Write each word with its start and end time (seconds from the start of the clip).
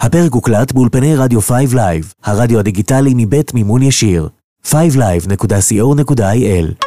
הפרק 0.00 0.32
הוקלט 0.32 0.72
באולפני 0.72 1.16
רדיו 1.16 1.40
5 1.40 1.74
לייב, 1.74 2.14
הרדיו 2.24 2.58
הדיגיטלי 2.58 3.12
מבית 3.16 3.54
מימון 3.54 3.82
ישיר. 3.82 4.28
5live.co.il 4.66 6.86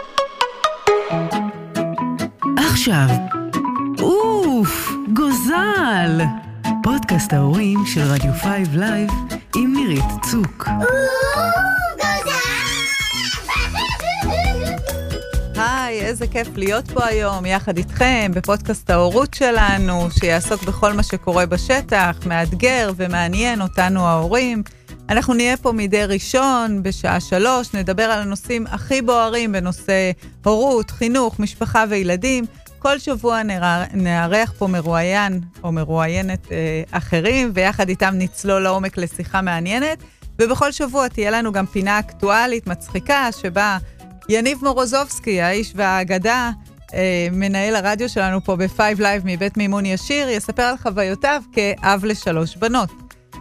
עכשיו, 2.57 3.07
אוף, 4.01 4.91
גוזל! 5.13 6.21
פודקאסט 6.83 7.33
ההורים 7.33 7.79
של 7.85 8.01
רדיו 8.01 8.31
5 8.41 8.67
לייב 8.73 9.09
עם 9.55 9.73
נירית 9.75 10.05
צוק. 10.31 10.69
איזה 16.03 16.27
כיף 16.27 16.47
להיות 16.55 16.91
פה 16.91 17.05
היום 17.05 17.45
יחד 17.45 17.77
איתכם 17.77 18.31
בפודקאסט 18.35 18.89
ההורות 18.89 19.33
שלנו, 19.33 20.11
שיעסוק 20.11 20.63
בכל 20.63 20.93
מה 20.93 21.03
שקורה 21.03 21.45
בשטח, 21.45 22.17
מאתגר 22.25 22.91
ומעניין 22.95 23.61
אותנו 23.61 24.07
ההורים. 24.07 24.63
אנחנו 25.09 25.33
נהיה 25.33 25.57
פה 25.57 25.71
מדי 25.71 26.05
ראשון 26.05 26.83
בשעה 26.83 27.19
שלוש, 27.19 27.73
נדבר 27.73 28.03
על 28.03 28.19
הנושאים 28.19 28.65
הכי 28.67 29.01
בוערים 29.01 29.51
בנושא 29.51 30.11
הורות, 30.45 30.91
חינוך, 30.91 31.39
משפחה 31.39 31.83
וילדים. 31.89 32.45
כל 32.79 32.99
שבוע 32.99 33.41
נארח 33.93 34.53
פה 34.57 34.67
מרואיין 34.67 35.39
או 35.63 35.71
מרואיינת 35.71 36.51
אה, 36.51 36.83
אחרים, 36.91 37.51
ויחד 37.53 37.89
איתם 37.89 38.13
נצלול 38.17 38.61
לעומק 38.61 38.97
לשיחה 38.97 39.41
מעניינת. 39.41 39.97
ובכל 40.41 40.71
שבוע 40.71 41.07
תהיה 41.07 41.31
לנו 41.31 41.51
גם 41.51 41.65
פינה 41.65 41.99
אקטואלית 41.99 42.67
מצחיקה, 42.67 43.27
שבה 43.31 43.77
יניב 44.29 44.59
מורוזובסקי, 44.61 45.41
האיש 45.41 45.73
והאגדה, 45.75 46.51
אה, 46.93 47.27
מנהל 47.31 47.75
הרדיו 47.75 48.09
שלנו 48.09 48.43
פה 48.43 48.55
ב-5 48.55 48.79
Live 48.99 49.21
מבית 49.23 49.57
מימון 49.57 49.85
ישיר, 49.85 50.29
יספר 50.29 50.63
על 50.63 50.77
חוויותיו 50.77 51.41
כאב 51.51 52.05
לשלוש 52.05 52.55
בנות. 52.55 52.89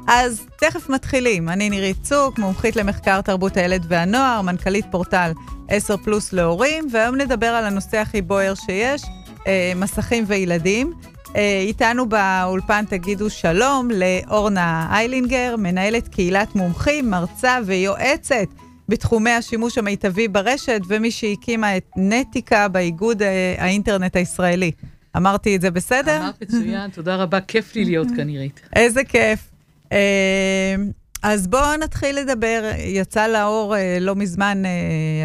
אז 0.09 0.47
תכף 0.59 0.89
מתחילים. 0.89 1.49
אני 1.49 1.71
נירית 1.71 1.97
צוק, 2.03 2.39
מומחית 2.39 2.77
למחקר 2.77 3.21
תרבות 3.21 3.57
הילד 3.57 3.87
והנוער, 3.89 4.43
מנכ"לית 4.43 4.87
פורטל 4.91 5.33
10 5.69 5.97
פלוס 5.97 6.33
להורים, 6.33 6.89
והיום 6.93 7.17
נדבר 7.17 7.46
על 7.46 7.65
הנושא 7.65 7.99
הכי 7.99 8.23
בוער 8.23 8.55
שיש, 8.55 9.02
אה, 9.46 9.73
מסכים 9.77 10.24
וילדים. 10.27 10.93
אה, 11.37 11.63
איתנו 11.67 12.09
באולפן 12.09 12.85
תגידו 12.85 13.30
שלום 13.30 13.89
לאורנה 13.91 14.89
איילינגר, 14.91 15.55
מנהלת 15.59 16.09
קהילת 16.09 16.55
מומחים, 16.55 17.11
מרצה 17.11 17.59
ויועצת 17.67 18.46
בתחומי 18.88 19.30
השימוש 19.30 19.79
המיטבי 19.79 20.29
ברשת, 20.29 20.80
ומי 20.88 21.11
שהקימה 21.11 21.77
את 21.77 21.91
נטיקה 21.97 22.69
באיגוד 22.69 23.23
אה, 23.23 23.55
האינטרנט 23.59 24.16
הישראלי. 24.16 24.71
אמרתי 25.16 25.57
את 25.57 25.61
זה 25.61 25.71
בסדר? 25.71 26.16
אמרת 26.21 26.43
מצוין, 26.43 26.91
תודה 26.97 27.16
רבה, 27.16 27.41
כיף 27.41 27.74
לי 27.74 27.85
להיות 27.85 28.09
כאן, 28.16 28.29
עירית. 28.29 28.61
איזה 28.77 29.05
כיף. 29.05 29.51
אה, 29.93 30.74
אז 31.23 31.47
בואו 31.47 31.77
נתחיל 31.77 32.19
לדבר. 32.19 32.71
יצא 32.79 33.27
לאור 33.27 33.77
אה, 33.77 33.99
לא 34.01 34.15
מזמן 34.15 34.63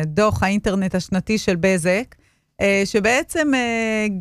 דוח 0.05 0.43
האינטרנט 0.43 0.95
השנתי 0.95 1.37
של 1.37 1.55
בזק, 1.59 2.15
שבעצם 2.85 3.51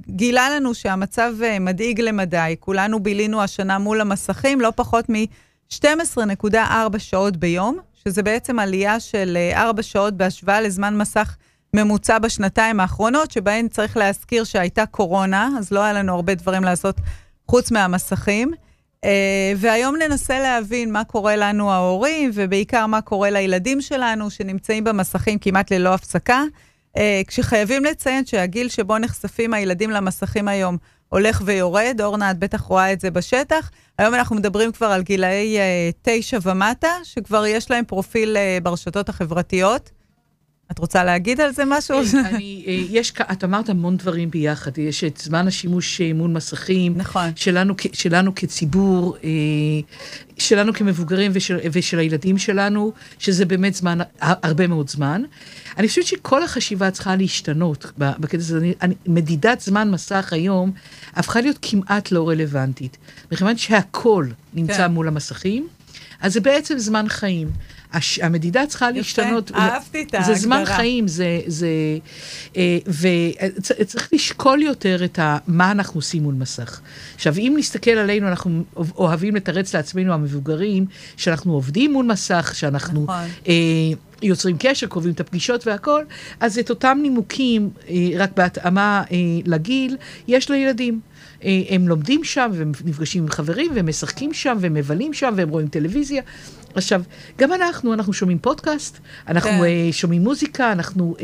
גילה 0.09 0.51
לנו 0.51 0.75
שהמצב 0.75 1.33
מדאיג 1.61 2.01
למדי. 2.01 2.57
כולנו 2.61 3.01
בילינו 3.01 3.43
השנה 3.43 3.79
מול 3.79 4.01
המסכים 4.01 4.61
לא 4.61 4.73
פחות 4.77 5.05
מ-12.4 5.09 6.99
שעות 6.99 7.37
ביום, 7.37 7.79
שזה 8.09 8.23
בעצם 8.23 8.59
עלייה 8.59 9.01
של 9.01 9.39
4 9.55 9.83
שעות 9.83 10.15
בהשוואה 10.15 10.61
לזמן 10.61 10.97
מסך 10.97 11.37
ממוצע 11.75 12.19
בשנתיים 12.19 12.81
האחרונות, 12.81 13.31
שבהן 13.31 13.69
צריך 13.69 13.97
להזכיר 13.97 14.45
שהייתה 14.45 14.87
קורונה, 14.87 15.51
אז 15.59 15.71
לא 15.71 15.81
היה 15.81 15.93
לנו 15.93 16.15
הרבה 16.15 16.35
דברים 16.35 16.65
לעשות 16.65 16.97
חוץ 17.49 17.71
מהמסכים. 17.71 18.53
Uh, 19.05 19.09
והיום 19.57 19.97
ננסה 19.97 20.39
להבין 20.41 20.93
מה 20.93 21.05
קורה 21.05 21.37
לנו 21.37 21.73
ההורים, 21.73 22.31
ובעיקר 22.35 22.87
מה 22.87 23.01
קורה 23.01 23.31
לילדים 23.31 23.81
שלנו, 23.81 24.31
שנמצאים 24.31 24.85
במסכים 24.85 25.39
כמעט 25.39 25.73
ללא 25.73 25.95
הפסקה. 25.95 26.43
Uh, 26.97 27.01
כשחייבים 27.27 27.85
לציין 27.85 28.27
שהגיל 28.27 28.69
שבו 28.69 28.99
נחשפים 28.99 29.55
הילדים 29.55 29.91
למסכים 29.91 30.49
היום 30.49 30.77
הולך 31.09 31.43
ויורד, 31.45 32.01
אורנה, 32.01 32.31
את 32.31 32.39
בטח 32.39 32.61
רואה 32.61 32.93
את 32.93 33.01
זה 33.01 33.11
בשטח. 33.11 33.71
היום 33.99 34.15
אנחנו 34.15 34.37
מדברים 34.37 34.73
כבר 34.73 34.87
על 34.87 35.03
גילאי 35.03 35.57
uh, 35.59 35.95
תשע 36.03 36.39
ומטה, 36.43 36.89
שכבר 37.05 37.47
יש 37.47 37.71
להם 37.71 37.85
פרופיל 37.85 38.37
uh, 38.37 38.63
ברשתות 38.63 39.09
החברתיות. 39.09 39.91
את 40.71 40.79
רוצה 40.79 41.05
להגיד 41.05 41.41
על 41.41 41.53
זה 41.53 41.63
משהו? 41.67 41.99
אני, 42.25 42.65
אה, 42.67 42.73
יש, 42.91 43.13
את 43.33 43.45
אמרת 43.45 43.69
המון 43.69 43.97
דברים 43.97 44.31
ביחד. 44.31 44.79
יש 44.79 45.05
את 45.05 45.17
זמן 45.17 45.49
השימוש 45.49 46.01
מול 46.15 46.31
מסכים. 46.31 46.93
נכון. 46.97 47.31
שלנו, 47.37 47.75
שלנו 47.93 48.35
כציבור, 48.35 49.17
שלנו 50.39 50.73
כמבוגרים 50.73 51.31
ושל, 51.35 51.59
ושל 51.73 51.99
הילדים 51.99 52.39
שלנו, 52.39 52.93
שזה 53.19 53.45
באמת 53.45 53.75
זמן, 53.75 53.99
הרבה 54.21 54.67
מאוד 54.67 54.89
זמן. 54.89 55.23
אני 55.79 55.89
חושבת 55.89 56.07
שכל 56.07 56.43
החשיבה 56.43 56.91
צריכה 56.91 57.17
להשתנות 57.17 57.93
בקטע 57.99 58.37
הזה. 58.37 58.73
מדידת 59.07 59.61
זמן 59.61 59.91
מסך 59.91 60.33
היום 60.33 60.73
הפכה 61.15 61.41
להיות 61.41 61.59
כמעט 61.63 62.13
לא 62.13 62.29
רלוונטית. 62.29 62.97
מכיוון 63.33 63.57
שהכל 63.57 64.27
נמצא 64.55 64.77
כן. 64.77 64.93
מול 64.93 65.09
המסכים, 65.09 65.69
אז 66.21 66.33
זה 66.33 66.41
בעצם 66.41 66.79
זמן 66.79 67.09
חיים. 67.09 67.51
הש, 67.93 68.19
המדידה 68.19 68.67
צריכה 68.67 68.87
יפה, 68.87 68.97
להשתנות. 68.97 69.53
אהבתי 69.55 70.03
את 70.03 70.15
ההגדרה. 70.15 70.35
זה 70.35 70.41
זמן 70.41 70.65
חיים, 70.65 71.09
זה... 71.09 71.41
זה 71.47 71.69
אה, 72.57 72.79
וצריך 72.87 74.09
לשקול 74.13 74.63
יותר 74.63 75.05
את 75.05 75.19
ה, 75.19 75.39
מה 75.47 75.71
אנחנו 75.71 75.99
עושים 75.99 76.23
מול 76.23 76.35
מסך. 76.35 76.81
עכשיו, 77.15 77.35
אם 77.39 77.55
נסתכל 77.59 77.91
עלינו, 77.91 78.29
אנחנו 78.29 78.63
אוהבים 78.77 79.37
לתרץ 79.37 79.75
לעצמנו, 79.75 80.13
המבוגרים, 80.13 80.87
שאנחנו 81.17 81.53
עובדים 81.53 81.93
מול 81.93 82.07
מסך, 82.07 82.53
שאנחנו... 82.55 83.03
נכון. 83.03 83.25
אה, 83.49 83.53
יוצרים 84.23 84.57
קשר, 84.59 84.87
קובעים 84.87 85.15
את 85.15 85.21
הפגישות 85.21 85.67
והכל, 85.67 86.05
אז 86.41 86.59
את 86.59 86.71
אותם 86.71 86.99
נימוקים, 87.03 87.71
אה, 87.89 87.95
רק 88.19 88.31
בהתאמה 88.37 89.03
אה, 89.11 89.17
לגיל, 89.47 89.97
יש 90.29 90.51
לילדים. 90.51 91.01
אה, 91.45 91.63
הם 91.69 91.89
לומדים 91.89 92.25
שם, 92.25 92.51
והם 92.55 92.73
נפגשים 92.85 93.23
עם 93.23 93.29
חברים, 93.29 93.73
והם 93.75 93.89
משחקים 93.89 94.33
שם, 94.33 94.57
והם 94.61 94.75
מבלים 94.75 95.13
שם, 95.13 95.35
והם 95.37 95.49
רואים 95.49 95.69
טלוויזיה. 95.69 96.23
עכשיו, 96.77 97.03
גם 97.39 97.53
אנחנו, 97.53 97.95
אנחנו 97.95 98.13
שומעים 98.13 98.39
פודקאסט, 98.39 98.99
אנחנו 99.29 99.51
כן. 99.51 99.61
uh, 99.91 99.93
שומעים 99.93 100.23
מוזיקה, 100.23 100.73
אנחנו 100.73 101.15
uh, 101.19 101.21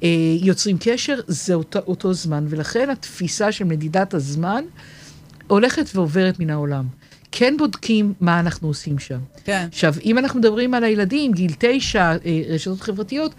uh, 0.00 0.04
יוצרים 0.40 0.76
קשר, 0.80 1.20
זה 1.26 1.54
אותו, 1.54 1.78
אותו 1.86 2.14
זמן, 2.14 2.46
ולכן 2.48 2.90
התפיסה 2.90 3.52
של 3.52 3.64
מדידת 3.64 4.14
הזמן 4.14 4.64
הולכת 5.46 5.90
ועוברת 5.94 6.40
מן 6.40 6.50
העולם. 6.50 6.84
כן 7.32 7.54
בודקים 7.58 8.14
מה 8.20 8.40
אנחנו 8.40 8.68
עושים 8.68 8.98
שם. 8.98 9.18
כן. 9.44 9.66
עכשיו, 9.72 9.94
אם 10.04 10.18
אנחנו 10.18 10.38
מדברים 10.40 10.74
על 10.74 10.84
הילדים, 10.84 11.32
גיל 11.32 11.52
תשע, 11.58 12.12
רשתות 12.48 12.80
חברתיות, 12.80 13.34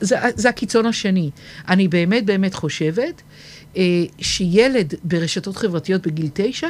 זה, 0.00 0.16
זה 0.34 0.48
הקיצון 0.48 0.86
השני. 0.86 1.30
אני 1.68 1.88
באמת 1.88 2.26
באמת 2.26 2.54
חושבת 2.54 3.22
אה, 3.76 3.82
שילד 4.18 4.94
ברשתות 5.04 5.56
חברתיות 5.56 6.06
בגיל 6.06 6.28
תשע, 6.32 6.68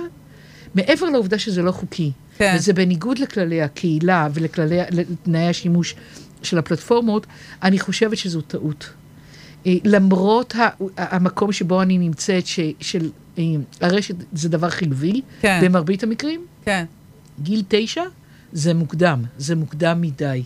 מעבר 0.74 1.06
לעובדה 1.06 1.38
שזה 1.38 1.62
לא 1.62 1.72
חוקי, 1.72 2.12
כן. 2.38 2.54
וזה 2.56 2.72
בניגוד 2.72 3.18
לכללי 3.18 3.62
הקהילה 3.62 4.28
ולתנאי 4.34 5.48
השימוש 5.48 5.94
של 6.42 6.58
הפלטפורמות, 6.58 7.26
אני 7.62 7.78
חושבת 7.78 8.18
שזו 8.18 8.40
טעות. 8.40 8.90
אה, 9.66 9.74
למרות 9.84 10.54
המקום 10.96 11.52
שבו 11.52 11.82
אני 11.82 11.98
נמצאת, 11.98 12.46
ש, 12.46 12.60
של 12.80 13.10
אה, 13.38 13.44
הרשת 13.80 14.14
זה 14.32 14.48
דבר 14.48 14.70
חיובי, 14.70 15.20
כן. 15.40 15.60
במרבית 15.64 16.02
המקרים, 16.02 16.46
כן. 16.64 16.84
גיל 17.42 17.62
תשע 17.68 18.02
זה 18.52 18.74
מוקדם, 18.74 19.22
זה 19.38 19.56
מוקדם 19.56 20.00
מדי. 20.00 20.42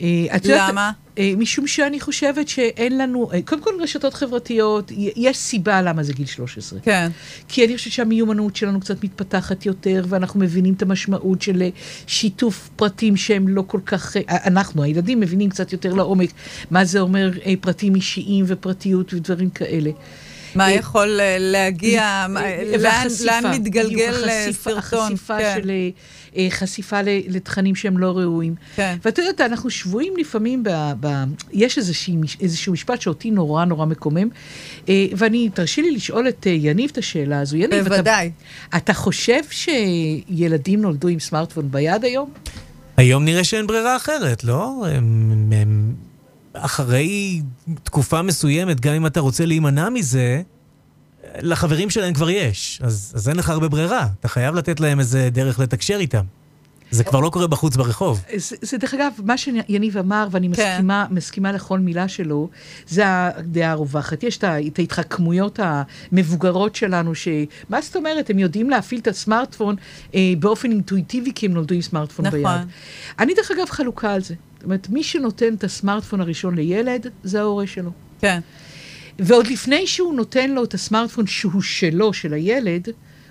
אה, 0.00 0.26
למה? 0.44 0.92
אה, 1.18 1.32
משום 1.36 1.66
שאני 1.66 2.00
חושבת 2.00 2.48
שאין 2.48 2.98
לנו, 2.98 3.32
אה, 3.32 3.42
קודם 3.42 3.62
כל 3.62 3.70
רשתות 3.80 4.14
חברתיות, 4.14 4.92
יש 4.96 5.36
סיבה 5.36 5.82
למה 5.82 6.02
זה 6.02 6.12
גיל 6.12 6.26
13. 6.26 6.80
כן. 6.80 7.08
כי 7.48 7.64
אני 7.66 7.76
חושבת 7.76 7.92
שהמיומנות 7.92 8.56
שלנו 8.56 8.80
קצת 8.80 9.04
מתפתחת 9.04 9.66
יותר, 9.66 10.04
ואנחנו 10.08 10.40
מבינים 10.40 10.74
את 10.74 10.82
המשמעות 10.82 11.42
של 11.42 11.62
שיתוף 12.06 12.70
פרטים 12.76 13.16
שהם 13.16 13.48
לא 13.48 13.64
כל 13.66 13.80
כך, 13.86 14.16
אנחנו, 14.28 14.82
הילדים, 14.82 15.20
מבינים 15.20 15.50
קצת 15.50 15.72
יותר 15.72 15.94
לעומק 15.94 16.30
מה 16.70 16.84
זה 16.84 17.00
אומר 17.00 17.30
פרטים 17.60 17.94
אישיים 17.94 18.44
ופרטיות 18.48 19.14
ודברים 19.14 19.50
כאלה. 19.50 19.90
מה 20.54 20.72
יכול 20.72 21.20
להגיע, 21.38 22.26
לאן 23.24 23.46
מתגלגל 23.54 24.28
סרטון. 24.52 24.78
החשיפה 24.78 25.38
כן. 25.38 25.58
של 25.62 25.70
אה, 25.70 25.88
חשיפה 26.48 27.00
לתכנים 27.28 27.74
שהם 27.74 27.98
לא 27.98 28.18
ראויים. 28.18 28.54
כן. 28.76 28.96
ואתה 29.04 29.22
יודע, 29.22 29.46
אנחנו 29.46 29.70
שבויים 29.70 30.14
לפעמים, 30.16 30.62
ב, 30.62 30.70
ב, 31.00 31.08
יש 31.52 31.78
איזושהי, 31.78 32.16
איזשהו 32.40 32.72
משפט 32.72 33.00
שאותי 33.00 33.30
נורא 33.30 33.64
נורא 33.64 33.86
מקומם, 33.86 34.28
אה, 34.88 35.06
ואני, 35.16 35.48
תרשי 35.54 35.82
לי 35.82 35.90
לשאול 35.90 36.28
את 36.28 36.46
אה, 36.46 36.52
יניב 36.52 36.90
את 36.92 36.98
השאלה 36.98 37.40
הזו. 37.40 37.56
יניב, 37.56 37.88
בוודאי. 37.88 38.30
אתה, 38.68 38.76
אתה 38.76 38.94
חושב 38.94 39.40
שילדים 39.50 40.82
נולדו 40.82 41.08
עם 41.08 41.20
סמארטפון 41.20 41.70
ביד 41.70 42.04
היום? 42.04 42.30
היום 42.96 43.24
נראה 43.24 43.44
שאין 43.44 43.66
ברירה 43.66 43.96
אחרת, 43.96 44.44
לא? 44.44 44.86
הם, 44.90 45.52
הם, 45.52 45.94
אחרי 46.52 47.40
תקופה 47.82 48.22
מסוימת, 48.22 48.80
גם 48.80 48.94
אם 48.94 49.06
אתה 49.06 49.20
רוצה 49.20 49.46
להימנע 49.46 49.88
מזה, 49.88 50.42
לחברים 51.40 51.90
שלהם 51.90 52.14
כבר 52.14 52.30
יש, 52.30 52.80
אז, 52.84 53.12
אז 53.16 53.28
אין 53.28 53.36
לך 53.36 53.50
הרבה 53.50 53.68
ברירה. 53.68 54.06
אתה 54.20 54.28
חייב 54.28 54.54
לתת 54.54 54.80
להם 54.80 55.00
איזה 55.00 55.28
דרך 55.32 55.58
לתקשר 55.58 55.96
איתם. 55.96 56.24
זה 56.90 57.04
כבר 57.04 57.20
לא 57.20 57.30
קורה 57.30 57.46
בחוץ 57.46 57.76
ברחוב. 57.76 58.22
זה, 58.36 58.56
זה 58.62 58.78
דרך 58.78 58.94
אגב, 58.94 59.12
מה 59.24 59.38
שיניב 59.38 59.98
אמר, 59.98 60.28
ואני 60.30 60.48
כן. 60.54 60.72
מסכימה, 60.72 61.06
מסכימה 61.10 61.52
לכל 61.52 61.78
מילה 61.78 62.08
שלו, 62.08 62.48
זה 62.88 63.02
הדעה 63.06 63.70
הרווחת. 63.70 64.22
יש 64.22 64.38
את 64.38 64.78
ההתחכמויות 64.78 65.60
המבוגרות 65.62 66.76
שלנו, 66.76 67.14
ש... 67.14 67.28
מה 67.68 67.80
זאת 67.80 67.96
אומרת, 67.96 68.30
הם 68.30 68.38
יודעים 68.38 68.70
להפעיל 68.70 69.00
את 69.00 69.08
הסמארטפון 69.08 69.76
אה, 70.14 70.20
באופן 70.38 70.70
אינטואיטיבי, 70.70 71.32
כי 71.34 71.46
הם 71.46 71.52
נולדו 71.52 71.74
עם 71.74 71.82
סמארטפון 71.82 72.26
נכון. 72.26 72.42
ביד. 72.42 72.68
אני 73.18 73.34
דרך 73.34 73.50
אגב 73.50 73.70
חלוקה 73.70 74.12
על 74.12 74.22
זה. 74.22 74.34
זאת 74.54 74.64
אומרת, 74.64 74.88
מי 74.88 75.02
שנותן 75.02 75.54
את 75.54 75.64
הסמארטפון 75.64 76.20
הראשון 76.20 76.54
לילד, 76.54 77.06
זה 77.22 77.40
ההורה 77.40 77.66
שלו. 77.66 77.90
כן. 78.20 78.40
ועוד 79.18 79.46
לפני 79.46 79.86
שהוא 79.86 80.14
נותן 80.14 80.50
לו 80.50 80.64
את 80.64 80.74
הסמארטפון 80.74 81.26
שהוא 81.26 81.62
שלו, 81.62 82.12
של 82.12 82.32
הילד, 82.32 82.88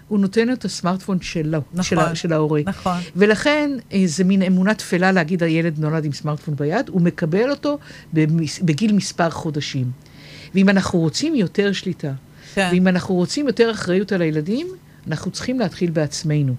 הוא 0.08 0.20
נותן 0.20 0.48
לו 0.48 0.54
את 0.54 0.66
הסמארטפון 0.66 1.22
שלו, 1.22 1.60
נכון, 1.72 1.84
של, 1.84 2.00
ה- 2.00 2.16
של 2.16 2.34
ההורה. 2.34 2.62
נכון. 2.66 2.98
ולכן 3.16 3.72
אה, 3.94 4.04
זה 4.06 4.24
מין 4.24 4.42
אמונה 4.42 4.74
תפלה 4.74 5.12
להגיד 5.12 5.44
הילד 5.44 5.80
נולד 5.80 6.06
עם 6.06 6.12
סמארטפון 6.12 6.56
ביד, 6.56 6.90
הוא 6.90 7.02
מקבל 7.02 7.52
אותו 7.52 7.78
במס, 8.14 8.60
בגיל 8.60 8.94
מספר 8.94 9.30
חודשים. 9.30 9.92
ואם 10.56 10.70
אנחנו 10.70 11.00
רוצים 11.00 11.36
יותר 11.36 11.72
שליטה, 11.72 12.12
כן. 12.54 12.70
ואם 12.72 12.88
אנחנו 12.88 13.16
רוצים 13.16 13.48
יותר 13.48 13.72
אחריות 13.72 14.12
על 14.12 14.22
הילדים, 14.22 14.68
אנחנו 15.08 15.32
צריכים 15.32 15.60
להתחיל 15.60 15.92
בעצמנו. 15.92 16.56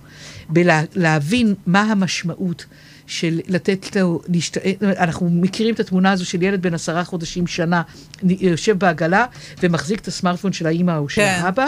בלהבין 0.49 1.55
מה 1.67 1.81
המשמעות 1.82 2.65
של 3.06 3.41
לתת 3.49 3.97
לו, 3.97 4.21
להשת... 4.29 4.56
אנחנו 4.83 5.29
מכירים 5.31 5.75
את 5.75 5.81
התמונה 5.81 6.12
הזו 6.12 6.27
של 6.27 6.43
ילד 6.43 6.62
בן 6.62 6.75
עשרה 6.75 7.05
חודשים, 7.05 7.47
שנה, 7.47 7.83
יושב 8.23 8.79
בעגלה 8.79 9.27
ומחזיק 9.62 10.01
את 10.01 10.09
הסמארטפון 10.09 10.53
של 10.53 10.67
האימא 10.67 10.97
או 10.99 11.09
של 11.09 11.23
כן. 11.23 11.41
האבא. 11.43 11.67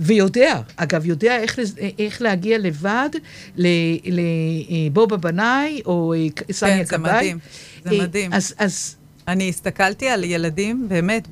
ויודע, 0.00 0.60
אגב, 0.76 1.06
יודע 1.06 1.36
איך, 1.38 1.58
לז- 1.58 1.76
איך 1.98 2.22
להגיע 2.22 2.58
לבד 2.58 3.08
לבובה 3.56 5.16
בנאי 5.16 5.80
או 5.86 6.14
אה, 6.14 6.26
סניה 6.52 6.76
כן, 6.78 6.84
זה 6.84 6.96
כבאי. 6.96 7.12
מדהים. 7.16 7.38
זה 7.84 7.90
אה, 7.90 8.02
מדהים. 8.02 8.32
אז, 8.32 8.54
אז 8.58 8.96
אני 9.28 9.48
הסתכלתי 9.48 10.08
על 10.08 10.24
ילדים, 10.24 10.86
באמת, 10.88 11.28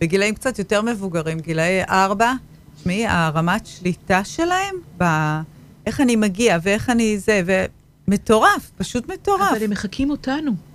בגילאים 0.00 0.34
קצת 0.34 0.58
יותר 0.58 0.82
מבוגרים, 0.82 1.40
גילאי 1.40 1.82
ארבע, 1.88 2.32
תשמעי, 2.76 3.06
הרמת 3.06 3.66
שליטה 3.66 4.24
שלהם, 4.24 4.74
ב... 5.00 5.04
איך 5.86 6.00
אני 6.00 6.16
מגיע 6.16 6.58
ואיך 6.62 6.90
אני 6.90 7.18
זה, 7.18 7.42
ומטורף, 8.08 8.70
פשוט 8.76 9.08
מטורף. 9.08 9.50
אבל 9.50 9.64
הם 9.64 9.70
מחקים 9.70 10.10
אותנו. 10.10 10.69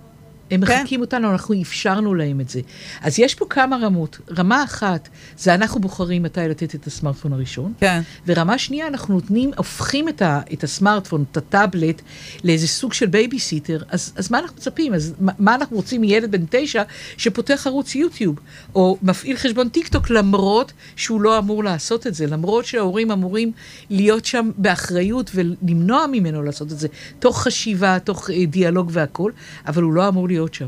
הם 0.50 0.66
כן. 0.66 0.80
מחקים 0.80 1.00
אותנו, 1.00 1.30
אנחנו 1.30 1.62
אפשרנו 1.62 2.14
להם 2.14 2.40
את 2.40 2.48
זה. 2.48 2.60
אז 3.00 3.18
יש 3.18 3.34
פה 3.34 3.46
כמה 3.50 3.76
רמות. 3.76 4.18
רמה 4.38 4.64
אחת, 4.64 5.08
זה 5.38 5.54
אנחנו 5.54 5.80
בוחרים 5.80 6.22
מתי 6.22 6.40
לתת 6.40 6.74
את 6.74 6.86
הסמארטפון 6.86 7.32
הראשון. 7.32 7.72
כן, 7.80 8.00
ורמה 8.26 8.58
שנייה, 8.58 8.86
אנחנו 8.86 9.14
נותנים, 9.14 9.50
הופכים 9.56 10.08
את, 10.08 10.22
ה, 10.22 10.40
את 10.52 10.64
הסמארטפון, 10.64 11.24
את 11.32 11.36
הטאבלט, 11.36 12.02
לאיזה 12.44 12.68
סוג 12.68 12.92
של 12.92 13.06
בייביסיטר. 13.06 13.82
אז, 13.88 14.12
אז 14.16 14.30
מה 14.30 14.38
אנחנו 14.38 14.56
מצפים? 14.56 14.94
אז 14.94 15.14
מה, 15.20 15.32
מה 15.38 15.54
אנחנו 15.54 15.76
רוצים 15.76 16.00
מילד 16.00 16.30
בן 16.30 16.44
תשע 16.50 16.82
שפותח 17.16 17.66
ערוץ 17.66 17.94
יוטיוב, 17.94 18.36
או 18.74 18.98
מפעיל 19.02 19.36
חשבון 19.36 19.68
טיק 19.68 19.88
טוק, 19.88 20.10
למרות 20.10 20.72
שהוא 20.96 21.20
לא 21.20 21.38
אמור 21.38 21.64
לעשות 21.64 22.06
את 22.06 22.14
זה, 22.14 22.26
למרות 22.26 22.64
שההורים 22.64 23.10
אמורים 23.10 23.52
להיות 23.90 24.24
שם 24.24 24.50
באחריות 24.56 25.30
ולמנוע 25.34 26.06
ממנו 26.12 26.42
לעשות 26.42 26.72
את 26.72 26.78
זה, 26.78 26.88
תוך 27.18 27.42
חשיבה, 27.42 27.98
תוך 27.98 28.30
אה, 28.30 28.46
דיאלוג 28.46 28.90
והכול, 28.92 29.32
אבל 29.66 29.82
הוא 29.82 29.92
לא 29.92 30.08
אמור 30.08 30.28
להיות 30.28 30.35
שם. 30.54 30.66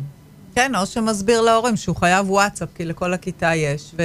כן, 0.55 0.75
או 0.75 0.87
שמסביר 0.87 1.41
להורים 1.41 1.77
שהוא 1.77 1.97
חייב 1.97 2.31
וואטסאפ, 2.31 2.69
כי 2.75 2.85
לכל 2.85 3.15
הכיתה 3.15 3.55
יש, 3.55 3.93
ו... 3.99 4.03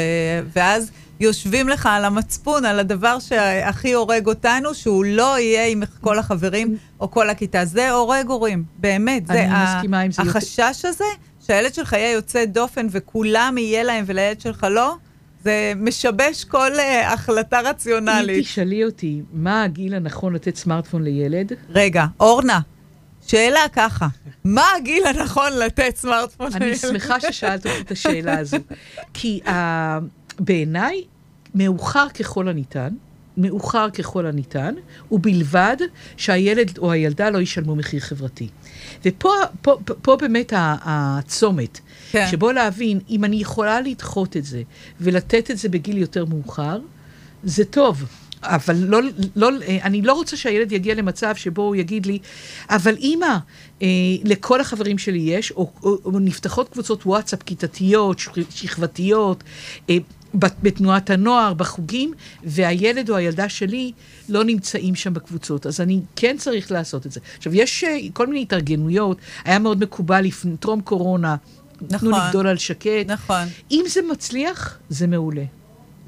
ואז 0.54 0.92
יושבים 1.19 1.69
לך 1.69 1.89
על 1.92 2.06
המצפון, 2.06 2.65
על 2.65 2.80
הדבר 2.80 3.19
שהכי 3.19 3.94
הורג 3.94 4.27
אותנו, 4.27 4.74
שהוא 4.74 5.06
לא 5.06 5.39
יהיה 5.39 5.68
עם 5.68 5.83
כל 6.01 6.19
החברים 6.19 6.77
או 7.00 7.12
כל 7.12 7.30
הכיתה. 7.30 7.65
זה 7.65 7.92
הורג 7.92 8.27
הורים, 8.27 8.63
באמת. 8.77 9.27
זה 9.27 9.45
אני 9.45 9.75
מסכימה 9.75 10.00
עם 10.00 10.12
זה. 10.12 10.21
החשש 10.21 10.86
הזה, 10.86 11.04
שהילד 11.48 11.74
שלך 11.74 11.94
יהיה 11.94 12.12
יוצא 12.12 12.45
דופן 12.45 12.88
וכולם 12.92 13.56
יהיה 13.57 13.83
להם 13.83 14.04
ולילד 14.07 14.42
שלך 14.42 14.68
לא, 14.71 14.95
זה 15.44 15.74
משבש 15.75 16.44
כל 16.44 16.71
uh, 16.75 17.06
החלטה 17.06 17.60
אם 17.60 17.65
רציונלית. 17.65 18.44
תשאלי 18.44 18.86
אותי, 18.86 19.21
מה 19.33 19.63
הגיל 19.63 19.94
הנכון 19.94 20.33
לתת 20.33 20.56
סמארטפון 20.56 21.04
לילד? 21.04 21.51
רגע, 21.69 22.06
אורנה, 22.19 22.60
שאלה 23.28 23.60
ככה, 23.74 24.08
מה 24.44 24.66
הגיל 24.78 25.06
הנכון 25.06 25.54
לתת 25.66 25.96
סמארטפון 25.96 26.54
אני? 26.54 26.75
שמחה 26.75 27.20
ששאלת 27.20 27.66
אותי 27.66 27.81
את 27.81 27.92
השאלה 27.92 28.40
הזו. 28.40 28.58
כי 29.14 29.40
uh, 29.46 29.50
בעיניי, 30.40 31.04
מאוחר 31.56 32.10
ככל 32.10 32.48
הניתן, 32.48 32.90
מאוחר 33.38 33.90
ככל 33.90 34.25
הניתן, 34.25 34.75
ובלבד 35.12 35.78
שהילד 36.18 36.78
או 36.78 36.92
הילדה 36.92 37.30
לא 37.30 37.38
ישלמו 37.38 37.75
מחיר 37.75 38.00
חברתי. 38.00 38.48
ופה 39.06 39.30
פה, 39.62 39.78
פה, 39.86 39.94
פה 40.02 40.16
באמת 40.16 40.54
הצומת, 40.58 41.80
כן. 42.12 42.28
שבו 42.31 42.52
להבין, 42.52 43.00
אם 43.10 43.24
אני 43.24 43.36
יכולה 43.36 43.81
לדחות 43.81 44.38
את 44.38 44.46
זה 44.46 44.62
ולתת 45.02 45.52
את 45.52 45.58
זה 45.58 45.70
בגיל 45.70 45.98
יותר 45.98 46.25
מאוחר, 46.25 46.80
זה 47.44 47.66
טוב. 47.66 48.06
אבל 48.44 48.75
לא, 48.75 49.00
לא, 49.36 49.50
אני 49.84 50.01
לא 50.01 50.13
רוצה 50.13 50.38
שהילד 50.38 50.72
יגיע 50.72 50.95
למצב 50.95 51.36
שבו 51.36 51.62
הוא 51.62 51.75
יגיד 51.75 52.06
לי, 52.06 52.19
אבל 52.69 52.95
אימא, 52.95 53.38
אה, 53.81 53.88
לכל 54.24 54.62
החברים 54.62 54.98
שלי 54.98 55.19
יש, 55.19 55.51
או, 55.51 55.72
או, 55.84 55.98
או 56.06 56.19
נפתחות 56.19 56.69
קבוצות 56.69 57.06
וואטסאפ 57.06 57.44
כיתתיות, 57.44 58.19
שכ- 58.19 58.31
שכבתיות, 58.50 59.44
אה, 59.90 59.98
בת- 60.36 60.56
בתנועת 60.63 61.10
הנוער, 61.10 61.54
בחוגים, 61.54 62.13
והילד 62.44 63.10
או 63.10 63.16
הילדה 63.16 63.50
שלי 63.50 63.92
לא 64.30 64.44
נמצאים 64.44 64.96
שם 64.96 65.13
בקבוצות. 65.13 65.66
אז 65.66 65.81
אני 65.81 66.00
כן 66.16 66.36
צריך 66.39 66.72
לעשות 66.72 67.06
את 67.06 67.12
זה. 67.12 67.19
עכשיו, 67.38 67.56
יש 67.56 67.84
אה, 67.84 67.98
כל 68.13 68.28
מיני 68.28 68.42
התארגנויות, 68.42 69.18
היה 69.46 69.60
מאוד 69.60 69.84
מקובל 69.84 70.22
לפני, 70.22 70.57
טרום 70.57 70.81
קורונה, 70.81 71.36
נכון. 71.81 71.98
תנו 72.00 72.12
לגדול 72.28 72.48
על 72.48 72.57
שקט. 72.57 73.06
נכון. 73.07 73.48
אם 73.72 73.84
זה 73.88 74.01
מצליח, 74.12 74.80
זה 74.89 75.07
מעולה. 75.07 75.44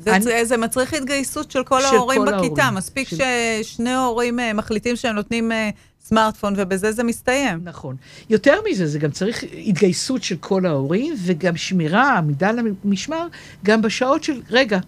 זה, 0.06 0.16
אני-. 0.16 0.46
זה 0.46 0.58
מצריך 0.58 0.94
התגייסות 0.94 1.52
של 1.52 1.64
כל 1.64 1.80
של 1.82 1.96
ההורים 1.96 2.20
כל 2.26 2.26
בכיתה. 2.38 2.62
ההורים. 2.64 2.78
מספיק 2.78 3.08
של- 3.10 3.18
ששני 3.64 3.94
הורים 3.96 4.40
אה, 4.40 4.54
מחליטים 4.54 4.96
שהם 4.96 5.16
נותנים 5.16 5.52
אה, 5.52 5.70
סמארטפון, 6.06 6.54
ובזה 6.58 6.92
זה 6.92 7.04
מסתיים. 7.04 7.60
נכון. 7.64 7.96
יותר 8.30 8.60
מזה, 8.70 8.88
זה 8.88 9.00
גם 9.00 9.12
צריך 9.12 9.44
התגייסות 9.68 10.24
של 10.24 10.36
כל 10.40 10.66
ההורים, 10.66 11.14
וגם 11.24 11.58
שמירה, 11.58 12.18
עמידה 12.18 12.50
על 12.50 12.60
המשמר, 12.84 13.28
גם 13.66 13.82
בשעות 13.82 14.24
של, 14.24 14.42
רגע, 14.50 14.80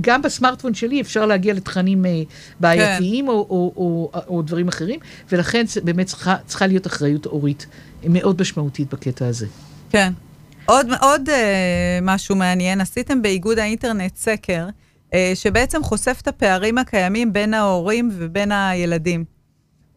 גם 0.00 0.22
בסמארטפון 0.22 0.74
שלי 0.74 1.00
אפשר 1.00 1.26
להגיע 1.26 1.54
לתכנים 1.54 2.06
אה, 2.06 2.22
בעייתיים 2.60 3.24
כן. 3.24 3.30
או, 3.30 3.34
או, 3.50 3.72
או, 3.76 4.10
או 4.28 4.42
דברים 4.42 4.68
אחרים, 4.68 5.00
ולכן 5.32 5.64
באמת 5.84 6.06
צריכה, 6.06 6.36
צריכה 6.46 6.66
להיות 6.66 6.86
אחריות 6.86 7.24
הורית 7.26 7.66
מאוד 8.04 8.40
משמעותית 8.40 8.94
בקטע 8.94 9.26
הזה. 9.26 9.46
כן. 9.90 10.12
עוד, 10.70 10.86
עוד 11.00 11.28
אה, 11.28 11.98
משהו 12.02 12.36
מעניין, 12.36 12.80
עשיתם 12.80 13.22
באיגוד 13.22 13.58
האינטרנט 13.58 14.16
סקר, 14.16 14.66
אה, 15.14 15.32
שבעצם 15.34 15.82
חושף 15.82 16.18
את 16.22 16.28
הפערים 16.28 16.78
הקיימים 16.78 17.32
בין 17.32 17.54
ההורים 17.54 18.10
ובין 18.12 18.52
הילדים. 18.52 19.24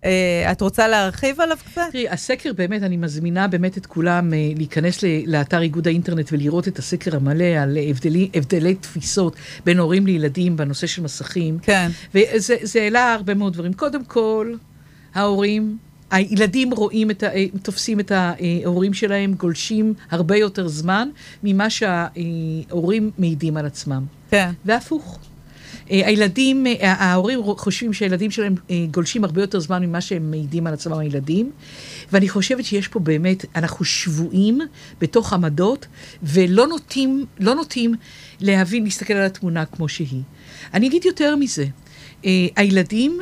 אה, 0.06 0.52
את 0.52 0.62
רוצה 0.62 0.88
להרחיב 0.88 1.42
עליו 1.42 1.58
קצת? 1.72 1.82
תראי, 1.92 2.10
הסקר 2.10 2.54
באמת, 2.54 2.84
אני 2.84 2.98
מזמינה 2.98 3.48
באמת 3.48 3.78
את 3.78 3.86
כולם 3.86 4.34
אה, 4.34 4.52
להיכנס 4.56 5.04
ל- 5.04 5.08
לאתר 5.26 5.62
איגוד 5.62 5.88
האינטרנט 5.88 6.30
ולראות 6.32 6.68
את 6.68 6.80
הסקר 6.80 7.16
המלא 7.16 7.44
על 7.44 7.78
הבדלי, 7.90 8.30
הבדלי 8.34 8.76
תפיסות 8.76 9.36
בין 9.66 9.80
הורים 9.80 10.06
לילדים 10.06 10.58
בנושא 10.58 10.88
של 10.88 11.02
מסכים. 11.02 11.60
כן. 11.62 11.92
וזה 12.16 12.56
זה 12.62 12.82
העלה 12.82 13.14
הרבה 13.14 13.34
מאוד 13.34 13.54
דברים. 13.54 13.74
קודם 13.74 14.06
כל, 14.06 14.54
ההורים, 15.14 15.78
הילדים 16.14 16.74
רואים 16.74 17.12
את 17.12 17.24
ה... 17.24 17.28
תופסים 17.62 18.00
את 18.00 18.12
ההורים 18.12 18.94
שלהם, 18.94 19.34
גולשים 19.34 19.94
הרבה 20.12 20.38
יותר 20.38 20.68
זמן 20.68 21.10
ממה 21.44 21.70
שההורים 21.70 23.12
מעידים 23.18 23.58
על 23.58 23.66
עצמם. 23.66 24.06
כן. 24.30 24.52
והפוך. 24.66 25.20
אה, 25.92 26.08
הילדים, 26.08 26.68
אה, 26.68 26.94
ההורים 26.94 27.40
חושבים 27.44 27.94
שהילדים 27.94 28.32
שלהם 28.32 28.56
אה, 28.70 28.76
גולשים 28.92 29.24
הרבה 29.24 29.42
יותר 29.42 29.60
זמן 29.60 29.86
ממה 29.86 30.02
שהם 30.02 30.32
מעידים 30.32 30.68
על 30.68 30.74
עצמם 30.74 30.98
הילדים, 30.98 31.52
ואני 32.12 32.30
חושבת 32.30 32.66
שיש 32.66 32.88
פה 32.88 33.00
באמת, 33.00 33.46
אנחנו 33.56 33.86
שבויים 33.86 34.60
בתוך 35.02 35.34
עמדות, 35.34 35.88
ולא 36.24 36.68
נוטים, 36.68 37.26
לא 37.40 37.56
נוטים 37.56 37.96
להבין, 38.40 38.84
להסתכל 38.84 39.14
על 39.14 39.26
התמונה 39.26 39.66
כמו 39.66 39.90
שהיא. 39.90 40.22
אני 40.74 40.88
אגיד 40.88 41.06
יותר 41.06 41.36
מזה, 41.36 41.66
הילדים 42.56 43.20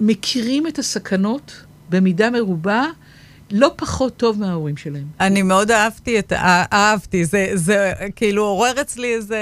מכירים 0.00 0.66
את 0.66 0.78
הסכנות 0.78 1.64
במידה 1.90 2.30
מרובה 2.30 2.84
לא 3.50 3.70
פחות 3.76 4.16
טוב 4.16 4.40
מההורים 4.40 4.76
שלהם. 4.76 5.04
אני 5.20 5.42
מאוד 5.42 5.70
אהבתי 5.70 6.18
את, 6.18 6.32
אה, 6.32 6.64
אהבתי, 6.72 7.24
זה, 7.24 7.50
זה 7.54 7.92
כאילו 8.16 8.44
עורר 8.44 8.80
אצלי 8.80 9.14
איזה 9.14 9.38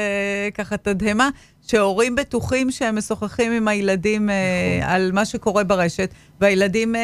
ככה 0.54 0.76
תדהמה, 0.76 1.28
שהורים 1.66 2.14
בטוחים 2.16 2.70
שהם 2.70 2.98
משוחחים 2.98 3.52
עם 3.52 3.68
הילדים 3.68 4.22
נכון. 4.26 4.30
אה, 4.82 4.94
על 4.94 5.12
מה 5.12 5.24
שקורה 5.24 5.64
ברשת, 5.64 6.10
והילדים 6.40 6.96
אה, 6.96 7.00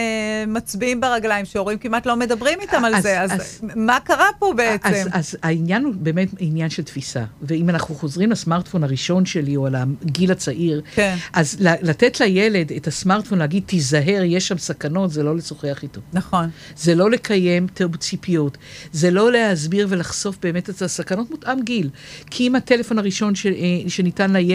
מצביעים 0.47 1.01
ברגליים, 1.01 1.45
שהורים 1.45 1.79
כמעט 1.79 2.07
לא 2.07 2.17
מדברים 2.17 2.59
איתם 2.61 2.85
על 2.85 2.95
אז- 2.95 3.03
זה, 3.03 3.21
אז, 3.21 3.31
אז- 3.33 3.61
מה 3.77 3.99
קרה 4.05 4.27
פה 4.39 4.53
בעצם? 4.57 4.89
אז, 4.89 5.09
אז 5.13 5.37
העניין 5.43 5.85
הוא 5.85 5.95
באמת 5.97 6.29
עניין 6.39 6.71
של 6.71 6.83
תפיסה. 6.83 7.25
ואם 7.43 7.71
אנחנו 7.71 7.95
חוזרים 7.95 8.31
לסמארטפון 8.31 8.85
הראשון 8.85 9.27
שלי, 9.27 9.57
או 9.57 9.67
על 9.67 9.75
הגיל 9.75 10.33
הצעיר, 10.33 10.83
כן. 10.95 11.17
אז 11.33 11.57
ל- 11.61 11.89
לתת 11.91 12.21
לילד 12.21 12.73
את 12.73 12.87
הסמארטפון, 12.87 13.39
להגיד, 13.39 13.63
תיזהר, 13.67 14.23
יש 14.25 14.49
שם 14.49 14.59
סכנות, 14.59 15.11
זה 15.11 15.23
לא 15.23 15.37
לשוחח 15.37 15.79
איתו. 15.83 16.01
נכון. 16.13 16.51
זה 16.77 16.95
לא 16.95 17.11
לקיים 17.11 17.67
ציפיות, 17.99 18.59
זה 18.93 19.11
לא 19.11 19.33
להסביר 19.33 19.87
ולחשוף 19.91 20.37
באמת 20.43 20.71
את 20.71 20.83
הסכנות 20.83 21.31
מותאם 21.31 21.63
גיל. 21.63 21.91
כי 22.31 22.47
אם 22.49 22.55
הטלפון 22.57 22.99
הראשון 22.99 23.35
ש, 23.35 23.47
אה, 23.47 23.53
שניתן 23.89 24.33
לילד 24.33 24.48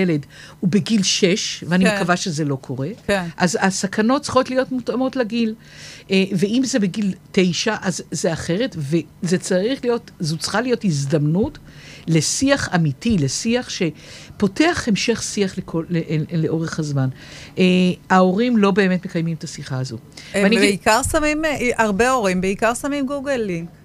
הוא 0.59 0.69
בגיל 0.69 1.03
6, 1.03 1.63
ואני 1.67 1.85
כן. 1.85 1.95
מקווה 1.95 2.17
שזה 2.17 2.45
לא 2.45 2.55
קורה, 2.55 2.87
כן. 3.07 3.25
אז 3.37 3.57
הסכנות 3.61 4.21
צריכות 4.21 4.49
להיות 4.49 4.71
מותאמות 4.71 5.15
לגיל. 5.15 5.55
אה, 6.11 6.23
ואם 6.31 6.61
זה 6.65 6.79
בגיל 6.79 7.13
9, 7.31 7.75
אז 7.81 8.03
זה 8.11 8.33
אחרת, 8.33 8.75
וזה 8.77 9.37
צריך 9.37 9.79
להיות, 9.83 10.11
זו 10.19 10.37
צריכה 10.37 10.61
להיות 10.61 10.85
הזדמנות 10.85 11.57
לשיח 12.07 12.75
אמיתי, 12.75 13.17
לשיח 13.17 13.69
שפותח 13.69 14.85
המשך 14.87 15.23
שיח 15.23 15.57
לכל, 15.57 15.85
לאורך 16.33 16.79
הזמן. 16.79 17.09
אה, 17.57 17.63
ההורים 18.09 18.57
לא 18.57 18.71
באמת 18.71 19.05
מקיימים 19.05 19.35
את 19.35 19.43
השיחה 19.43 19.79
הזו. 19.79 19.97
הם 20.33 20.49
בעיקר 20.49 21.01
שמים, 21.11 21.45
אה, 21.45 21.69
הרבה 21.77 22.11
הורים 22.11 22.41
בעיקר 22.41 22.73
שמים 22.73 23.05
גוגל 23.05 23.37
לינק. 23.37 23.82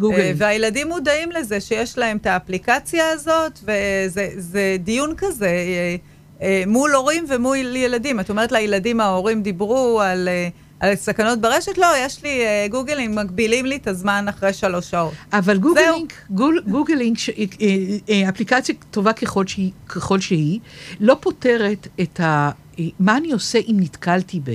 גוגל. 0.00 0.20
אה, 0.20 0.32
והילדים 0.36 0.88
מודעים 0.88 1.30
לזה 1.32 1.60
שיש 1.60 1.98
להם 1.98 2.16
את 2.16 2.26
האפליקציה 2.26 3.10
הזאת, 3.10 3.58
וזה 3.62 4.28
זה 4.36 4.76
דיון 4.80 5.14
כזה 5.16 5.46
אה, 5.46 5.96
אה, 6.42 6.62
מול 6.66 6.94
הורים 6.94 7.24
ומול 7.28 7.56
ילדים. 7.76 8.20
את 8.20 8.30
אומרת 8.30 8.52
לילדים, 8.52 9.00
ההורים 9.00 9.42
דיברו 9.42 10.00
על, 10.00 10.28
על 10.80 10.94
סכנות 10.96 11.40
ברשת? 11.40 11.78
לא, 11.78 11.86
יש 11.98 12.22
לי 12.22 12.40
אה, 12.46 12.66
גוגלים, 12.70 13.14
מגבילים 13.14 13.66
לי 13.66 13.76
את 13.76 13.86
הזמן 13.86 14.26
אחרי 14.28 14.52
שלוש 14.52 14.90
שעות. 14.90 15.12
אבל 15.32 15.58
גוגל 15.58 15.80
זהו. 15.84 15.96
לינק, 15.96 16.12
גול, 16.30 16.62
גוגל 16.68 16.94
לינק, 16.94 17.18
ש- 17.18 17.30
אה, 17.30 17.44
אה, 18.10 18.28
אפליקציה 18.28 18.74
טובה 18.90 19.12
ככל 19.12 19.46
שהיא, 19.46 19.70
ככל 19.88 20.20
שהיא, 20.20 20.60
לא 21.00 21.16
פותרת 21.20 21.88
את 22.00 22.20
ה... 22.20 22.50
אה, 22.78 22.84
מה 23.00 23.16
אני 23.16 23.32
עושה 23.32 23.58
אם 23.58 23.76
נתקלתי 23.78 24.40
ב... 24.44 24.50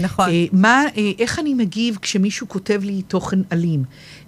נכון. 0.00 0.28
אה, 0.30 0.44
מה, 0.52 0.84
אה, 0.96 1.10
איך 1.18 1.38
אני 1.38 1.54
מגיב 1.54 1.98
כשמישהו 2.02 2.48
כותב 2.48 2.80
לי 2.84 3.02
תוכן 3.02 3.38
אלים? 3.52 3.84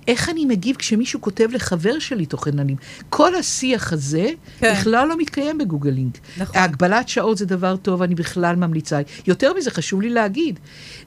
איך 0.09 0.29
אני 0.29 0.45
מגיב 0.45 0.77
כשמישהו 0.77 1.21
כותב 1.21 1.49
לחבר 1.53 1.99
שלי 1.99 2.27
תוכן 2.27 2.59
אלים? 2.59 2.77
כל 3.09 3.35
השיח 3.35 3.93
הזה 3.93 4.31
כן. 4.59 4.73
בכלל 4.73 5.09
לא 5.09 5.19
מתקיים 5.19 5.59
בגוגל 5.59 5.91
לינק. 5.91 6.19
נכון. 6.39 6.57
הגבלת 6.61 7.09
שעות 7.09 7.39
זה 7.39 7.47
דבר 7.47 7.77
טוב, 7.77 8.03
אני 8.03 8.15
בכלל 8.15 8.57
ממליצה. 8.57 9.01
יותר 9.27 9.55
מזה, 9.55 9.71
חשוב 9.71 10.03
לי 10.03 10.11
להגיד, 10.11 10.59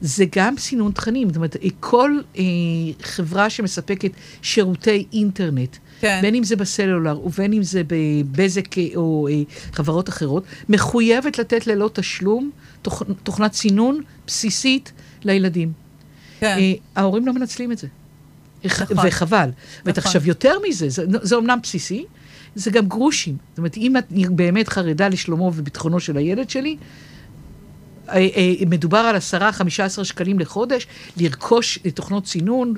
זה 0.01 0.25
גם 0.35 0.57
סינון 0.57 0.91
תכנים. 0.91 1.27
זאת 1.27 1.35
אומרת, 1.35 1.55
כל 1.79 2.19
אה, 2.37 2.43
חברה 3.01 3.49
שמספקת 3.49 4.11
שירותי 4.41 5.05
אינטרנט, 5.13 5.77
כן. 6.01 6.19
בין 6.21 6.35
אם 6.35 6.43
זה 6.43 6.55
בסלולר 6.55 7.25
ובין 7.25 7.53
אם 7.53 7.63
זה 7.63 7.81
בבזק 7.87 8.77
אה, 8.77 8.87
או 8.95 9.27
אה, 9.31 9.33
חברות 9.73 10.09
אחרות, 10.09 10.43
מחויבת 10.69 11.39
לתת 11.39 11.67
ללא 11.67 11.89
תשלום 11.93 12.51
תוכ, 12.81 13.03
תוכנת 13.23 13.53
סינון 13.53 14.01
בסיסית 14.27 14.91
לילדים. 15.23 15.71
כן. 16.39 16.57
אה, 16.59 16.73
ההורים 16.95 17.25
לא 17.25 17.33
מנצלים 17.33 17.71
את 17.71 17.77
זה. 17.77 17.87
נכון. 18.65 19.07
וחבל. 19.07 19.49
ועכשיו, 19.85 20.27
יותר 20.27 20.53
מזה, 20.67 20.89
זה, 20.89 21.03
זה 21.21 21.35
אומנם 21.35 21.59
בסיסי, 21.63 22.05
זה 22.55 22.71
גם 22.71 22.87
גרושים. 22.87 23.37
זאת 23.49 23.57
אומרת, 23.57 23.77
אם 23.77 23.97
את 23.97 24.05
באמת 24.29 24.67
חרדה 24.67 25.07
לשלומו 25.07 25.51
וביטחונו 25.55 25.99
של 25.99 26.17
הילד 26.17 26.49
שלי, 26.49 26.77
מדובר 28.67 28.97
על 28.97 29.15
10-15 29.99 30.03
שקלים 30.03 30.39
לחודש, 30.39 30.87
לרכוש 31.17 31.79
תוכנות 31.93 32.27
סינון 32.27 32.73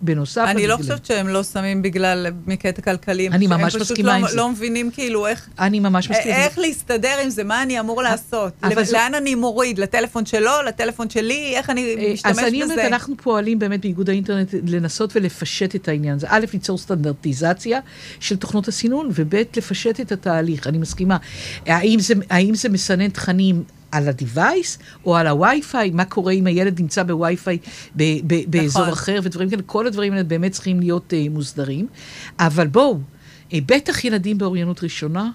בנוסף. 0.00 0.44
אני 0.48 0.66
לא 0.66 0.76
חושבת 0.76 1.06
שהם 1.06 1.28
לא 1.28 1.42
שמים 1.42 1.82
בגלל 1.82 2.26
מקטע 2.46 2.82
כלכלי. 2.82 3.28
אני 3.28 3.44
הם 3.44 3.50
ממש 3.52 3.74
פשוט 3.74 3.80
מסכימה 3.90 4.08
לא, 4.08 4.24
עם 4.24 4.28
זה. 4.28 4.36
לא 4.36 4.48
מבינים 4.48 4.90
כאילו 4.90 5.26
איך, 5.26 5.48
אני 5.58 5.80
ממש 5.80 6.10
מסכימה. 6.10 6.36
איך 6.36 6.58
להסתדר 6.58 7.16
עם 7.24 7.30
זה, 7.30 7.44
מה 7.44 7.62
אני 7.62 7.80
אמור 7.80 8.02
לעשות. 8.02 8.52
זו- 8.84 8.92
לאן 8.92 9.14
אני 9.14 9.34
מוריד? 9.34 9.78
לטלפון 9.78 10.26
שלו, 10.26 10.50
לטלפון 10.66 11.10
שלי? 11.10 11.52
איך 11.56 11.70
אני 11.70 11.94
אה, 11.98 12.12
משתמש 12.12 12.32
אז 12.32 12.38
אני 12.38 12.62
בזה? 12.62 12.72
אומרת, 12.72 12.86
אנחנו 12.86 13.14
פועלים 13.16 13.58
באמת 13.58 13.80
באיגוד 13.80 14.08
האינטרנט 14.10 14.54
לנסות 14.66 15.16
ולפשט 15.16 15.74
את 15.74 15.88
העניין 15.88 16.14
הזה. 16.14 16.26
א', 16.30 16.44
ליצור 16.52 16.78
סטנדרטיזציה 16.78 17.80
של 18.20 18.36
תוכנות 18.36 18.68
הסינון, 18.68 19.10
וב', 19.14 19.34
לפשט 19.56 20.00
את 20.00 20.12
התהליך. 20.12 20.66
אני 20.66 20.78
מסכימה. 20.78 21.16
האם 21.66 22.00
זה, 22.00 22.14
האם 22.30 22.54
זה 22.54 22.68
מסנן 22.68 23.08
תכנים? 23.08 23.62
על 23.92 24.08
ה-device 24.08 24.82
או 25.06 25.16
על 25.16 25.26
הווי-פיי, 25.26 25.90
מה 25.90 26.04
קורה 26.04 26.32
אם 26.32 26.46
הילד 26.46 26.80
נמצא 26.80 27.02
בווי-פיי 27.02 27.58
ב- 27.96 28.02
ב- 28.26 28.50
באזור 28.50 28.82
נכון. 28.82 28.92
אחר 28.92 29.20
ודברים 29.22 29.50
כאלה, 29.50 29.62
כל 29.66 29.86
הדברים 29.86 30.12
האלה 30.12 30.24
באמת 30.24 30.52
צריכים 30.52 30.80
להיות 30.80 31.12
uh, 31.12 31.30
מוסדרים. 31.30 31.86
אבל 32.38 32.66
בואו, 32.66 32.98
uh, 33.50 33.54
בטח 33.66 34.04
ילדים 34.04 34.38
באוריינות 34.38 34.82
ראשונה, 34.82 35.30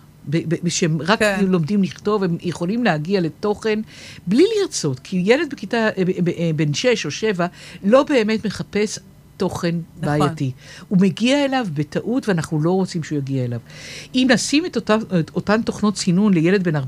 שהם 0.68 1.02
רק 1.02 1.20
כן. 1.20 1.36
כן. 1.40 1.46
לומדים 1.46 1.84
לכתוב, 1.84 2.24
הם 2.24 2.38
יכולים 2.42 2.84
להגיע 2.84 3.22
לתוכן 3.22 3.80
בלי 4.28 4.44
לרצות, 4.62 5.00
כי 5.00 5.22
ילד 5.26 5.50
בכיתה, 5.50 5.78
אה, 5.78 6.52
בן 6.56 6.74
6 6.74 7.06
או 7.06 7.12
7, 7.12 7.48
לא 7.84 8.04
באמת 8.04 8.46
מחפש 8.46 9.00
תוכן 9.38 9.76
נכון. 10.00 10.20
בעייתי. 10.20 10.52
הוא 10.88 11.02
מגיע 11.02 11.46
אליו 11.46 11.68
בטעות, 11.74 12.30
ואנחנו 12.30 12.62
לא 12.62 12.72
רוצים 12.72 13.04
שהוא 13.04 13.18
יגיע 13.18 13.44
אליו. 13.44 13.60
אם 14.16 14.28
נשים 14.32 14.66
את 14.66 14.76
אותן, 14.76 14.98
את 15.20 15.32
אותן 15.36 15.62
תוכנות 15.62 15.98
סינון 15.98 16.34
לילד 16.34 16.64
בן 16.64 16.76
14-15, 16.76 16.80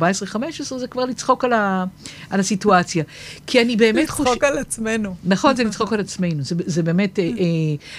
זה 0.78 0.88
כבר 0.88 1.06
לצחוק 1.06 1.44
על, 1.44 1.54
ה, 1.54 1.86
על 2.30 2.40
הסיטואציה. 2.40 3.04
כי 3.48 3.62
אני 3.62 3.76
באמת 3.76 4.10
חושבת... 4.10 4.28
לצחוק 4.28 4.44
על 4.44 4.58
עצמנו. 4.58 5.16
נכון, 5.24 5.56
זה 5.56 5.64
לצחוק 5.64 5.94
על 5.94 6.00
עצמנו, 6.00 6.44
זה, 6.44 6.56
זה 6.66 6.84
באמת, 6.84 7.20
אה, 7.20 7.24
אה, 7.24 7.30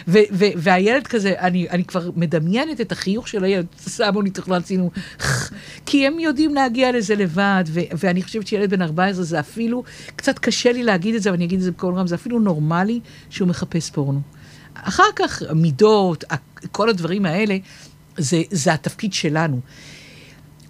ו, 0.08 0.18
ו, 0.32 0.44
והילד 0.56 1.06
כזה, 1.06 1.34
אני, 1.38 1.70
אני 1.70 1.84
כבר 1.84 2.10
מדמיינת 2.16 2.80
את 2.80 2.92
החיוך 2.92 3.28
של 3.28 3.44
הילד, 3.44 3.66
שמו 3.88 4.22
לי 4.22 4.30
תוכנת 4.30 4.64
צינון, 4.64 4.88
כי 5.86 6.06
הם 6.06 6.18
יודעים 6.18 6.54
להגיע 6.54 6.92
לזה 6.92 7.14
לבד, 7.14 7.64
ו, 7.66 7.80
ואני 7.98 8.22
חושבת 8.22 8.46
שילד 8.46 8.70
בן 8.70 8.82
14 8.82 9.24
זה 9.24 9.40
אפילו, 9.40 9.82
קצת 10.16 10.38
קשה 10.38 10.72
לי 10.72 10.82
להגיד 10.82 11.14
את 11.14 11.22
זה, 11.22 11.30
אבל 11.30 11.36
אני 11.36 11.44
אגיד 11.44 11.58
את 11.58 11.64
זה 11.64 11.70
בקול 11.70 11.94
רם, 11.94 12.06
זה 12.06 12.14
אפילו 12.14 12.38
נורמלי 12.38 13.00
שהוא 13.30 13.48
מחפש 13.48 13.90
פורנו. 13.90 14.37
אחר 14.82 15.10
כך, 15.16 15.42
מידות, 15.54 16.24
כל 16.72 16.88
הדברים 16.88 17.26
האלה, 17.26 17.56
זה, 18.16 18.42
זה 18.50 18.72
התפקיד 18.72 19.12
שלנו. 19.12 19.60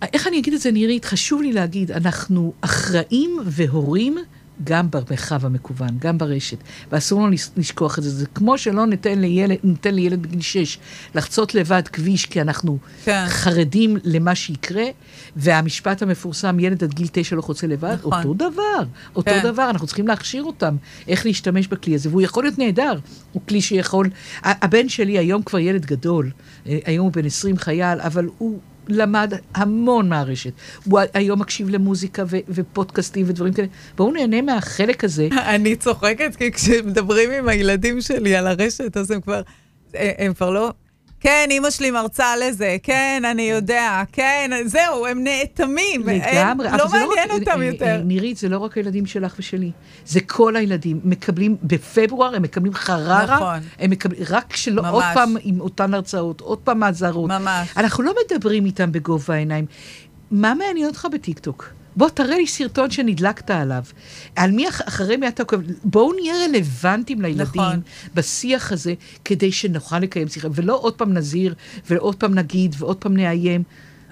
איך 0.02 0.26
אני 0.26 0.38
אגיד 0.38 0.54
את 0.54 0.60
זה, 0.60 0.70
נירית? 0.70 1.04
חשוב 1.04 1.42
לי 1.42 1.52
להגיד, 1.52 1.90
אנחנו 1.90 2.52
אחראים 2.60 3.38
והורים 3.44 4.18
גם 4.64 4.90
במרחב 4.90 5.46
המקוון, 5.46 5.88
גם 5.98 6.18
ברשת, 6.18 6.56
ואסור 6.92 7.22
לנו 7.22 7.30
לש- 7.30 7.50
לשכוח 7.56 7.98
את 7.98 8.02
זה. 8.04 8.10
זה 8.10 8.26
כמו 8.26 8.58
שלא 8.58 8.86
ניתן 8.86 9.18
לילד, 9.18 9.56
ניתן 9.64 9.94
לילד 9.94 10.22
בגיל 10.22 10.40
6 10.40 10.78
לחצות 11.14 11.54
לבד 11.54 11.88
כביש, 11.88 12.26
כי 12.26 12.40
אנחנו 12.40 12.78
כן. 13.04 13.24
חרדים 13.28 13.96
למה 14.04 14.34
שיקרה, 14.34 14.84
והמשפט 15.36 16.02
המפורסם, 16.02 16.60
ילד 16.60 16.84
עד 16.84 16.94
גיל 16.94 17.06
9 17.12 17.36
לא 17.36 17.42
חוצה 17.42 17.66
לבד, 17.66 17.96
נכון. 17.98 18.12
אותו 18.12 18.34
דבר, 18.34 18.82
אותו 19.16 19.30
כן. 19.30 19.40
דבר, 19.42 19.70
אנחנו 19.70 19.86
צריכים 19.86 20.08
להכשיר 20.08 20.42
אותם, 20.44 20.76
איך 21.08 21.26
להשתמש 21.26 21.66
בכלי 21.66 21.94
הזה, 21.94 22.08
והוא 22.08 22.22
יכול 22.22 22.44
להיות 22.44 22.58
נהדר, 22.58 22.98
הוא 23.32 23.42
כלי 23.48 23.60
שיכול... 23.60 24.10
הבן 24.42 24.88
שלי 24.88 25.18
היום 25.18 25.42
כבר 25.42 25.58
ילד 25.58 25.86
גדול, 25.86 26.30
אה, 26.66 26.78
היום 26.84 27.04
הוא 27.04 27.12
בן 27.12 27.24
20 27.24 27.56
חייל, 27.58 28.00
אבל 28.00 28.28
הוא... 28.38 28.58
למד 28.88 29.32
המון 29.54 30.08
מהרשת. 30.08 30.52
הוא 30.84 31.00
היום 31.14 31.40
מקשיב 31.40 31.68
למוזיקה 31.68 32.24
ו- 32.28 32.36
ופודקאסטים 32.48 33.26
ודברים 33.28 33.52
כאלה. 33.52 33.68
בואו 33.96 34.12
נהנה 34.12 34.42
מהחלק 34.42 35.04
הזה. 35.04 35.28
אני 35.32 35.76
צוחקת, 35.76 36.36
כי 36.36 36.52
כשמדברים 36.52 37.30
עם 37.30 37.48
הילדים 37.48 38.00
שלי 38.00 38.36
על 38.36 38.46
הרשת, 38.46 38.96
אז 38.96 39.10
הם 39.10 39.20
כבר, 39.20 39.42
הם 39.94 40.34
כבר 40.34 40.50
לא... 40.50 40.72
כן, 41.20 41.46
אימא 41.50 41.70
שלי 41.70 41.90
מרצה 41.90 42.26
לזה, 42.36 42.76
כן, 42.82 43.22
אני 43.30 43.42
יודע, 43.42 44.02
כן, 44.12 44.50
זהו, 44.66 45.06
הם 45.06 45.24
נאטמים. 45.24 46.02
לגמרי. 46.08 46.68
לא 46.78 46.86
זה 46.88 46.98
מעניין 46.98 47.30
רק- 47.30 47.38
אותם 47.48 47.60
אה, 47.60 47.66
יותר. 47.66 47.84
אה, 47.86 47.96
נירית, 48.04 48.36
זה 48.36 48.48
לא 48.48 48.58
רק 48.58 48.76
הילדים 48.76 49.06
שלך 49.06 49.34
ושלי. 49.38 49.70
זה 50.06 50.20
כל 50.20 50.56
הילדים. 50.56 51.00
מקבלים, 51.04 51.56
בפברואר 51.62 52.34
הם 52.34 52.42
מקבלים 52.42 52.74
חררה. 52.74 53.24
נכון. 53.36 53.58
הם 53.78 53.90
מקבלים, 53.90 54.22
רק 54.30 54.56
שלא, 54.56 54.82
ממש. 54.82 54.92
עוד 54.92 55.04
פעם 55.14 55.36
עם 55.42 55.60
אותן 55.60 55.94
הרצאות, 55.94 56.40
עוד 56.40 56.58
פעם 56.58 56.82
האזהרות. 56.82 57.30
ממש. 57.30 57.68
אנחנו 57.76 58.02
לא 58.04 58.12
מדברים 58.24 58.64
איתם 58.66 58.92
בגובה 58.92 59.34
העיניים. 59.34 59.66
מה 60.30 60.54
מעניין 60.54 60.86
אותך 60.86 61.06
בטיקטוק? 61.12 61.70
בוא 61.98 62.08
תראה 62.08 62.36
לי 62.36 62.46
סרטון 62.46 62.90
שנדלקת 62.90 63.50
עליו. 63.50 63.82
על 64.36 64.50
מי, 64.50 64.68
אח- 64.68 64.88
אחרי 64.88 65.16
מי 65.16 65.28
אתה 65.28 65.42
עוקב? 65.42 65.56
בואו 65.84 66.12
נהיה 66.12 66.34
רלוונטיים 66.48 67.20
לילדים 67.22 67.62
נכון. 67.62 67.80
בשיח 68.14 68.72
הזה, 68.72 68.94
כדי 69.24 69.52
שנוכל 69.52 69.98
לקיים 69.98 70.28
שיחה, 70.28 70.48
ולא 70.54 70.78
עוד 70.80 70.94
פעם 70.94 71.12
נזהיר, 71.14 71.54
ועוד 71.90 72.16
פעם 72.16 72.34
נגיד, 72.34 72.74
ועוד 72.78 72.96
פעם 72.96 73.16
נאיים. 73.16 73.62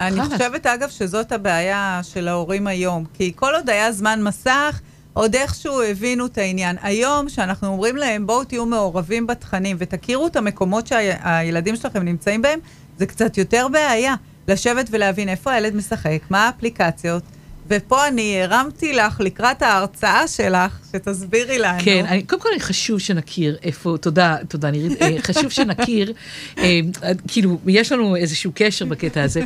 אני 0.00 0.16
חלאס. 0.16 0.32
חושבת, 0.32 0.66
אגב, 0.66 0.88
שזאת 0.88 1.32
הבעיה 1.32 2.00
של 2.02 2.28
ההורים 2.28 2.66
היום. 2.66 3.04
כי 3.14 3.32
כל 3.36 3.54
עוד 3.54 3.70
היה 3.70 3.92
זמן 3.92 4.22
מסך, 4.22 4.80
עוד 5.12 5.34
איכשהו 5.34 5.82
הבינו 5.82 6.26
את 6.26 6.38
העניין. 6.38 6.76
היום, 6.82 7.28
שאנחנו 7.28 7.68
אומרים 7.68 7.96
להם, 7.96 8.26
בואו 8.26 8.44
תהיו 8.44 8.66
מעורבים 8.66 9.26
בתכנים 9.26 9.76
ותכירו 9.80 10.26
את 10.26 10.36
המקומות 10.36 10.86
שהילדים 10.86 11.76
שלכם 11.76 12.02
נמצאים 12.02 12.42
בהם, 12.42 12.58
זה 12.98 13.06
קצת 13.06 13.38
יותר 13.38 13.66
בעיה. 13.72 14.14
לשבת 14.48 14.86
ולהבין 14.90 15.28
איפה 15.28 15.52
הילד 15.52 15.74
משחק, 15.76 16.18
מה 16.30 16.46
האפליקציות, 16.46 17.22
ופה 17.68 18.08
אני 18.08 18.42
הרמתי 18.42 18.92
לך 18.92 19.20
לקראת 19.20 19.62
ההרצאה 19.62 20.28
שלך, 20.28 20.78
שתסבירי 20.92 21.58
לנו. 21.58 21.78
כן, 21.84 22.04
אני, 22.08 22.22
קודם 22.22 22.42
כל 22.42 22.48
חשוב 22.58 22.98
שנכיר 22.98 23.56
איפה, 23.62 23.96
תודה, 24.00 24.36
תודה 24.48 24.70
נירית, 24.70 25.02
אה, 25.02 25.16
חשוב 25.22 25.50
שנכיר, 25.50 26.12
אה, 26.58 26.80
כאילו, 27.28 27.58
יש 27.66 27.92
לנו 27.92 28.16
איזשהו 28.16 28.52
קשר 28.54 28.84
בקטע 28.84 29.22
הזה, 29.22 29.40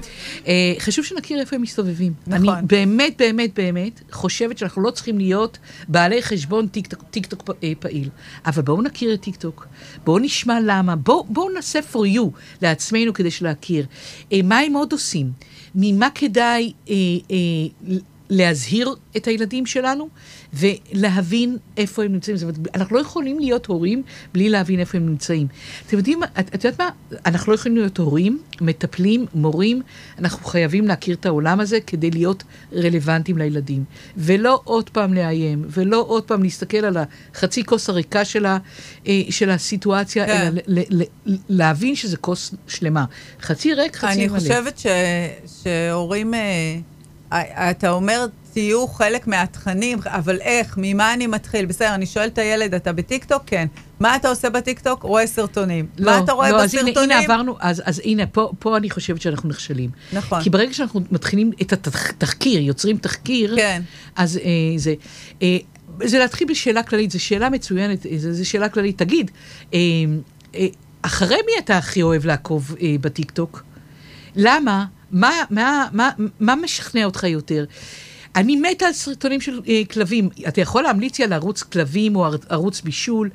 אה, 0.46 0.72
חשוב 0.78 1.04
שנכיר 1.04 1.40
איפה 1.40 1.56
הם 1.56 1.62
מסתובבים. 1.62 2.12
נכון. 2.26 2.48
אני 2.48 2.66
באמת, 2.66 3.14
באמת, 3.18 3.54
באמת 3.54 4.00
חושבת 4.12 4.58
שאנחנו 4.58 4.82
לא 4.82 4.90
צריכים 4.90 5.18
להיות 5.18 5.58
בעלי 5.88 6.22
חשבון 6.22 6.66
טיקטוק, 6.66 7.02
טיקטוק 7.10 7.50
אה, 7.64 7.72
פעיל, 7.78 8.08
אבל 8.46 8.62
בואו 8.62 8.82
נכיר 8.82 9.14
את 9.14 9.20
טיקטוק, 9.20 9.66
בואו 10.04 10.18
נשמע 10.18 10.58
למה, 10.64 10.96
בואו 10.96 11.24
בוא 11.28 11.50
נעשה 11.50 11.80
for 11.92 12.16
you 12.16 12.38
לעצמנו 12.62 13.14
כדי 13.14 13.28
להכיר. 13.40 13.86
אה, 14.32 14.40
מה 14.44 14.58
הם 14.58 14.72
עוד 14.72 14.92
עושים? 14.92 15.32
ממה 15.74 16.08
כדאי 16.14 16.72
אה, 16.88 16.94
אה, 17.30 17.96
להזהיר 18.30 18.94
את 19.16 19.26
הילדים 19.26 19.66
שלנו 19.66 20.08
ולהבין 20.54 21.56
איפה 21.76 22.04
הם 22.04 22.12
נמצאים. 22.12 22.36
זאת 22.36 22.42
אומרת, 22.42 22.76
אנחנו 22.76 22.96
לא 22.96 23.00
יכולים 23.00 23.38
להיות 23.38 23.66
הורים 23.66 24.02
בלי 24.32 24.48
להבין 24.48 24.80
איפה 24.80 24.98
הם 24.98 25.06
נמצאים. 25.06 25.46
אתם 25.86 25.96
יודעים, 25.96 26.22
את, 26.24 26.54
את 26.54 26.64
יודעת 26.64 26.80
מה? 26.80 26.88
אנחנו 27.26 27.52
לא 27.52 27.54
יכולים 27.54 27.76
להיות 27.76 27.98
הורים, 27.98 28.38
מטפלים, 28.60 29.26
מורים, 29.34 29.82
אנחנו 30.18 30.44
חייבים 30.44 30.88
להכיר 30.88 31.14
את 31.14 31.26
העולם 31.26 31.60
הזה 31.60 31.78
כדי 31.86 32.10
להיות 32.10 32.44
רלוונטיים 32.72 33.38
לילדים. 33.38 33.84
ולא 34.16 34.60
עוד 34.64 34.90
פעם 34.90 35.14
לאיים, 35.14 35.64
ולא 35.68 36.04
עוד 36.08 36.24
פעם 36.24 36.42
להסתכל 36.42 36.84
על 36.84 36.96
החצי 37.34 37.64
כוס 37.64 37.88
הריקה 37.88 38.24
של, 38.24 38.46
ה, 38.46 38.58
אה, 39.06 39.20
של 39.30 39.50
הסיטואציה, 39.50 40.26
כן. 40.26 40.40
אלא 40.40 40.60
ל, 40.66 40.80
ל, 40.90 41.02
ל, 41.26 41.36
להבין 41.48 41.94
שזה 41.94 42.16
כוס 42.16 42.54
שלמה. 42.66 43.04
חצי 43.40 43.74
ריק, 43.74 43.96
חצי 43.96 44.06
אני 44.06 44.26
מלא. 44.26 44.38
חושבת 44.38 44.78
ש, 44.78 44.86
שהורים, 45.62 46.34
אה, 46.34 46.40
אתה 47.32 47.90
אומר, 47.90 48.26
תהיו 48.52 48.88
חלק 48.88 49.26
מהתכנים, 49.26 49.98
אבל 50.06 50.36
איך, 50.40 50.74
ממה 50.76 51.14
אני 51.14 51.26
מתחיל? 51.26 51.66
בסדר, 51.66 51.94
אני 51.94 52.06
שואלת 52.06 52.32
את 52.32 52.38
הילד, 52.38 52.74
אתה 52.74 52.92
בטיקטוק? 52.92 53.42
כן. 53.46 53.66
מה 54.00 54.16
אתה 54.16 54.28
עושה 54.28 54.50
בטיקטוק? 54.50 55.02
רואה 55.02 55.26
סרטונים. 55.26 55.86
מה 56.00 56.18
אתה 56.18 56.32
רואה 56.32 56.50
לא, 56.50 56.64
בסרטונים? 56.64 56.94
אז 56.96 57.02
הנה, 57.02 57.14
הנה 57.14 57.24
עברנו, 57.24 57.56
אז, 57.60 57.82
אז 57.84 58.00
הנה, 58.04 58.26
פה, 58.26 58.50
פה 58.58 58.76
אני 58.76 58.90
חושבת 58.90 59.20
שאנחנו 59.20 59.48
נכשלים. 59.48 59.90
נכון. 60.12 60.42
כי 60.42 60.50
ברגע 60.50 60.72
שאנחנו 60.72 61.00
מתחילים 61.10 61.50
את 61.62 61.72
התחקיר, 61.72 62.60
יוצרים 62.60 62.96
תחקיר, 62.96 63.56
כן. 63.56 63.82
אז 64.16 64.36
אה, 64.36 64.42
זה... 64.76 64.94
אה, 65.42 65.58
זה 66.04 66.18
להתחיל 66.18 66.48
בשאלה 66.48 66.82
כללית, 66.82 67.10
זו 67.10 67.24
שאלה 67.24 67.50
מצוינת, 67.50 68.06
אה, 68.06 68.12
זו 68.18 68.48
שאלה 68.48 68.68
כללית. 68.68 68.98
תגיד, 68.98 69.30
אה, 69.74 69.78
אה, 70.54 70.66
אחרי 71.02 71.36
מי 71.46 71.52
אתה 71.58 71.78
הכי 71.78 72.02
אוהב 72.02 72.26
לעקוב 72.26 72.76
אה, 72.82 72.96
בטיקטוק? 73.00 73.62
למה? 74.36 74.84
מה, 75.12 75.30
מה, 75.50 75.88
מה, 75.92 76.10
מה 76.40 76.54
משכנע 76.54 77.04
אותך 77.04 77.22
יותר? 77.24 77.64
אני 78.36 78.56
מתה 78.56 78.86
על 78.86 78.92
סרטונים 78.92 79.40
של 79.40 79.60
אה, 79.68 79.82
כלבים. 79.92 80.28
אתה 80.48 80.60
יכול 80.60 80.82
להמליץ 80.82 81.18
לי 81.18 81.24
על 81.24 81.32
ערוץ 81.32 81.62
כלבים 81.62 82.16
או 82.16 82.24
ער- 82.24 82.36
ערוץ 82.48 82.80
בישול. 82.80 83.30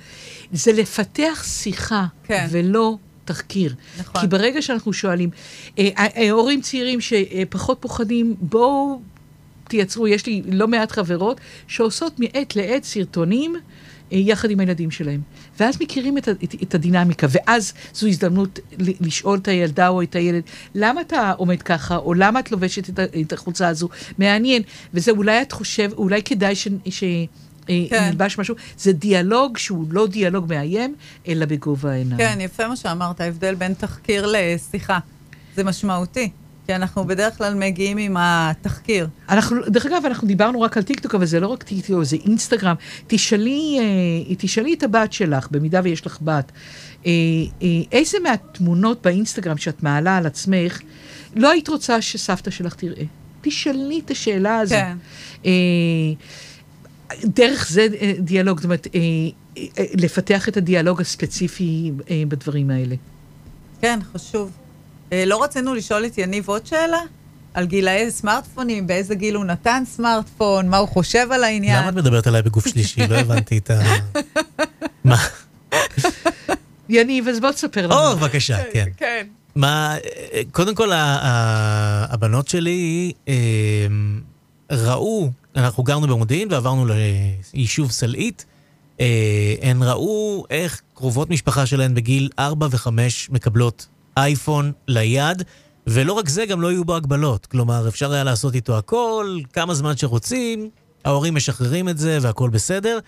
זה 0.52 0.74
לפתח 0.74 1.44
שיחה, 1.48 2.06
כן. 2.24 2.48
ולא 2.52 2.98
תחקיר. 3.26 3.76
נכון. 4.00 4.22
כי 4.22 4.28
ברגע 4.28 4.62
שאנחנו 4.62 4.94
שואלים, 4.94 5.30
אה, 5.80 5.90
אה, 5.98 6.32
הורים 6.32 6.62
צעירים 6.62 7.00
שפחות 7.02 7.78
פוחדים, 7.82 8.36
בואו 8.40 9.02
תייצרו, 9.68 10.08
יש 10.08 10.26
לי 10.26 10.42
לא 10.52 10.68
מעט 10.68 10.92
חברות 10.92 11.40
שעושות 11.68 12.20
מעת 12.20 12.56
לעת 12.56 12.84
סרטונים. 12.84 13.56
אה, 14.12 14.18
יחד 14.18 14.50
עם 14.50 14.60
הילדים 14.60 14.92
שלהם. 14.92 15.22
ואז 15.60 15.82
מכירים 15.82 16.18
את, 16.18 16.30
את, 16.30 16.56
את 16.64 16.76
הדינמיקה, 16.76 17.28
ואז 17.30 17.74
זו 17.94 18.08
הזדמנות 18.08 18.60
לשאול 18.80 19.38
את 19.38 19.48
הילדה 19.48 19.88
או 19.88 20.02
את 20.02 20.16
הילד, 20.16 20.44
למה 20.76 21.02
אתה 21.02 21.32
עומד 21.38 21.62
ככה, 21.62 21.98
או 21.98 22.14
למה 22.14 22.40
את 22.40 22.52
לובשת 22.52 22.90
את, 22.90 23.00
את 23.22 23.34
החולצה 23.34 23.68
הזו? 23.68 23.90
מעניין. 24.18 24.62
וזה 24.94 25.12
אולי 25.12 25.42
את 25.42 25.52
חושב, 25.52 25.92
אולי 25.98 26.24
כדאי 26.24 26.56
ש... 26.56 26.68
ש 26.90 27.04
אה, 27.70 27.86
כן. 27.90 28.10
נלבש 28.10 28.38
משהו, 28.38 28.56
זה 28.78 28.94
דיאלוג 28.94 29.58
שהוא 29.58 29.86
לא 29.90 30.08
דיאלוג 30.08 30.46
מאיים, 30.50 30.96
אלא 31.28 31.46
בגובה 31.46 31.92
העיניים. 31.92 32.18
כן, 32.18 32.38
יפה 32.42 32.68
מה 32.68 32.76
שאמרת, 32.76 33.22
ההבדל 33.22 33.56
בין 33.56 33.74
תחקיר 33.74 34.34
לשיחה. 34.34 35.00
זה 35.56 35.64
משמעותי, 35.64 36.30
כי 36.66 36.76
אנחנו 36.76 37.06
בדרך 37.06 37.38
כלל 37.38 37.54
מגיעים 37.54 37.98
עם 37.98 38.16
התחקיר. 38.20 39.08
אנחנו, 39.30 39.58
דרך 39.68 39.86
אגב, 39.86 40.06
אנחנו 40.06 40.28
דיברנו 40.28 40.62
רק 40.62 40.78
על 40.78 40.84
טיקטוק, 40.84 41.16
אבל 41.16 41.26
זה 41.26 41.40
לא 41.40 41.48
רק 41.48 41.64
טיקטוק, 41.64 42.04
זה 42.04 42.18
אינסטגרם. 42.26 42.76
תשאלי, 43.08 43.78
אה, 43.80 44.36
תשאלי 44.38 44.74
את 44.74 44.84
הבת 44.84 45.14
שלך, 45.14 45.48
במידה 45.52 45.82
ויש 45.84 46.06
לך 46.06 46.18
בת, 46.22 46.52
אה, 47.06 47.12
אה, 47.62 47.68
איזה 47.92 48.18
מהתמונות 48.24 49.02
באינסטגרם 49.02 49.58
שאת 49.58 49.84
מעלה 49.84 50.18
על 50.18 50.26
עצמך, 50.26 50.82
לא 51.36 51.52
היית 51.52 51.68
רוצה 51.68 52.02
שסבתא 52.02 52.52
שלך 52.52 52.76
תראה? 52.76 53.04
תשאלי 53.42 54.02
את 54.06 54.12
השאלה 54.12 54.60
הזו. 54.60 54.76
כן. 54.76 54.98
דרך 57.24 57.68
זה 57.70 57.88
דיאלוג, 58.20 58.58
זאת 58.58 58.66
אומרת, 58.66 58.88
לפתח 59.78 60.50
את 60.50 60.58
הדיאלוג 60.58 61.02
הספציפי 61.02 61.92
בדברים 62.28 62.70
האלה. 62.70 62.96
כן, 63.82 64.00
חשוב. 64.14 64.52
אה, 65.14 65.26
לא 65.26 65.44
רצינו 65.44 65.74
לשאול 65.74 66.06
את 66.06 66.18
יניב 66.18 66.50
עוד 66.50 66.66
שאלה? 66.66 66.98
על 67.54 67.66
גילאי 67.66 68.12
סמארטפונים, 68.12 68.88
באיזה 68.88 69.16
גיל 69.16 69.36
הוא 69.36 69.46
נתן 69.46 69.84
סמארטפון, 69.86 70.70
מה 70.70 70.78
הוא 70.78 70.88
חושב 70.88 71.28
על 71.32 71.44
העניין. 71.44 71.80
למה 71.80 71.90
את 71.90 71.94
מדברת 71.94 72.28
עליי 72.28 72.42
בגוף 72.42 72.68
שלישי? 72.68 73.08
לא 73.08 73.16
הבנתי 73.16 73.58
את 73.58 73.72
ה... 73.72 73.82
מה? 75.04 75.18
יניב, 76.90 77.28
אז 77.28 77.40
בוא 77.40 77.52
תספר 77.52 77.88
לנו. 77.88 77.96
או, 78.12 78.16
בבקשה, 78.18 78.58
כן. 78.74 78.86
כן. 78.98 79.28
מה, 79.56 79.96
אה, 80.34 80.42
קודם 80.52 80.76
כל, 80.76 80.92
ה- 80.92 80.98
ה- 81.22 82.14
הבנות 82.14 82.48
שלי 82.48 83.12
אה, 83.28 83.34
ראו, 84.72 85.30
אנחנו 85.56 85.84
גרנו 85.84 86.08
במודיעין 86.08 86.48
ועברנו 86.52 86.86
ליישוב 87.54 87.92
סלעית, 87.92 88.46
אה, 89.00 89.06
הן 89.62 89.84
ראו 89.84 90.46
איך 90.50 90.82
קרובות 90.94 91.30
משפחה 91.30 91.66
שלהן 91.66 91.94
בגיל 91.96 92.30
4 92.40 92.68
ו-5 92.72 92.88
מקבלות 93.30 93.88
אייפון 94.18 94.72
ליד, 94.88 95.44
ולא 95.88 96.14
רק 96.14 96.30
זה, 96.30 96.46
גם 96.46 96.62
לא 96.62 96.72
יהיו 96.72 96.86
בו 96.86 96.96
הגבלות. 96.96 97.46
כלומר, 97.46 97.88
אפשר 97.88 98.14
היה 98.14 98.24
לעשות 98.24 98.56
איתו 98.56 98.78
הכל, 98.78 99.40
כמה 99.54 99.74
זמן 99.74 99.98
שרוצים, 99.98 100.70
ההורים 101.06 101.36
משחררים 101.36 101.90
את 101.90 101.98
זה 101.98 102.18
והכל 102.22 102.50
בסדר, 102.50 103.00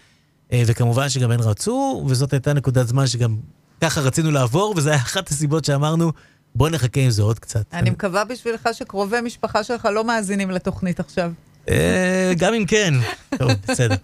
אה, 0.52 0.64
וכמובן 0.66 1.10
שגם 1.10 1.32
הן 1.32 1.40
רצו, 1.40 2.06
וזאת 2.08 2.34
הייתה 2.34 2.54
נקודת 2.54 2.88
זמן 2.88 3.08
שגם 3.08 3.38
ככה 3.82 4.02
רצינו 4.02 4.32
לעבור, 4.32 4.74
וזה 4.78 4.90
היה 4.90 5.00
אחת 5.00 5.30
הסיבות 5.30 5.66
שאמרנו, 5.66 6.12
בוא 6.56 6.70
נחכה 6.70 7.02
עם 7.02 7.10
זה 7.10 7.22
עוד 7.24 7.40
קצת. 7.40 7.66
אני 7.74 7.90
מקווה 7.90 8.24
בשבילך 8.26 8.70
שקרובי 8.74 9.22
משפחה 9.22 9.64
שלך 9.64 9.86
לא 9.86 10.04
מאזינים 10.04 10.52
לתוכנית 10.52 11.00
עכשיו. 11.00 11.32
אה, 11.70 12.34
גם 12.38 12.54
אם 12.54 12.66
כן. 12.66 12.94
טוב, 13.38 13.52
בסדר. 13.68 13.96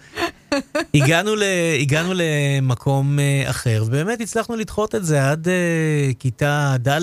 הגענו, 0.95 1.35
ל, 1.35 1.43
הגענו 1.81 2.13
למקום 2.15 3.19
אה, 3.19 3.49
אחר, 3.49 3.83
ובאמת 3.87 4.21
הצלחנו 4.21 4.55
לדחות 4.55 4.95
את 4.95 5.05
זה 5.05 5.29
עד 5.29 5.47
אה, 5.47 6.11
כיתה 6.19 6.75
ד', 6.87 6.99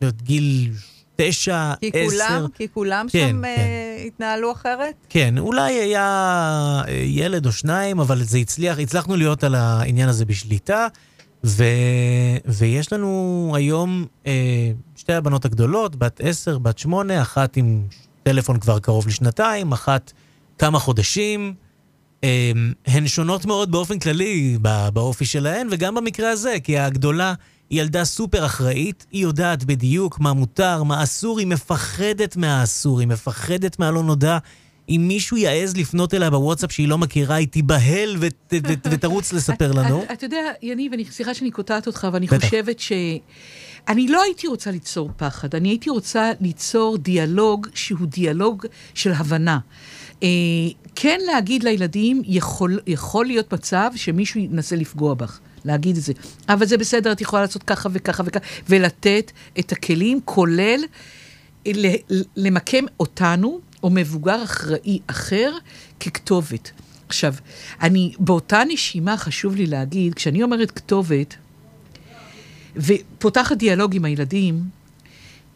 להיות 0.00 0.22
גיל 0.22 0.70
תשע, 1.16 1.72
כי 1.80 1.90
עשר. 1.94 2.10
כולם, 2.10 2.46
כי 2.54 2.68
כולם 2.68 3.06
כן, 3.12 3.28
שם 3.30 3.38
כן. 3.38 3.44
אה, 3.44 4.04
התנהלו 4.06 4.52
אחרת? 4.52 4.94
כן, 5.08 5.38
אולי 5.38 5.72
היה 5.72 6.82
ילד 7.04 7.46
או 7.46 7.52
שניים, 7.52 8.00
אבל 8.00 8.22
זה 8.22 8.38
הצליח, 8.38 8.78
הצלחנו 8.78 9.16
להיות 9.16 9.44
על 9.44 9.54
העניין 9.54 10.08
הזה 10.08 10.24
בשליטה, 10.24 10.86
ו, 11.44 11.64
ויש 12.44 12.92
לנו 12.92 13.52
היום 13.56 14.06
אה, 14.26 14.70
שתי 14.96 15.12
הבנות 15.12 15.44
הגדולות, 15.44 15.96
בת 15.96 16.20
עשר, 16.24 16.58
בת 16.58 16.78
שמונה, 16.78 17.22
אחת 17.22 17.56
עם 17.56 17.82
טלפון 18.22 18.60
כבר 18.60 18.78
קרוב 18.78 19.06
לשנתיים, 19.06 19.72
אחת 19.72 20.12
כמה 20.58 20.78
חודשים. 20.78 21.54
אה, 22.24 22.50
הן 22.86 23.06
שונות 23.06 23.46
מאוד 23.46 23.70
באופן 23.70 23.98
כללי 23.98 24.58
בא- 24.60 24.90
באופי 24.90 25.24
שלהן, 25.24 25.68
וגם 25.70 25.94
במקרה 25.94 26.30
הזה, 26.30 26.56
כי 26.64 26.78
הגדולה 26.78 27.34
היא 27.70 27.80
ילדה 27.80 28.04
סופר 28.04 28.46
אחראית, 28.46 29.06
היא 29.12 29.22
יודעת 29.22 29.64
בדיוק 29.64 30.20
מה 30.20 30.32
מותר, 30.32 30.82
מה 30.82 31.02
אסור, 31.02 31.38
היא 31.38 31.46
מפחדת 31.46 32.36
מהאסור, 32.36 33.00
היא 33.00 33.08
מפחדת 33.08 33.78
מהלא 33.78 34.02
נודע. 34.02 34.38
אם 34.88 35.04
מישהו 35.08 35.36
יעז 35.36 35.76
לפנות 35.76 36.14
אליה 36.14 36.30
בוואטסאפ 36.30 36.72
שהיא 36.72 36.88
לא 36.88 36.98
מכירה, 36.98 37.34
היא 37.34 37.48
תיבהל 37.48 38.16
ות, 38.20 38.34
ות, 38.68 38.78
ותרוץ 38.90 39.32
לספר 39.32 39.72
לנו. 39.72 40.04
אתה 40.12 40.26
יודע, 40.26 40.50
יניב, 40.62 40.92
אני, 40.92 41.04
סליחה 41.10 41.34
שאני 41.34 41.50
קוטעת 41.50 41.86
אותך, 41.86 42.08
ואני 42.12 42.26
בטח. 42.26 42.44
חושבת 42.44 42.80
ש... 42.80 42.92
אני 43.88 44.08
לא 44.08 44.22
הייתי 44.22 44.46
רוצה 44.46 44.70
ליצור 44.70 45.10
פחד, 45.16 45.54
אני 45.54 45.68
הייתי 45.68 45.90
רוצה 45.90 46.30
ליצור 46.40 46.98
דיאלוג 46.98 47.66
שהוא 47.74 48.06
דיאלוג 48.06 48.66
של 48.94 49.12
הבנה. 49.12 49.58
אה, 50.22 50.28
כן 50.94 51.20
להגיד 51.26 51.62
לילדים, 51.62 52.22
יכול, 52.24 52.80
יכול 52.86 53.26
להיות 53.26 53.52
מצב 53.52 53.90
שמישהו 53.96 54.40
ינסה 54.40 54.76
לפגוע 54.76 55.14
בך. 55.14 55.40
להגיד 55.64 55.96
את 55.96 56.02
זה. 56.02 56.12
אבל 56.48 56.66
זה 56.66 56.78
בסדר, 56.78 57.12
את 57.12 57.20
יכולה 57.20 57.42
לעשות 57.42 57.62
ככה 57.62 57.88
וככה 57.92 58.22
וככה, 58.26 58.44
ולתת 58.68 59.32
את 59.58 59.72
הכלים, 59.72 60.20
כולל 60.24 60.80
למקם 62.36 62.84
אותנו, 63.00 63.60
או 63.82 63.90
מבוגר 63.90 64.44
אחראי 64.44 64.98
אחר, 65.06 65.52
ככתובת. 66.00 66.70
עכשיו, 67.08 67.34
אני, 67.82 68.12
באותה 68.18 68.62
נשימה 68.68 69.16
חשוב 69.16 69.56
לי 69.56 69.66
להגיד, 69.66 70.14
כשאני 70.14 70.42
אומרת 70.42 70.70
כתובת, 70.70 71.34
ופותחת 72.76 73.56
דיאלוג 73.56 73.96
עם 73.96 74.04
הילדים, 74.04 74.62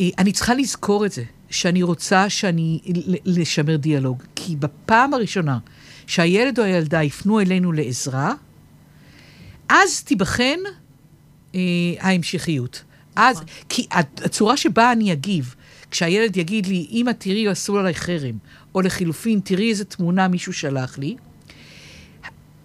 אה, 0.00 0.08
אני 0.18 0.32
צריכה 0.32 0.54
לזכור 0.54 1.06
את 1.06 1.12
זה, 1.12 1.22
שאני 1.50 1.82
רוצה 1.82 2.30
שאני, 2.30 2.80
לשמר 3.24 3.76
דיאלוג. 3.76 4.22
כי 4.34 4.56
בפעם 4.56 5.14
הראשונה 5.14 5.58
שהילד 6.06 6.58
או 6.58 6.64
הילדה 6.64 7.02
יפנו 7.02 7.40
אלינו 7.40 7.72
לעזרה, 7.72 8.34
אז 9.68 10.02
תיבחן 10.02 10.58
אה, 11.54 11.60
ההמשכיות. 12.00 12.82
אז, 13.16 13.42
כי 13.68 13.86
הצורה 13.90 14.56
שבה 14.56 14.92
אני 14.92 15.12
אגיב, 15.12 15.54
כשהילד 15.90 16.36
יגיד 16.36 16.66
לי, 16.66 16.86
אמא, 16.90 17.10
תראי, 17.18 17.48
עשו 17.48 17.78
עליי 17.78 17.94
חרם, 17.94 18.38
או 18.74 18.80
לחילופין, 18.80 19.40
תראי 19.44 19.70
איזה 19.70 19.84
תמונה 19.84 20.28
מישהו 20.28 20.52
שלח 20.52 20.98
לי, 20.98 21.16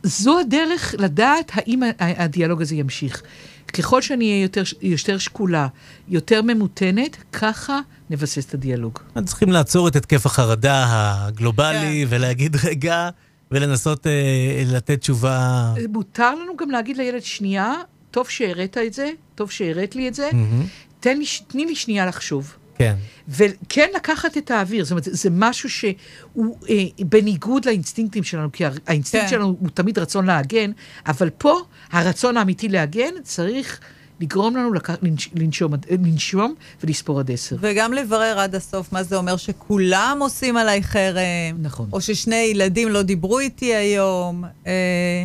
זו 0.03 0.39
הדרך 0.39 0.95
לדעת 0.97 1.51
האם 1.53 1.83
הדיאלוג 1.99 2.61
הזה 2.61 2.75
ימשיך. 2.75 3.23
ככל 3.71 4.01
שאני 4.01 4.25
אהיה 4.31 4.41
יותר, 4.41 4.63
יותר 4.81 5.17
שקולה, 5.17 5.67
יותר 6.07 6.41
ממותנת, 6.41 7.17
ככה 7.33 7.79
נבסס 8.09 8.45
את 8.45 8.53
הדיאלוג. 8.53 8.99
אנחנו 9.15 9.25
צריכים 9.25 9.51
לעצור 9.51 9.87
את 9.87 9.95
התקף 9.95 10.25
החרדה 10.25 10.85
הגלובלי 10.89 12.05
ולהגיד 12.09 12.55
רגע, 12.63 13.09
ולנסות 13.51 14.07
אה, 14.07 14.63
לתת 14.65 14.99
תשובה. 14.99 15.73
מותר 15.89 16.35
לנו 16.35 16.57
גם 16.57 16.71
להגיד 16.71 16.97
לילד, 16.97 17.23
שנייה, 17.23 17.73
טוב 18.11 18.29
שהראית 18.29 18.77
את 18.77 18.93
זה, 18.93 19.11
טוב 19.35 19.51
שהראית 19.51 19.95
לי 19.95 20.07
את 20.07 20.13
זה, 20.13 20.29
מהמם. 20.33 20.65
תן 20.99 21.17
לי, 21.17 21.25
תני 21.47 21.65
לי 21.65 21.75
שנייה 21.75 22.05
לחשוב. 22.05 22.55
כן. 22.79 22.95
וכן 23.29 23.87
לקחת 23.95 24.37
את 24.37 24.51
האוויר, 24.51 24.83
זאת 24.83 24.91
אומרת, 24.91 25.03
זה 25.11 25.29
משהו 25.31 25.69
שהוא 25.69 26.55
אה, 26.69 26.75
בניגוד 27.05 27.65
לאינסטינקטים 27.65 28.23
שלנו, 28.23 28.51
כי 28.51 28.63
האינסטינקט 28.87 29.25
כן. 29.25 29.31
שלנו 29.31 29.55
הוא 29.59 29.69
תמיד 29.73 29.99
רצון 29.99 30.25
להגן, 30.25 30.71
אבל 31.07 31.29
פה 31.29 31.59
הרצון 31.91 32.37
האמיתי 32.37 32.69
להגן 32.69 33.11
צריך 33.23 33.79
לגרום 34.19 34.55
לנו 34.57 34.73
לק... 34.73 34.89
לנש... 35.03 35.29
לנשום, 35.35 35.73
עד- 35.73 35.85
לנשום 35.91 36.55
ולספור 36.83 37.19
עד 37.19 37.31
עשר. 37.31 37.55
וגם 37.59 37.93
לברר 37.93 38.39
עד 38.39 38.55
הסוף 38.55 38.93
מה 38.93 39.03
זה 39.03 39.15
אומר 39.15 39.37
שכולם 39.37 40.17
עושים 40.21 40.57
עליי 40.57 40.83
חרם. 40.83 41.55
נכון. 41.61 41.89
או 41.93 42.01
ששני 42.01 42.35
ילדים 42.35 42.89
לא 42.89 43.01
דיברו 43.01 43.39
איתי 43.39 43.75
היום. 43.75 44.43
אה, 44.67 45.23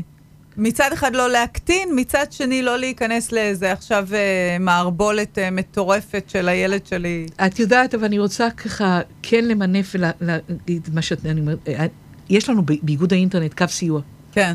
מצד 0.56 0.90
אחד 0.92 1.16
לא 1.16 1.30
להקטין, 1.30 1.88
מצד 1.96 2.26
שני 2.30 2.62
לא 2.62 2.78
להיכנס 2.78 3.32
לאיזה 3.32 3.72
עכשיו 3.72 4.08
אה, 4.12 4.56
מערבולת 4.60 5.38
אה, 5.38 5.50
מטורפת 5.50 6.24
של 6.28 6.48
הילד 6.48 6.86
שלי. 6.86 7.26
את 7.46 7.58
יודעת, 7.58 7.94
אבל 7.94 8.04
אני 8.04 8.18
רוצה 8.18 8.50
ככה 8.50 9.00
כן 9.22 9.44
למנף 9.44 9.94
ולהגיד 9.94 10.88
מה 10.92 11.02
שאת... 11.02 11.18
אומרת, 11.38 11.68
אה, 11.68 11.86
יש 12.28 12.48
לנו 12.48 12.62
באיגוד 12.62 13.12
האינטרנט 13.12 13.54
קו 13.54 13.68
סיוע. 13.68 14.00
כן. 14.32 14.54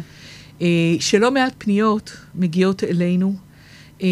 אה, 0.61 0.95
שלא 0.99 1.31
מעט 1.31 1.53
פניות 1.57 2.17
מגיעות 2.35 2.83
אלינו, 2.83 3.35
אה, 4.01 4.07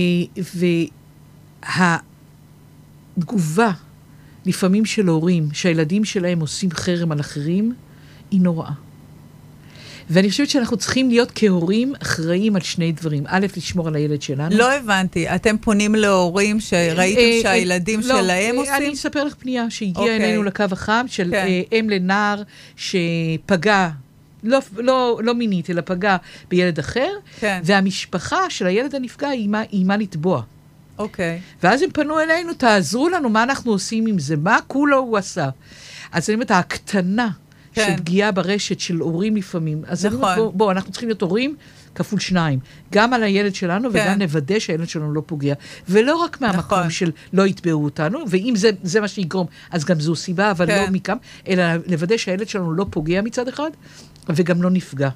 והתגובה 3.17 3.71
לפעמים 4.45 4.85
של 4.85 5.07
הורים 5.07 5.49
שהילדים 5.53 6.05
שלהם 6.05 6.39
עושים 6.39 6.71
חרם 6.71 7.11
על 7.11 7.19
אחרים, 7.19 7.73
היא 8.31 8.41
נוראה. 8.41 8.71
ואני 10.09 10.29
חושבת 10.29 10.49
שאנחנו 10.49 10.77
צריכים 10.77 11.09
להיות 11.09 11.31
כהורים 11.35 11.93
אחראים 12.01 12.55
על 12.55 12.61
שני 12.61 12.91
דברים. 12.91 13.23
א', 13.27 13.45
לשמור 13.57 13.87
על 13.87 13.95
הילד 13.95 14.21
שלנו. 14.21 14.57
לא 14.57 14.73
הבנתי, 14.73 15.35
אתם 15.35 15.57
פונים 15.57 15.95
להורים 15.95 16.59
שראיתם 16.59 17.19
אה, 17.19 17.37
אה, 17.37 17.39
שהילדים 17.41 17.99
לא, 17.99 18.05
שלהם 18.05 18.55
אה, 18.55 18.59
עושים? 18.59 18.73
אני 18.75 18.93
אספר 18.93 19.23
לך 19.23 19.35
פנייה 19.35 19.69
שהגיעה 19.69 20.03
אוקיי. 20.03 20.15
אלינו 20.15 20.43
לקו 20.43 20.63
החם 20.71 21.05
של 21.07 21.31
כן. 21.31 21.47
אם 21.71 21.89
לנער 21.89 22.43
שפגע, 22.75 23.89
לא, 24.43 24.59
לא, 24.77 25.19
לא 25.23 25.33
מינית, 25.33 25.69
אלא 25.69 25.81
פגע 25.85 26.17
בילד 26.49 26.79
אחר, 26.79 27.09
כן. 27.39 27.61
והמשפחה 27.63 28.49
של 28.49 28.67
הילד 28.67 28.95
הנפגע 28.95 29.31
איימה, 29.31 29.63
איימה 29.73 29.97
לתבוע. 29.97 30.41
אוקיי. 30.97 31.39
ואז 31.63 31.81
הם 31.81 31.89
פנו 31.91 32.19
אלינו, 32.19 32.53
תעזרו 32.53 33.09
לנו, 33.09 33.29
מה 33.29 33.43
אנחנו 33.43 33.71
עושים 33.71 34.07
עם 34.07 34.19
זה? 34.19 34.35
מה 34.37 34.57
כולו 34.67 34.97
הוא 34.97 35.17
עשה? 35.17 35.49
אז 36.11 36.29
אני 36.29 36.33
אומרת, 36.33 36.51
ההקטנה 36.51 37.29
כן. 37.77 37.91
של 37.91 37.97
פגיעה 37.97 38.31
ברשת 38.31 38.79
של 38.79 38.95
הורים 38.95 39.35
לפעמים. 39.35 39.83
אז 39.87 40.05
אני 40.05 40.15
אומרת, 40.15 40.37
נכון. 40.37 40.51
בוא, 40.53 40.71
אנחנו 40.71 40.91
צריכים 40.91 41.09
להיות 41.09 41.21
הורים 41.21 41.55
כפול 41.95 42.19
שניים. 42.19 42.59
גם 42.91 43.13
על 43.13 43.23
הילד 43.23 43.55
שלנו, 43.55 43.89
כן. 43.91 43.99
וגם 43.99 44.19
נוודא 44.19 44.59
שהילד 44.59 44.89
שלנו 44.89 45.13
לא 45.13 45.21
פוגע. 45.25 45.53
ולא 45.89 46.15
רק 46.15 46.41
מהמקום 46.41 46.79
נכון. 46.79 46.89
של 46.89 47.11
לא 47.33 47.47
יתבעו 47.47 47.83
אותנו, 47.83 48.19
ואם 48.29 48.53
זה, 48.55 48.69
זה 48.83 49.01
מה 49.01 49.07
שיגרום, 49.07 49.47
אז 49.71 49.85
גם 49.85 49.99
זו 49.99 50.15
סיבה, 50.15 50.51
אבל 50.51 50.65
כן. 50.65 50.83
לא 50.85 50.91
מכאן, 50.91 51.17
אלא 51.47 51.63
לוודא 51.87 52.17
שהילד 52.17 52.47
שלנו 52.47 52.73
לא 52.73 52.85
פוגע 52.89 53.21
מצד 53.21 53.47
אחד, 53.47 53.69
וגם 54.29 54.61
לא 54.61 54.69
נפגע. 54.69 55.09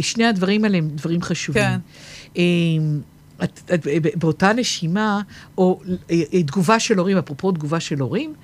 שני 0.00 0.26
הדברים 0.26 0.64
האלה 0.64 0.78
הם 0.78 0.88
דברים 0.88 1.22
חשובים. 1.22 1.62
כן. 1.62 1.78
אמ, 2.36 3.00
את, 3.44 3.60
את, 3.74 3.86
באותה 4.14 4.52
נשימה, 4.52 5.20
או 5.58 5.80
אה, 6.10 6.42
תגובה 6.42 6.80
של 6.80 6.98
הורים, 6.98 7.16
אפרופו 7.16 7.52
תגובה 7.52 7.80
של 7.80 8.00
הורים, 8.00 8.34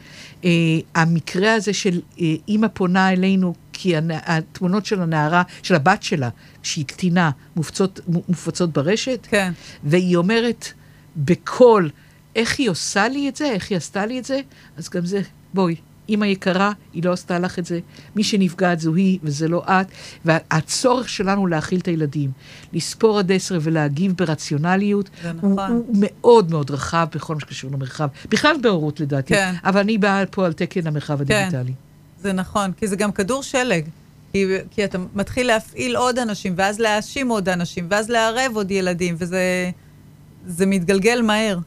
אה, 0.45 0.51
המקרה 0.95 1.55
הזה 1.55 1.73
של 1.73 2.01
אה, 2.21 2.27
אימא 2.49 2.67
פונה 2.75 3.13
אלינו, 3.13 3.55
כי 3.73 3.95
התמונות 4.11 4.87
של 4.87 5.03
הנערה, 5.03 5.43
של 5.63 5.75
הבת 5.75 6.03
שלה, 6.03 6.29
שהיא 6.63 6.85
קטינה, 6.85 7.31
מופצות, 7.57 8.01
מופצות 8.29 8.73
ברשת, 8.73 9.27
כן. 9.31 9.53
והיא 9.85 10.17
אומרת 10.17 10.67
בקול, 11.17 11.91
איך 12.37 12.59
היא 12.59 12.71
עושה 12.71 13.09
לי 13.09 13.29
את 13.29 13.37
זה, 13.37 13.45
איך 13.45 13.71
היא 13.71 13.77
עשתה 13.77 14.07
לי 14.07 14.19
את 14.19 14.25
זה, 14.25 14.41
אז 14.77 14.89
גם 14.89 15.07
זה, 15.07 15.21
בואי, 15.55 15.77
אימא 16.09 16.25
יקרה, 16.25 16.73
היא 16.93 17.05
לא 17.05 17.13
עשתה 17.13 17.39
לך 17.39 17.59
את 17.59 17.67
זה, 17.67 17.81
מי 18.17 18.25
שנפגעת 18.25 18.81
זו 18.81 18.95
היא 18.95 19.19
וזה 19.23 19.49
לא 19.49 19.65
את, 19.67 19.87
והצורך 20.25 21.09
שלנו 21.09 21.47
להאכיל 21.47 21.81
את 21.81 21.89
הילדים, 21.89 22.31
לספור 22.73 23.19
עד 23.19 23.33
עשר 23.33 23.59
ולהגיב 23.63 24.13
ברציונליות, 24.17 25.11
הוא, 25.41 25.53
נכון. 25.53 25.71
הוא 25.71 25.97
מאוד 26.01 26.51
מאוד 26.51 26.71
רחב 26.71 27.07
בכל 27.15 27.35
מה 27.35 27.41
שקשור 27.41 27.71
למרחב, 27.71 28.09
בכלל 28.29 28.57
בהורות 28.63 29.01
לדעתי, 29.01 29.35
כן. 29.35 29.55
אבל 29.65 29.81
אני 29.81 29.99
באה 29.99 30.27
פה 30.27 30.47
על 30.47 30.53
תקן 30.53 30.87
המרחב 30.87 31.21
הדיגיטלי. 31.21 31.73
זה 32.23 32.33
נכון, 32.33 32.73
כי 32.73 32.87
זה 32.87 32.97
גם 32.97 33.13
כדור 33.13 33.43
שלג. 33.43 33.85
כי, 34.33 34.47
כי 34.71 34.85
אתה 34.85 34.99
מתחיל 35.15 35.47
להפעיל 35.47 35.97
עוד 35.97 36.19
אנשים, 36.19 36.55
ואז 36.57 36.79
להאשים 36.79 37.29
עוד 37.29 37.49
אנשים, 37.49 37.87
ואז 37.91 38.11
לערב 38.11 38.53
עוד 38.55 38.71
ילדים, 38.71 39.15
וזה 39.19 39.71
זה 40.47 40.67
מתגלגל 40.67 41.23
מהר. 41.23 41.59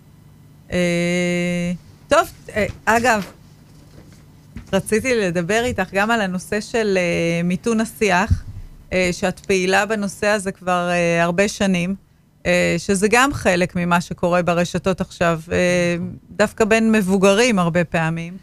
אה, 0.71 1.71
טוב, 2.07 2.27
אה, 2.55 2.65
אגב, 2.85 3.25
רציתי 4.73 5.15
לדבר 5.15 5.63
איתך 5.63 5.89
גם 5.93 6.11
על 6.11 6.21
הנושא 6.21 6.61
של 6.61 6.97
אה, 6.97 7.43
מיתון 7.43 7.81
השיח, 7.81 8.43
אה, 8.93 9.09
שאת 9.11 9.39
פעילה 9.39 9.85
בנושא 9.85 10.27
הזה 10.27 10.51
כבר 10.51 10.89
אה, 10.89 11.23
הרבה 11.23 11.47
שנים, 11.47 11.95
אה, 12.45 12.75
שזה 12.77 13.07
גם 13.11 13.33
חלק 13.33 13.75
ממה 13.75 14.01
שקורה 14.01 14.41
ברשתות 14.41 15.01
עכשיו, 15.01 15.39
אה, 15.51 15.95
דווקא 16.29 16.65
בין 16.65 16.91
מבוגרים 16.91 17.59
הרבה 17.59 17.83
פעמים. 17.83 18.37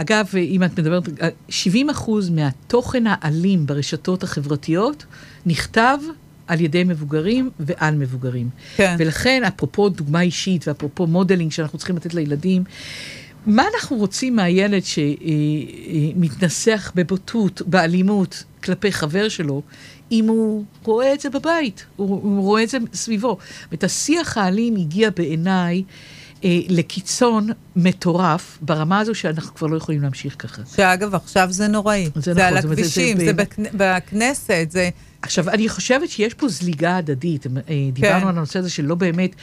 אגב, 0.00 0.26
אם 0.36 0.64
את 0.64 0.78
מדברת, 0.78 1.08
70 1.48 1.90
אחוז 1.90 2.30
מהתוכן 2.30 3.04
האלים 3.06 3.66
ברשתות 3.66 4.22
החברתיות 4.22 5.04
נכתב 5.46 5.98
על 6.46 6.60
ידי 6.60 6.84
מבוגרים 6.84 7.50
ועל 7.60 7.94
מבוגרים. 7.94 8.48
כן. 8.76 8.96
ולכן, 8.98 9.42
אפרופו 9.44 9.88
דוגמה 9.88 10.20
אישית 10.20 10.68
ואפרופו 10.68 11.06
modeling 11.06 11.52
שאנחנו 11.52 11.78
צריכים 11.78 11.96
לתת 11.96 12.14
לילדים, 12.14 12.64
מה 13.46 13.64
אנחנו 13.74 13.96
רוצים 13.96 14.36
מהילד 14.36 14.82
שמתנסח 16.14 16.92
בבוטות, 16.94 17.62
באלימות, 17.66 18.44
כלפי 18.64 18.92
חבר 18.92 19.28
שלו, 19.28 19.62
אם 20.12 20.28
הוא 20.28 20.64
רואה 20.84 21.14
את 21.14 21.20
זה 21.20 21.30
בבית, 21.30 21.84
הוא, 21.96 22.08
הוא 22.08 22.42
רואה 22.42 22.62
את 22.62 22.68
זה 22.68 22.78
סביבו. 22.92 23.38
ואת 23.70 23.84
השיח 23.84 24.38
האלים 24.38 24.76
הגיע 24.76 25.10
בעיניי 25.16 25.82
אה, 25.88 26.19
לקיצון 26.68 27.48
מטורף, 27.76 28.58
ברמה 28.62 28.98
הזו 29.00 29.14
שאנחנו 29.14 29.54
כבר 29.54 29.66
לא 29.66 29.76
יכולים 29.76 30.02
להמשיך 30.02 30.34
ככה. 30.38 30.62
שאגב, 30.76 31.14
עכשיו 31.14 31.48
זה 31.52 31.68
נוראי. 31.68 32.10
זה 32.14 32.20
זה, 32.20 32.30
נכון, 32.32 32.42
על 32.42 32.48
אומרת, 32.48 32.62
זה- 32.64 32.68
הכבישים, 32.72 33.18
זה 33.18 33.24
זה, 33.24 33.32
ב- 33.32 33.36
בכ... 33.36 33.54
בכנסת, 33.74 34.66
זה... 34.70 34.88
עכשיו, 35.22 35.48
אני 35.48 35.68
חושבת 35.68 36.10
שיש 36.10 36.34
פה 36.34 36.48
זליגה 36.48 36.96
הדדית. 36.96 37.46
אה, 37.46 37.50
דיברנו 37.92 38.20
כן. 38.20 38.28
על 38.28 38.36
הנושא 38.36 38.58
הזה 38.58 38.70
שלא 38.70 38.94
באמת, 38.94 39.34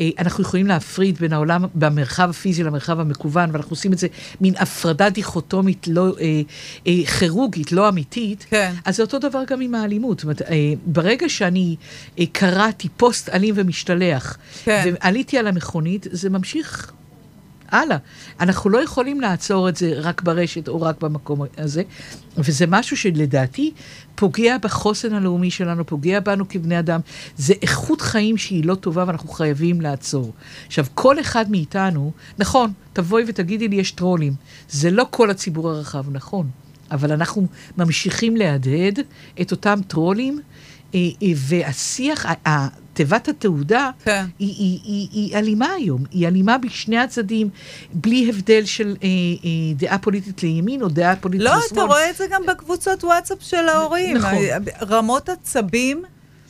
אה, 0.00 0.10
אנחנו 0.18 0.42
יכולים 0.42 0.66
להפריד 0.66 1.18
בין 1.18 1.32
העולם 1.32 1.64
במרחב 1.74 2.30
הפיזי 2.30 2.62
למרחב 2.62 3.00
המקוון, 3.00 3.50
ואנחנו 3.52 3.70
עושים 3.70 3.92
את 3.92 3.98
זה 3.98 4.06
מין 4.40 4.54
הפרדה 4.58 5.10
דיכוטומית 5.10 5.88
לא 5.88 6.16
אה, 6.20 6.40
אה, 6.86 7.06
כירורגית, 7.18 7.72
לא 7.72 7.88
אמיתית. 7.88 8.46
כן. 8.50 8.72
אז 8.84 8.96
זה 8.96 9.02
אותו 9.02 9.18
דבר 9.18 9.42
גם 9.46 9.60
עם 9.60 9.74
האלימות. 9.74 10.18
זאת 10.18 10.24
אומרת, 10.24 10.42
אה, 10.42 10.72
ברגע 10.86 11.28
שאני 11.28 11.76
קראתי 12.32 12.88
פוסט 12.96 13.28
אלים 13.28 13.54
ומשתלח, 13.58 14.36
כן. 14.64 14.94
ועליתי 15.02 15.38
על 15.38 15.46
המכונית, 15.46 16.06
זה 16.10 16.30
ממשיך 16.30 16.92
הלאה. 17.68 17.96
אנחנו 18.40 18.70
לא 18.70 18.82
יכולים 18.84 19.20
לעצור 19.20 19.68
את 19.68 19.76
זה 19.76 19.92
רק 19.96 20.22
ברשת 20.22 20.68
או 20.68 20.80
רק 20.80 21.02
במקום 21.02 21.40
הזה, 21.58 21.82
וזה 22.38 22.66
משהו 22.68 22.96
שלדעתי 22.96 23.72
פוגע 24.14 24.58
בחוסן 24.58 25.14
הלאומי 25.14 25.50
שלנו, 25.50 25.86
פוגע 25.86 26.20
בנו 26.20 26.48
כבני 26.48 26.78
אדם. 26.78 27.00
זה 27.36 27.54
איכות 27.62 28.00
חיים 28.00 28.36
שהיא 28.36 28.64
לא 28.64 28.74
טובה 28.74 29.04
ואנחנו 29.06 29.28
חייבים 29.28 29.80
לעצור. 29.80 30.32
עכשיו, 30.66 30.86
כל 30.94 31.20
אחד 31.20 31.50
מאיתנו, 31.50 32.12
נכון, 32.38 32.72
תבואי 32.92 33.24
ותגידי 33.26 33.68
לי 33.68 33.76
יש 33.76 33.90
טרולים. 33.90 34.32
זה 34.68 34.90
לא 34.90 35.06
כל 35.10 35.30
הציבור 35.30 35.70
הרחב, 35.70 36.04
נכון. 36.10 36.48
אבל 36.90 37.12
אנחנו 37.12 37.46
ממשיכים 37.76 38.36
להדהד 38.36 39.00
את 39.40 39.50
אותם 39.50 39.78
טרולים, 39.88 40.40
אה, 40.94 41.00
אה, 41.22 41.28
והשיח, 41.36 42.26
תיבת 42.96 43.28
התעודה 43.28 43.90
כן. 44.04 44.24
היא, 44.38 44.54
היא, 44.58 44.80
היא, 44.84 45.08
היא 45.12 45.36
אלימה 45.36 45.72
היום, 45.72 46.04
היא 46.10 46.28
אלימה 46.28 46.58
בשני 46.58 46.98
הצדדים, 46.98 47.48
בלי 47.92 48.28
הבדל 48.28 48.64
של 48.64 48.96
אה, 49.02 49.08
אה, 49.08 49.74
דעה 49.76 49.98
פוליטית 49.98 50.42
לימין 50.42 50.82
או 50.82 50.88
דעה 50.88 51.16
פוליטית 51.16 51.46
לא, 51.46 51.56
לשמאל. 51.56 51.66
אתה 51.72 51.82
רואה 51.82 52.10
את 52.10 52.16
זה 52.16 52.24
גם 52.30 52.42
בקבוצות 52.46 53.04
וואטסאפ 53.04 53.38
של 53.40 53.68
ההורים. 53.68 54.16
נכון. 54.16 54.34
רמות 54.82 55.28
עצבים 55.28 56.02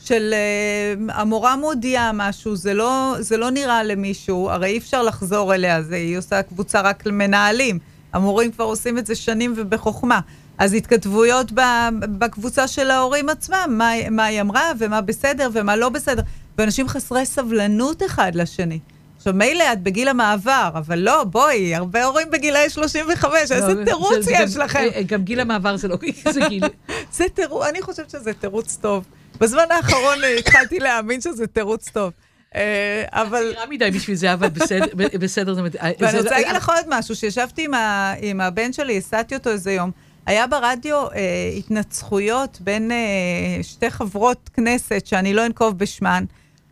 של 0.03 0.33
אה, 0.33 1.19
המורה 1.19 1.55
מודיעה 1.55 2.11
משהו, 2.13 2.55
זה 2.55 2.73
לא, 2.73 3.15
זה 3.19 3.37
לא 3.37 3.49
נראה 3.49 3.83
למישהו, 3.83 4.49
הרי 4.49 4.67
אי 4.67 4.77
אפשר 4.77 5.03
לחזור 5.03 5.53
אליה, 5.53 5.83
זה, 5.83 5.95
היא 5.95 6.17
עושה 6.17 6.41
קבוצה 6.41 6.81
רק 6.81 7.05
למנהלים. 7.05 7.79
המורים 8.13 8.51
כבר 8.51 8.65
עושים 8.65 8.97
את 8.97 9.05
זה 9.05 9.15
שנים 9.15 9.53
ובחוכמה. 9.55 10.19
אז 10.57 10.73
התכתבויות 10.73 11.51
ב, 11.51 11.61
בקבוצה 11.99 12.67
של 12.67 12.91
ההורים 12.91 13.29
עצמם, 13.29 13.75
מה, 13.77 14.09
מה 14.11 14.25
היא 14.25 14.41
אמרה 14.41 14.71
ומה 14.79 15.01
בסדר 15.01 15.49
ומה 15.53 15.75
לא 15.75 15.89
בסדר. 15.89 16.21
ואנשים 16.57 16.87
חסרי 16.87 17.25
סבלנות 17.25 18.03
אחד 18.03 18.31
לשני. 18.35 18.79
עכשיו, 19.17 19.33
מילא 19.33 19.63
את 19.73 19.81
בגיל 19.83 20.07
המעבר, 20.07 20.69
אבל 20.73 20.99
לא, 20.99 21.23
בואי, 21.23 21.75
הרבה 21.75 22.03
הורים 22.03 22.31
בגילאי 22.31 22.69
35, 22.69 23.33
איזה 23.51 23.73
לא, 23.73 23.85
תירוץ 23.85 24.19
זה- 24.25 24.31
יש 24.31 24.55
לכם? 24.57 24.79
אה, 24.95 25.01
גם 25.03 25.23
גיל 25.23 25.39
המעבר 25.39 25.77
זה 25.77 25.87
לא 25.87 25.97
זה 26.33 26.41
גיל. 26.49 26.63
זה 27.11 27.23
תירוץ, 27.33 27.65
אני 27.65 27.81
חושבת 27.81 28.09
שזה 28.09 28.33
תירוץ 28.33 28.77
טוב. 28.81 29.05
בזמן 29.39 29.63
האחרון 29.69 30.23
אה, 30.23 30.35
התחלתי 30.39 30.79
להאמין 30.79 31.21
שזה 31.21 31.47
תירוץ 31.47 31.89
טוב. 31.89 32.11
אה, 32.55 33.03
אבל... 33.11 33.39
צעירה 33.53 33.65
מדי 33.69 33.91
בשביל 33.91 34.15
זה, 34.15 34.33
אבל 34.33 34.47
בסדר, 35.19 35.55
אה, 35.81 35.91
ואני 35.99 36.17
רוצה 36.17 36.29
להגיד 36.29 36.55
לך 36.55 36.69
עוד 36.69 36.85
משהו, 36.87 37.15
שישבתי 37.15 37.67
עם 38.21 38.41
הבן 38.41 38.73
שלי, 38.73 38.97
הסעתי 38.97 39.35
אותו 39.35 39.49
איזה 39.49 39.71
יום, 39.73 39.91
היה 40.25 40.47
ברדיו 40.47 40.95
אה, 41.11 41.11
התנצחויות 41.57 42.57
בין 42.61 42.91
אה, 42.91 42.97
שתי 43.63 43.89
חברות 43.91 44.49
כנסת, 44.53 45.05
שאני 45.05 45.33
לא 45.33 45.45
אנקוב 45.45 45.77
בשמן. 45.77 46.23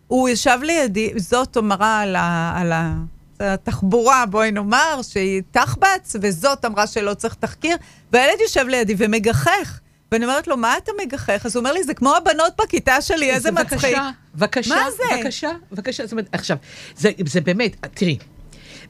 הוא 0.08 0.30
ישב 0.30 0.60
לידי, 0.62 1.14
זאת 1.16 1.58
אמרה 1.58 2.00
על, 2.00 2.16
ה, 2.16 2.54
על 2.58 2.72
ה, 2.72 2.94
התחבורה, 3.40 4.26
בואי 4.26 4.52
נאמר, 4.52 5.02
שהיא 5.02 5.42
תחבץ, 5.52 6.16
וזאת 6.22 6.66
אמרה 6.66 6.88
שלא 6.88 7.14
צריך 7.14 7.34
תחקיר, 7.34 7.78
והילד 8.12 8.40
יושב 8.42 8.68
לידי 8.68 8.96
ומגחך. 8.98 9.80
ואני 10.12 10.26
אומרת 10.26 10.48
לו, 10.48 10.58
מה 10.58 10.78
אתה 10.78 10.92
מגחך? 11.02 11.46
אז 11.46 11.56
הוא 11.56 11.62
אומר 11.62 11.74
לי, 11.74 11.84
זה 11.84 11.94
כמו 11.94 12.16
הבנות 12.16 12.54
בכיתה 12.62 13.02
שלי, 13.02 13.32
איזה 13.32 13.40
זה 13.40 13.52
מצחיק. 13.52 13.80
בבקשה, 13.80 14.10
בבקשה, 14.36 14.76
מה 14.76 14.92
זה? 14.92 15.04
בבקשה, 15.18 15.52
בבקשה. 15.72 16.04
זאת 16.04 16.12
אומרת, 16.12 16.28
עכשיו, 16.32 16.58
זה, 16.98 17.12
זה 17.26 17.42
באמת, 17.42 17.88
תראי, 17.94 18.18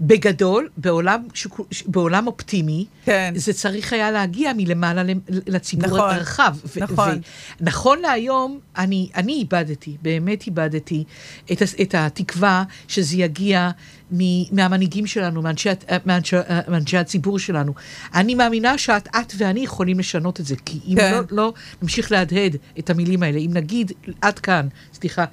בגדול, 0.01 0.69
בעולם, 0.77 1.23
בעולם 1.85 2.27
אופטימי, 2.27 2.85
כן. 3.05 3.33
זה 3.35 3.53
צריך 3.53 3.93
היה 3.93 4.11
להגיע 4.11 4.51
מלמעלה 4.57 5.03
למ- 5.03 5.19
לציבור 5.29 5.87
נכון, 5.87 5.99
הרחב. 6.15 6.55
ו- 6.75 6.79
נכון. 6.79 7.21
נכון 7.61 7.99
להיום, 7.99 8.59
אני, 8.77 9.09
אני 9.15 9.33
איבדתי, 9.33 9.97
באמת 10.01 10.47
איבדתי, 10.47 11.03
את, 11.51 11.61
את 11.81 11.95
התקווה 11.97 12.63
שזה 12.87 13.15
יגיע 13.17 13.69
מ- 14.11 14.55
מהמנהיגים 14.55 15.07
שלנו, 15.07 15.41
מאנשי, 15.41 15.69
הת- 15.69 15.83
מאנשי, 16.05 16.35
מאנשי 16.67 16.97
הציבור 16.97 17.39
שלנו. 17.39 17.73
אני 18.13 18.35
מאמינה 18.35 18.77
שאת 18.77 19.07
את 19.07 19.33
ואני 19.37 19.59
יכולים 19.59 19.99
לשנות 19.99 20.39
את 20.39 20.45
זה, 20.45 20.55
כי 20.65 20.79
אם 20.87 20.95
כן. 20.97 21.11
לא, 21.13 21.21
לא 21.31 21.53
נמשיך 21.81 22.11
להדהד 22.11 22.55
את 22.79 22.89
המילים 22.89 23.23
האלה, 23.23 23.39
אם 23.39 23.51
נגיד, 23.53 23.91
עד 24.21 24.39
כאן, 24.39 24.67
סליחה, 24.93 25.25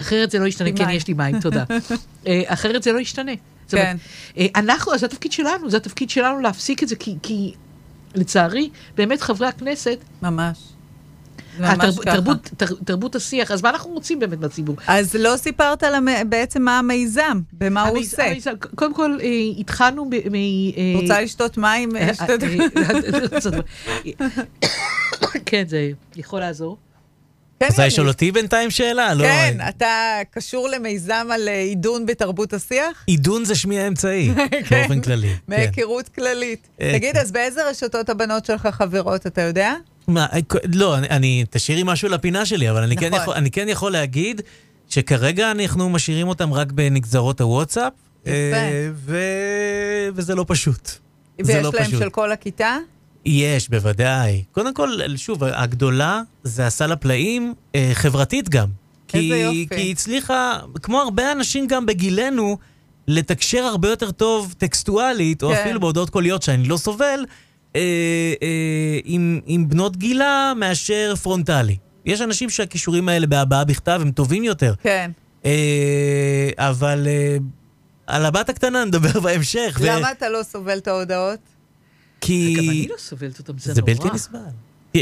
אחרת 0.00 0.30
זה 0.30 0.38
לא 0.38 0.46
ישתנה, 0.46 0.68
כן. 0.76 0.90
יש 0.90 1.08
לי 1.08 1.14
מים, 1.14 1.40
תודה. 1.40 1.64
אה, 2.26 2.42
אחרת 2.46 2.82
זה 2.82 2.92
לא 2.92 2.98
ישתנה. 2.98 3.32
כן. 3.70 3.96
אה, 4.38 4.46
אנחנו, 4.56 4.98
זה 4.98 5.06
התפקיד 5.06 5.32
שלנו, 5.32 5.70
זה 5.70 5.76
התפקיד 5.76 6.10
שלנו 6.10 6.40
להפסיק 6.40 6.82
את 6.82 6.88
זה, 6.88 6.96
כי, 6.96 7.14
כי 7.22 7.54
לצערי, 8.14 8.70
באמת 8.96 9.20
חברי 9.20 9.48
הכנסת, 9.48 9.98
ממש. 10.22 10.58
התרב. 11.60 12.14
תרבות, 12.14 12.50
תר, 12.56 12.66
תרבות 12.84 13.14
השיח, 13.16 13.50
אז 13.50 13.62
מה 13.62 13.70
אנחנו 13.70 13.90
רוצים 13.90 14.18
באמת 14.18 14.38
בציבור? 14.38 14.76
אז 14.86 15.14
לא 15.14 15.36
סיפרת 15.36 15.82
על 15.82 15.94
המ... 15.94 16.06
בעצם 16.28 16.62
מה 16.62 16.78
המיזם, 16.78 17.40
במה 17.52 17.82
הוא 17.82 17.98
עושה. 17.98 18.26
המיזם- 18.30 18.50
קודם 18.74 18.94
כל, 18.94 19.18
אה, 19.22 19.26
התחלנו. 19.58 20.04
מ- 20.04 20.12
אה, 20.12 21.00
רוצה 21.00 21.20
לשתות 21.20 21.56
מים? 21.58 21.96
אה. 21.96 22.00
אה, 22.02 22.10
אה, 24.20 24.28
כן, 25.46 25.64
זה 25.68 25.90
יכול 26.16 26.40
לעזור. 26.40 26.76
כן, 27.60 27.66
רוצה 27.66 27.82
יניב. 27.82 27.92
לשאול 27.92 28.08
אותי 28.08 28.32
בינתיים 28.32 28.70
שאלה? 28.70 29.14
לא, 29.14 29.24
כן, 29.24 29.58
אתה 29.68 29.86
קשור 30.30 30.68
למיזם 30.68 31.26
על 31.34 31.48
אה, 31.48 31.60
עידון 31.62 32.06
בתרבות 32.06 32.52
השיח? 32.52 33.04
עידון 33.06 33.44
זה 33.44 33.54
שמי 33.54 33.78
האמצעי, 33.80 34.30
כן. 34.68 34.80
באופן 34.80 35.00
כללי. 35.00 35.28
כן. 35.28 35.34
מהיכרות 35.48 36.08
כללית. 36.08 36.68
אה, 36.80 36.92
תגיד, 36.92 37.16
אז 37.16 37.32
באיזה 37.32 37.68
רשתות 37.70 38.08
הבנות 38.08 38.44
שלך 38.44 38.66
חברות, 38.72 39.26
אתה 39.26 39.42
יודע? 39.42 39.74
מה, 40.08 40.26
אה, 40.32 40.38
לא, 40.74 40.98
אני- 40.98 41.08
אני, 41.08 41.44
תשאירי 41.50 41.82
משהו 41.84 42.08
לפינה 42.08 42.46
שלי, 42.46 42.70
אבל 42.70 42.82
אני 42.82 42.96
כן 42.96 43.06
נכון. 43.08 43.20
יכול- 43.22 43.34
אני 43.34 43.50
כן 43.50 43.68
יכול 43.68 43.92
להגיד 43.92 44.40
שכרגע 44.88 45.50
אנחנו 45.50 45.88
משאירים 45.90 46.28
אותם 46.28 46.52
רק 46.52 46.72
בנגזרות 46.72 47.40
הוואטסאפ, 47.40 47.92
ו- 48.94 49.20
וזה 50.14 50.34
לא 50.34 50.44
פשוט. 50.48 50.90
ויש 51.44 51.56
לא 51.64 51.70
להם 51.74 51.84
פשוט. 51.84 51.98
של 52.00 52.10
כל 52.10 52.32
הכיתה? 52.32 52.76
יש, 53.26 53.68
בוודאי. 53.68 54.44
קודם 54.52 54.74
כל, 54.74 54.90
שוב, 55.16 55.44
הגדולה 55.44 56.22
זה 56.42 56.66
הסל 56.66 56.92
הפלאים, 56.92 57.54
אה, 57.74 57.90
חברתית 57.94 58.48
גם. 58.48 58.68
כי, 59.08 59.18
איזה 59.18 59.36
יופי. 59.36 59.66
כי 59.68 59.80
היא 59.80 59.92
הצליחה, 59.92 60.58
כמו 60.82 61.00
הרבה 61.00 61.32
אנשים 61.32 61.66
גם 61.66 61.86
בגילנו, 61.86 62.58
לתקשר 63.08 63.58
הרבה 63.62 63.88
יותר 63.88 64.10
טוב 64.10 64.54
טקסטואלית, 64.58 65.42
או 65.42 65.48
כן. 65.48 65.54
אפילו 65.54 65.80
בהודעות 65.80 66.10
קוליות 66.10 66.42
שאני 66.42 66.68
לא 66.68 66.76
סובל, 66.76 67.24
אה, 67.76 67.80
אה, 68.42 68.98
עם, 69.04 69.40
עם 69.46 69.68
בנות 69.68 69.96
גילה 69.96 70.52
מאשר 70.56 71.14
פרונטלי. 71.22 71.76
יש 72.04 72.20
אנשים 72.20 72.50
שהכישורים 72.50 73.08
האלה 73.08 73.26
בהבעה 73.26 73.64
בכתב 73.64 73.98
הם 74.02 74.10
טובים 74.10 74.44
יותר. 74.44 74.74
כן. 74.82 75.10
אה, 75.44 76.50
אבל 76.56 77.06
אה, 77.06 77.36
על 78.06 78.26
הבת 78.26 78.48
הקטנה 78.48 78.84
נדבר 78.84 79.20
בהמשך. 79.24 79.78
ו- 79.80 79.86
למה 79.86 80.12
אתה 80.12 80.28
לא 80.28 80.42
סובל 80.42 80.78
את 80.78 80.88
ההודעות? 80.88 81.38
כי... 82.20 82.54
גם 82.54 82.70
אני 82.70 82.88
לא 82.88 82.94
סובלת 82.98 83.38
אותם, 83.38 83.58
זה 83.58 83.74
זה 83.74 83.80
נורא. 83.80 83.94
בלתי 83.94 84.14
נסבל. 84.14 84.38
אה, 84.96 85.00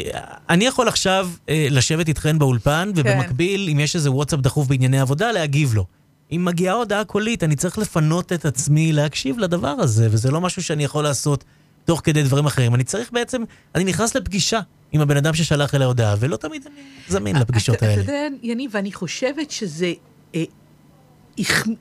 אני 0.51 0.65
יכול 0.65 0.89
עכשיו 0.89 1.31
אה, 1.49 1.67
לשבת 1.71 2.09
איתכן 2.09 2.39
באולפן, 2.39 2.91
כן. 2.95 3.01
ובמקביל, 3.01 3.69
אם 3.73 3.81
יש 3.81 3.97
איזה 3.97 4.11
וואטסאפ 4.11 4.41
דחוף 4.41 4.67
בענייני 4.67 5.01
עבודה, 5.01 5.33
להגיב 5.33 5.75
לו. 5.75 5.87
אם 6.33 6.45
מגיעה 6.45 6.75
הודעה 6.75 7.05
קולית, 7.05 7.43
אני 7.43 7.57
צריך 7.57 7.79
לפנות 7.79 8.33
את 8.33 8.45
עצמי 8.45 8.93
להקשיב 8.93 9.39
לדבר 9.39 9.69
הזה, 9.69 10.09
וזה 10.11 10.31
לא 10.31 10.41
משהו 10.41 10.63
שאני 10.63 10.85
יכול 10.85 11.05
לעשות 11.05 11.45
תוך 11.85 12.01
כדי 12.05 12.23
דברים 12.23 12.47
אחרים. 12.47 12.75
אני 12.75 12.85
צריך 12.85 13.13
בעצם, 13.13 13.43
אני 13.75 13.85
נכנס 13.85 14.15
לפגישה 14.15 14.61
עם 14.93 15.01
הבן 15.01 15.17
אדם 15.17 15.35
ששלח 15.35 15.75
אליי 15.75 15.87
הודעה, 15.87 16.15
ולא 16.19 16.37
תמיד 16.37 16.63
אני 16.67 16.75
זמין 17.09 17.37
לפגישות 17.37 17.77
אתה, 17.77 17.87
האלה. 17.87 18.03
אתה 18.03 18.13
יודע, 18.13 18.27
יניב, 18.43 18.71
ואני 18.75 18.93
חושבת 18.93 19.51
שזה 19.51 19.93
אה, 20.35 20.45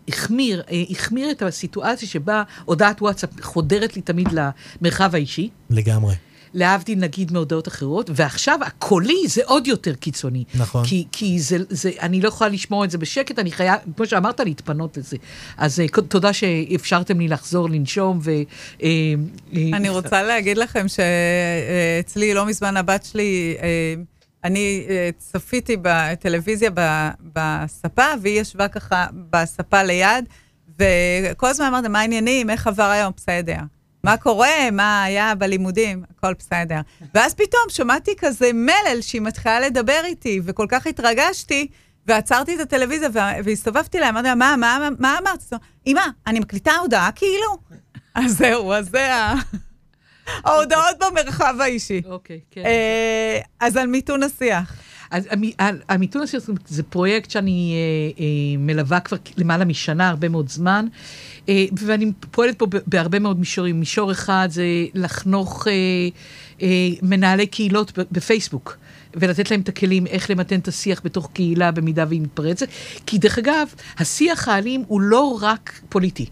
החמיר, 0.08 0.64
אה, 0.72 0.84
החמיר 0.90 1.32
את 1.32 1.42
הסיטואציה 1.42 2.08
שבה 2.08 2.44
הודעת 2.66 3.02
וואטסאפ 3.02 3.30
חודרת 3.42 3.96
לי 3.96 4.02
תמיד 4.02 4.28
למרחב 4.32 5.16
האישי. 5.16 5.50
לגמרי. 5.70 6.16
להבדיל 6.54 7.00
נגיד 7.00 7.32
מהודעות 7.32 7.68
אחרות, 7.68 8.10
ועכשיו 8.14 8.60
הקולי 8.66 9.28
זה 9.28 9.42
עוד 9.46 9.68
יותר 9.68 9.94
קיצוני. 9.94 10.44
נכון. 10.56 10.86
כי, 10.86 11.06
כי 11.12 11.40
זה, 11.40 11.58
זה, 11.70 11.92
אני 12.02 12.22
לא 12.22 12.28
יכולה 12.28 12.50
לשמוע 12.50 12.86
את 12.86 12.92
זה 12.92 12.98
בשקט, 12.98 13.40
אני 13.40 13.52
חייב, 13.52 13.80
כמו 13.98 14.06
שאמרת, 14.06 14.40
להתפנות 14.40 14.98
לזה. 14.98 15.18
אז 15.58 15.80
אה, 15.80 15.88
תודה 15.88 16.34
שאפשרתם 16.34 17.20
לי 17.20 17.28
לחזור 17.28 17.70
לנשום, 17.70 18.20
ו... 18.24 18.32
אה, 18.32 18.90
אה, 19.56 19.70
אני 19.74 19.90
רוצה 19.90 20.24
להגיד 20.24 20.58
לכם 20.58 20.86
שאצלי, 20.88 22.34
לא 22.34 22.46
מזמן 22.46 22.78
הבת 22.78 23.06
שלי, 23.06 23.56
אה, 23.62 23.94
אני 24.44 24.86
אה, 24.90 25.10
צפיתי 25.18 25.78
בטלוויזיה 25.82 26.70
בספה, 27.34 28.06
והיא 28.22 28.42
ישבה 28.42 28.68
ככה 28.68 29.06
בספה 29.30 29.84
ליד, 29.84 30.26
וכל 30.80 31.48
הזמן 31.48 31.66
אמרתי, 31.66 31.88
מה 31.88 32.00
העניינים, 32.00 32.50
איך 32.50 32.68
עבר 32.68 32.84
היום? 32.84 33.14
בסדר. 33.18 33.58
מה 34.04 34.18
קורה, 34.18 34.72
מה 34.72 35.04
היה 35.04 35.36
בלימודים, 35.36 36.04
הכל 36.18 36.34
בסדר. 36.40 36.80
ואז 37.14 37.34
פתאום 37.34 37.64
שמעתי 37.70 38.12
כזה 38.18 38.50
מלל 38.54 38.98
שהיא 39.02 39.22
מתחילה 39.22 39.60
לדבר 39.60 40.02
איתי, 40.06 40.42
וכל 40.44 40.66
כך 40.70 40.88
התרגשתי, 40.88 41.68
ועצרתי 42.08 42.56
את 42.56 42.60
הטלוויזיה 42.60 43.10
וה- 43.14 43.34
והסתובבתי 43.44 44.00
לה, 44.00 44.10
אמרתי 44.10 44.28
לה, 44.28 44.36
מה, 44.36 44.56
מה, 44.58 44.90
מה 45.00 45.18
אמרת? 45.22 45.40
היא 45.86 45.94
אמרה, 45.94 46.04
אמא, 46.06 46.12
אני 46.28 46.40
מקליטה 46.40 46.72
הודעה 46.82 47.12
כאילו? 47.12 47.58
אז 48.16 48.38
זהו, 48.38 48.74
אז 48.74 48.90
זה 48.90 49.14
ה... 49.16 49.34
ההודעות 50.28 50.96
במרחב 51.00 51.56
האישי. 51.60 52.02
אוקיי, 52.06 52.40
כן. 52.52 52.62
אה, 52.66 53.40
אז 53.60 53.78
על 53.78 53.88
מיתון 53.88 54.24
השיח. 54.24 54.76
אז 55.12 55.28
המיתון 55.90 56.22
השיח 56.22 56.44
זה 56.68 56.84
פרויקט 56.84 57.32
שאני 57.32 57.74
אה, 57.74 58.24
אה, 58.24 58.26
מלווה 58.58 59.00
כבר 59.00 59.18
למעלה 59.38 59.66
משנה, 59.66 60.10
הרבה 60.10 60.30
מאוד 60.30 60.50
זמן, 60.50 60.86
ואני 61.78 62.12
פועלת 62.32 62.60
פה 62.60 62.66
בהרבה 62.88 63.20
מאוד 63.20 63.40
מישורים. 63.40 63.80
מישור 63.80 64.12
אחד 64.12 64.48
זה 64.52 64.64
לחנוך 64.94 65.68
מנהלי 67.02 67.48
קהילות 67.48 67.92
בפייסבוק. 68.12 68.78
ולתת 69.16 69.52
להם 69.52 69.62
את 69.62 69.70
הכלים 69.70 70.08
איך 70.08 70.30
למתן 70.30 70.60
את 70.60 70.68
השיח 70.68 71.02
בתוך 71.04 71.30
קהילה 71.34 71.72
במידה 71.72 72.06
והיא 72.08 72.22
מתפרצת. 72.22 72.68
כי 73.06 73.18
דרך 73.18 73.38
אגב, 73.38 73.68
השיח 73.98 74.48
האלים 74.48 74.84
הוא 74.88 75.02
לא 75.02 75.38
רק 75.42 75.82
פוליטי. 75.90 76.26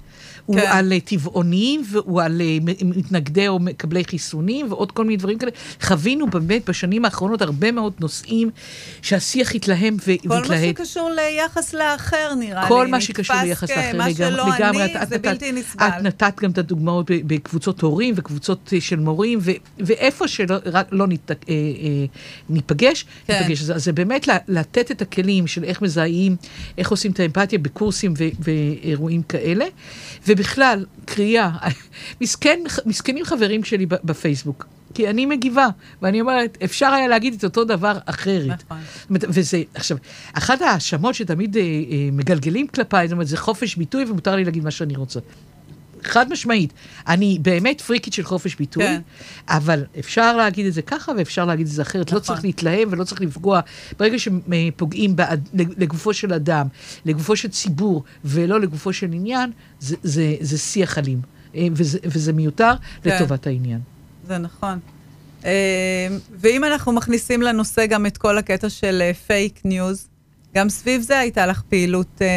הוא 0.46 0.56
כן. 0.56 0.66
על 0.72 0.94
אה, 0.94 1.00
טבעונים, 1.00 1.84
והוא 1.92 2.22
על 2.22 2.42
אה, 2.42 2.58
מתנגדי 2.86 3.48
או 3.48 3.60
מקבלי 3.60 4.04
חיסונים, 4.06 4.72
ועוד 4.72 4.92
כל 4.92 5.04
מיני 5.04 5.18
דברים 5.18 5.38
כאלה. 5.38 5.52
חווינו 5.82 6.28
באמת 6.30 6.70
בשנים 6.70 7.06
האחרונות 7.06 7.42
הרבה 7.42 7.72
מאוד 7.72 7.94
נושאים 8.00 8.50
שהשיח 9.02 9.56
התלהם 9.56 9.98
ו- 10.08 10.28
כל 10.28 10.42
מה. 10.50 10.58
שקשור 10.70 11.10
ליחס 11.16 11.74
לאחר, 11.74 12.34
נראה 12.40 12.62
לי. 12.64 12.68
כל 12.68 12.88
מה 12.88 13.02
שקשור 13.02 13.36
ליחס 13.44 13.64
נתפס 13.72 13.78
לאחר, 13.78 13.92
כמה 13.92 14.14
שלא 14.14 14.56
לגמרי. 14.56 14.84
אני, 14.84 15.04
את- 15.04 15.10
זה 15.10 15.16
את 15.16 15.22
בלתי 15.22 15.52
נתת- 15.52 15.58
נסבל. 15.60 15.88
את 15.88 16.04
נתת 16.04 16.40
גם 16.42 16.52
את 16.52 16.58
הדוגמאות 16.58 17.06
בקבוצות 17.28 17.82
הורים 17.82 18.14
וקבוצות 18.18 18.70
אה, 18.74 18.82
של 18.82 19.00
מורים, 19.00 19.40
ו- 19.42 19.52
ואיפה 19.80 20.28
שלא 20.28 20.56
רק 20.66 20.88
לא 20.92 21.08
נת- 21.08 21.32
אה, 21.32 21.36
אה, 21.50 21.56
ניפגש, 22.50 23.06
כן. 23.28 23.40
ניפגש. 23.40 23.62
אז 23.70 23.84
זה 23.84 23.94
באמת 23.94 24.28
לתת 24.48 24.92
את 24.92 25.02
הכלים 25.02 25.48
של 25.48 25.64
איך 25.64 25.82
מזהים, 25.82 26.36
איך 26.78 26.92
עושים 26.92 27.12
את 27.12 27.20
האמפתיה 27.20 27.60
בקורסים 27.60 28.14
ו- 28.18 28.30
ואירועים 28.40 29.22
כאלה. 29.24 29.66
ובכלל, 30.32 30.86
קריאה, 31.06 31.52
מסכן, 32.22 32.60
מסכנים 32.86 33.26
חברים 33.26 33.64
שלי 33.64 33.86
בפייסבוק. 33.86 34.66
כי 34.94 35.10
אני 35.10 35.26
מגיבה, 35.26 35.68
ואני 36.02 36.22
אומרת, 36.22 36.58
אפשר 36.64 36.88
היה 36.88 37.08
להגיד 37.08 37.34
את 37.34 37.44
אותו 37.44 37.64
דבר 37.64 37.98
אחרת. 38.06 38.50
נכון. 38.50 38.78
וזה, 39.10 39.62
עכשיו, 39.74 39.98
אחת 40.34 40.62
ההאשמות 40.62 41.16
שתמיד 41.16 41.58
אה, 41.58 41.62
אה, 41.62 41.68
מגלגלים 42.12 42.68
כלפיי, 42.68 43.08
זאת 43.08 43.14
אומרת, 43.14 43.28
זה 43.28 43.38
חופש 43.38 43.76
ביטוי 43.76 44.04
ומותר 44.04 44.36
לי 44.36 44.46
להגיד 44.46 44.64
מה 44.64 44.72
שאני 44.72 44.96
רוצה. 44.96 45.20
חד 46.04 46.30
משמעית, 46.30 46.74
אני 47.08 47.38
באמת 47.42 47.82
פריקית 47.82 48.14
של 48.14 48.24
חופש 48.24 48.56
ביטוי, 48.56 48.84
כן. 48.84 49.02
אבל 49.50 49.86
אפשר 50.00 50.38
להגיד 50.38 50.66
את 50.66 50.74
זה 50.74 50.82
ככה 50.82 51.12
ואפשר 51.18 51.46
להגיד 51.46 51.66
את 51.68 51.72
זה 51.72 51.82
אחרת. 51.82 52.12
לא 52.12 52.18
נכון. 52.20 52.28
צריך 52.28 52.46
להתלהם 52.46 52.88
ולא 52.92 53.04
צריך 53.04 53.22
לפגוע. 53.22 53.60
ברגע 54.00 54.18
שפוגעים 54.20 55.16
בעד- 55.16 55.50
לגופו 55.54 56.14
של 56.14 56.34
אדם, 56.34 56.68
לגופו 57.06 57.36
של 57.36 57.50
ציבור, 57.50 58.04
ולא 58.26 58.60
לגופו 58.60 58.94
של 58.94 59.14
עניין, 59.14 59.52
זה, 59.80 59.96
זה, 60.04 60.36
זה 60.42 60.58
שיח 60.58 60.98
אלים. 60.98 61.22
אה, 61.56 61.68
וזה, 61.72 62.00
וזה 62.06 62.34
מיותר 62.34 62.74
כן. 63.04 63.16
לטובת 63.16 63.48
העניין. 63.48 63.80
זה 64.28 64.38
נכון. 64.38 64.80
אה, 65.46 66.08
ואם 66.40 66.64
אנחנו 66.64 66.92
מכניסים 66.92 67.42
לנושא 67.42 67.86
גם 67.86 68.06
את 68.06 68.18
כל 68.18 68.38
הקטע 68.38 68.70
של 68.70 69.02
פייק 69.28 69.60
ניוז, 69.66 70.08
גם 70.56 70.70
סביב 70.70 71.02
זה 71.02 71.20
הייתה 71.20 71.46
לך 71.46 71.62
פעילות 71.70 72.22
אה, 72.22 72.28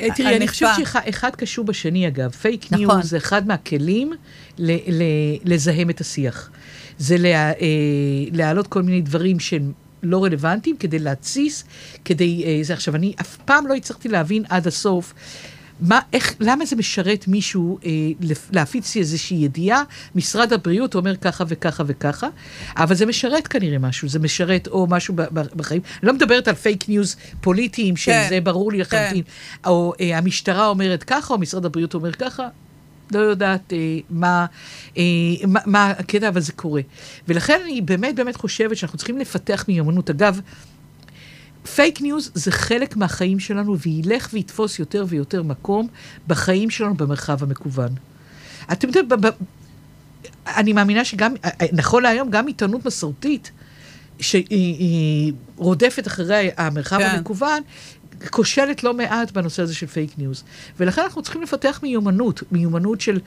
אה, 0.00 0.14
תראי, 0.14 0.28
אני 0.28 0.36
ענפה. 0.36 0.52
חושבת 0.52 0.70
שאחד 0.76 1.30
קשור 1.36 1.64
בשני, 1.64 2.08
אגב. 2.08 2.30
פייק 2.30 2.72
נכון. 2.72 2.96
ניוז 2.96 3.10
זה 3.10 3.16
אחד 3.16 3.46
מהכלים 3.46 4.12
לזהם 5.44 5.90
את 5.90 6.00
השיח. 6.00 6.50
זה 6.98 7.16
אה, 7.24 7.52
להעלות 8.32 8.66
כל 8.66 8.82
מיני 8.82 9.00
דברים 9.00 9.40
שהם 9.40 9.72
לא 10.02 10.24
רלוונטיים, 10.24 10.76
כדי 10.76 10.98
להתסיס, 10.98 11.64
כדי... 12.04 12.64
זה 12.64 12.72
עכשיו, 12.72 12.96
אני 12.96 13.14
אף 13.20 13.36
פעם 13.36 13.66
לא 13.66 13.74
הצלחתי 13.74 14.08
להבין 14.08 14.44
עד 14.48 14.66
הסוף. 14.66 15.14
מה, 15.80 16.00
איך, 16.12 16.34
למה 16.40 16.64
זה 16.64 16.76
משרת 16.76 17.28
מישהו 17.28 17.78
אה, 17.84 17.90
להפיץ 18.52 18.96
איזושהי 18.96 19.36
ידיעה, 19.36 19.82
משרד 20.14 20.52
הבריאות 20.52 20.94
אומר 20.94 21.16
ככה 21.16 21.44
וככה 21.48 21.82
וככה, 21.86 22.28
אבל 22.76 22.94
זה 22.94 23.06
משרת 23.06 23.46
כנראה 23.46 23.78
משהו, 23.78 24.08
זה 24.08 24.18
משרת 24.18 24.68
או 24.68 24.86
משהו 24.86 25.14
בחיים. 25.56 25.82
אני 26.02 26.06
לא 26.06 26.12
מדברת 26.12 26.48
על 26.48 26.54
פייק 26.54 26.88
ניוז 26.88 27.16
פוליטיים, 27.40 27.94
כן, 27.94 28.26
שזה 28.28 28.40
ברור 28.40 28.72
לי 28.72 28.78
לחלוטין, 28.78 29.22
או 29.66 29.92
אה, 30.00 30.18
המשטרה 30.18 30.66
אומרת 30.66 31.02
ככה, 31.02 31.34
או 31.34 31.38
משרד 31.38 31.64
הבריאות 31.64 31.94
אומר 31.94 32.12
ככה. 32.12 32.48
לא 33.12 33.18
יודעת 33.18 33.72
אה, 33.72 33.98
מה, 34.10 34.46
אה, 34.96 35.02
מה, 35.46 35.60
מה 35.66 35.90
הקטע, 35.90 36.28
אבל 36.28 36.40
זה 36.40 36.52
קורה. 36.52 36.80
ולכן 37.28 37.60
אני 37.64 37.80
באמת 37.80 38.14
באמת 38.14 38.36
חושבת 38.36 38.76
שאנחנו 38.76 38.98
צריכים 38.98 39.18
לפתח 39.18 39.64
מיומנות. 39.68 40.10
אגב, 40.10 40.40
פייק 41.74 42.00
ניוז 42.00 42.30
זה 42.34 42.52
חלק 42.52 42.96
מהחיים 42.96 43.40
שלנו, 43.40 43.78
וילך 43.78 44.28
ויתפוס 44.32 44.78
יותר 44.78 45.04
ויותר 45.08 45.42
מקום 45.42 45.88
בחיים 46.26 46.70
שלנו 46.70 46.94
במרחב 46.94 47.42
המקוון. 47.42 47.94
אתם 48.72 48.88
יודעים, 48.88 49.08
אני 50.46 50.72
מאמינה 50.72 51.04
שגם, 51.04 51.34
נכון 51.72 52.02
להיום, 52.02 52.30
גם 52.30 52.46
עיתונות 52.46 52.86
מסורתית, 52.86 53.50
שהיא 54.20 54.44
היא 54.50 55.32
רודפת 55.56 56.06
אחרי 56.06 56.50
המרחב 56.56 56.98
כן. 56.98 57.04
המקוון, 57.16 57.62
כושלת 58.30 58.84
לא 58.84 58.94
מעט 58.94 59.30
בנושא 59.30 59.62
הזה 59.62 59.74
של 59.74 59.86
פייק 59.86 60.10
ניוז. 60.18 60.44
ולכן 60.80 61.02
אנחנו 61.02 61.22
צריכים 61.22 61.42
לפתח 61.42 61.80
מיומנות, 61.82 62.42
מיומנות 62.52 63.00
של 63.00 63.20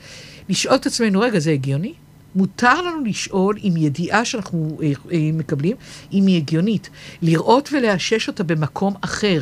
לשאול 0.48 0.74
את 0.74 0.86
עצמנו, 0.86 1.20
רגע, 1.20 1.38
זה 1.38 1.50
הגיוני? 1.50 1.94
מותר 2.34 2.82
לנו 2.82 3.04
לשאול 3.04 3.58
אם 3.64 3.74
ידיעה 3.76 4.24
שאנחנו 4.24 4.78
אה, 4.82 4.92
אה, 5.12 5.18
מקבלים, 5.32 5.76
אם 6.12 6.26
היא 6.26 6.36
הגיונית. 6.36 6.90
לראות 7.22 7.68
ולאשש 7.72 8.28
אותה 8.28 8.44
במקום 8.44 8.94
אחר, 9.00 9.40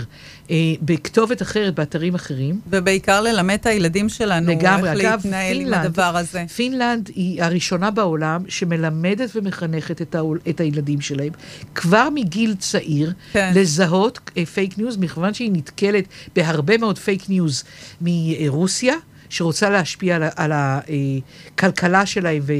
אה, 0.51 0.57
בכתובת 0.83 1.43
אחרת, 1.43 1.75
באתרים 1.75 2.15
אחרים. 2.15 2.61
ובעיקר 2.71 3.21
ללמד 3.21 3.55
את 3.55 3.67
הילדים 3.67 4.09
שלנו 4.09 4.53
לגמרי. 4.53 4.91
איך 4.91 5.01
אגב, 5.01 5.21
להתנהל 5.25 5.57
עם 5.57 5.63
פינלנד, 5.63 5.85
הדבר 5.85 6.17
הזה. 6.17 6.45
פינלנד 6.57 7.11
היא 7.15 7.43
הראשונה 7.43 7.91
בעולם 7.91 8.43
שמלמדת 8.49 9.31
ומחנכת 9.37 10.03
את, 10.03 10.15
העול, 10.15 10.39
את 10.49 10.61
הילדים 10.61 11.01
שלהם, 11.01 11.33
כבר 11.75 12.09
מגיל 12.15 12.55
צעיר, 12.55 13.13
כן. 13.33 13.53
לזהות 13.55 14.31
אה, 14.37 14.47
פייק 14.47 14.79
ניוז, 14.79 14.97
מכיוון 14.97 15.35
שהיא 15.35 15.51
נתקלת 15.53 16.05
בהרבה 16.37 16.79
מאוד 16.79 16.99
פייק 16.99 17.29
ניוז 17.29 17.65
מרוסיה. 18.01 18.95
שרוצה 19.33 19.71
להשפיע 19.71 20.17
על, 20.17 20.23
על 20.37 20.53
הכלכלה 20.53 22.07
שלהם 22.07 22.43
ו, 22.47 22.53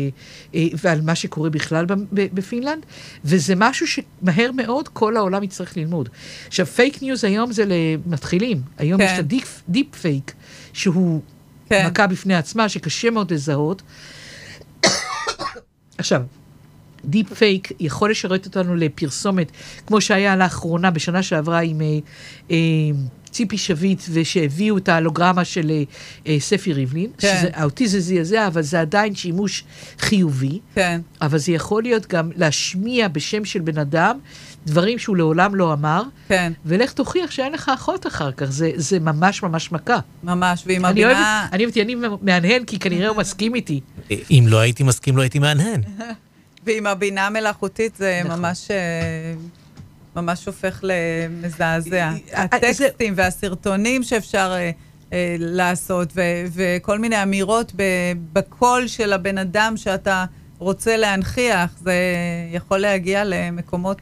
אה, 0.55 0.67
ועל 0.83 1.01
מה 1.01 1.15
שקורה 1.15 1.51
בכלל 1.51 1.87
בפינלנד, 2.13 2.87
וזה 3.25 3.55
משהו 3.57 3.87
שמהר 3.87 4.51
מאוד 4.53 4.89
כל 4.89 5.17
העולם 5.17 5.43
יצטרך 5.43 5.77
ללמוד. 5.77 6.09
עכשיו, 6.49 6.67
פייק 6.67 7.03
ניוז 7.03 7.25
היום 7.25 7.53
זה 7.53 7.65
למתחילים. 7.67 8.63
היום 8.79 9.01
כן. 9.01 9.07
יש 9.07 9.13
את 9.13 9.19
הדיפ 9.19 9.63
דיפ 9.69 9.97
פייק, 9.97 10.33
שהוא 10.73 11.21
כן. 11.69 11.87
מכה 11.87 12.07
בפני 12.07 12.35
עצמה, 12.35 12.69
שקשה 12.69 13.11
מאוד 13.11 13.33
לזהות. 13.33 13.83
עכשיו, 15.99 16.23
דיפ 17.05 17.35
פייק 17.35 17.73
יכול 17.81 18.11
לשרת 18.11 18.47
אותנו 18.47 18.77
לפרסומת, 18.77 19.53
כמו 19.87 20.01
שהיה 20.01 20.37
לאחרונה, 20.37 20.91
בשנה 20.91 21.23
שעברה 21.23 21.61
עם 21.61 21.81
אה, 21.81 21.87
אה, 22.51 22.57
ציפי 23.33 23.59
שביט, 23.59 24.03
ושהביאו 24.13 24.79
את 24.79 24.89
ההולוגרמה 24.89 25.45
של 25.45 25.71
אה, 25.71 25.83
אה, 26.27 26.41
ספי 26.41 26.73
ריבלין, 26.73 27.11
כן. 27.19 27.37
שזה, 27.41 27.65
אותי 27.65 27.89
זה 27.89 28.01
זעזע, 28.01 28.47
אבל 28.47 28.63
זה 28.63 28.81
עדיין 28.81 29.15
שימוש 29.15 29.65
חיובי, 29.99 30.59
כן, 30.75 31.01
אבל 31.21 31.39
זה 31.39 31.53
יכול 31.53 31.83
להיות 31.83 32.07
גם 32.07 32.31
להשמיע 32.37 33.09
בשם 33.09 33.45
של 33.45 33.61
בן 33.61 33.79
אדם 33.79 34.19
דברים 34.67 34.99
שהוא 34.99 35.17
לעולם 35.17 35.55
לא 35.55 35.73
אמר, 35.73 36.03
כן, 36.29 36.53
ולך 36.67 36.93
תוכיח 36.93 37.31
שאין 37.31 37.53
לך 37.53 37.71
אחות 37.75 38.07
אחר 38.07 38.33
כך, 38.33 38.47
זה, 38.47 38.71
זה 38.77 39.01
ממש 39.01 39.43
ממש 39.43 39.73
מכה. 39.73 39.99
ממש. 40.23 40.63
ועם 40.67 40.85
אוהבת, 40.85 40.99
הבינה... 40.99 41.47
אני 41.53 41.65
אוהבת, 41.65 41.77
אני 41.79 41.95
מהנהן, 42.23 42.65
כי 42.65 42.79
כנראה 42.79 43.09
הוא 43.09 43.17
מסכים 43.17 43.55
איתי. 43.55 43.81
אם 44.11 44.45
לא 44.49 44.59
הייתי 44.59 44.83
מסכים, 44.83 45.17
לא 45.17 45.23
הייתי 45.23 45.39
מהנהן. 45.39 45.81
ועם 46.67 46.87
הבינה 46.87 47.27
המלאכותית 47.27 47.97
זה 47.97 48.23
נכון. 48.25 48.41
ממש... 48.41 48.71
ממש 50.17 50.47
הופך 50.47 50.81
למזעזע. 50.83 51.97
אה, 51.97 52.15
אה, 52.35 52.43
הטקסטים 52.43 53.13
והסרטונים 53.17 54.03
שאפשר 54.03 54.53
אה, 55.13 55.37
לעשות, 55.39 56.13
וכל 56.53 56.99
מיני 56.99 57.23
אמירות 57.23 57.73
בקול 58.33 58.87
של 58.87 59.13
הבן 59.13 59.39
אדם 59.39 59.75
שאתה 59.77 60.25
רוצה 60.59 60.97
להנכיח, 60.97 61.77
זה 61.81 61.95
יכול 62.53 62.79
להגיע 62.79 63.25
למקומות 63.25 64.01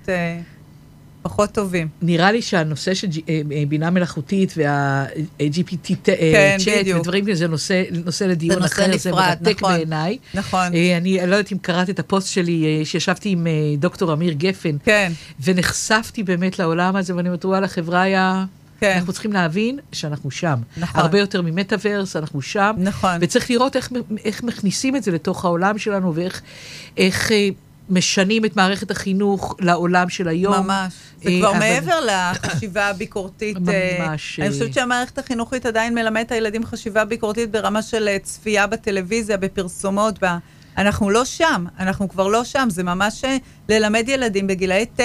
פחות 1.22 1.50
טובים. 1.50 1.88
נראה 2.02 2.32
לי 2.32 2.42
שהנושא 2.42 2.94
של 2.94 3.08
אה, 3.28 3.40
אה, 3.52 3.62
בינה 3.68 3.90
מלאכותית 3.90 4.54
וה-GPT 4.56 5.94
כן, 6.04 6.56
צ'אט 6.64 6.78
בדיוק. 6.80 7.00
ודברים 7.00 7.24
כאלה, 7.24 7.36
זה 7.36 7.48
נושא, 7.48 7.82
נושא 8.04 8.24
לדיון 8.24 8.54
זה 8.54 8.60
נושא 8.60 8.74
אחר, 8.74 8.96
זה 8.96 9.12
מרתק 9.12 9.56
נכון. 9.56 9.72
בעיניי. 9.72 10.18
נכון. 10.34 10.74
אה, 10.74 10.96
אני 10.96 11.16
לא 11.26 11.36
יודעת 11.36 11.52
אם 11.52 11.58
קראת 11.58 11.90
את 11.90 11.98
הפוסט 11.98 12.28
שלי, 12.28 12.64
אה, 12.64 12.84
שישבתי 12.84 13.28
עם 13.28 13.46
אה, 13.46 13.52
דוקטור 13.78 14.12
אמיר 14.12 14.32
גפן, 14.32 14.76
כן, 14.84 15.12
ונחשפתי 15.44 16.22
באמת 16.22 16.58
לעולם 16.58 16.96
הזה, 16.96 17.16
ואני 17.16 17.28
אומרת, 17.28 17.44
וואלה, 17.44 17.68
חברה 17.68 18.02
היה... 18.02 18.44
כן. 18.80 18.94
אנחנו 18.96 19.12
צריכים 19.12 19.32
להבין 19.32 19.78
שאנחנו 19.92 20.30
שם. 20.30 20.58
נכון. 20.76 21.00
הרבה 21.00 21.18
יותר 21.18 21.42
ממטאוורס, 21.42 22.16
אנחנו 22.16 22.42
שם. 22.42 22.72
נכון. 22.78 23.10
וצריך 23.20 23.50
לראות 23.50 23.76
איך, 23.76 23.90
איך 24.24 24.42
מכניסים 24.42 24.96
את 24.96 25.02
זה 25.02 25.10
לתוך 25.10 25.44
העולם 25.44 25.78
שלנו, 25.78 26.14
ואיך 26.14 26.42
איך, 26.96 27.32
אה, 27.32 27.48
משנים 27.90 28.44
את 28.44 28.56
מערכת 28.56 28.90
החינוך 28.90 29.56
לעולם 29.60 30.08
של 30.08 30.28
היום. 30.28 30.54
ממש. 30.54 30.92
זה 31.22 31.30
אה, 31.30 31.38
כבר 31.38 31.50
אבל- 31.50 31.58
מעבר 31.58 31.98
לחשיבה 32.06 32.86
הביקורתית. 32.86 33.56
אה, 33.68 33.96
ממש, 34.00 34.38
אני 34.40 34.48
אה. 34.48 34.52
חושבת 34.52 34.74
שהמערכת 34.74 35.18
החינוכית 35.18 35.66
עדיין 35.66 35.94
מלמדת 35.94 36.26
את 36.26 36.32
הילדים 36.32 36.64
חשיבה 36.64 37.04
ביקורתית 37.04 37.50
ברמה 37.50 37.82
של 37.82 38.08
אה, 38.08 38.18
צפייה 38.18 38.66
בטלוויזיה, 38.66 39.36
בפרסומות. 39.36 40.24
ב... 40.24 40.26
אנחנו 40.78 41.10
לא 41.10 41.24
שם, 41.24 41.64
אנחנו 41.78 42.08
כבר 42.08 42.28
לא 42.28 42.44
שם. 42.44 42.68
זה 42.70 42.82
ממש 42.82 43.24
אה, 43.24 43.36
ללמד 43.68 44.04
ילדים 44.08 44.46
בגילאי 44.46 44.86
9-10, 44.96 45.00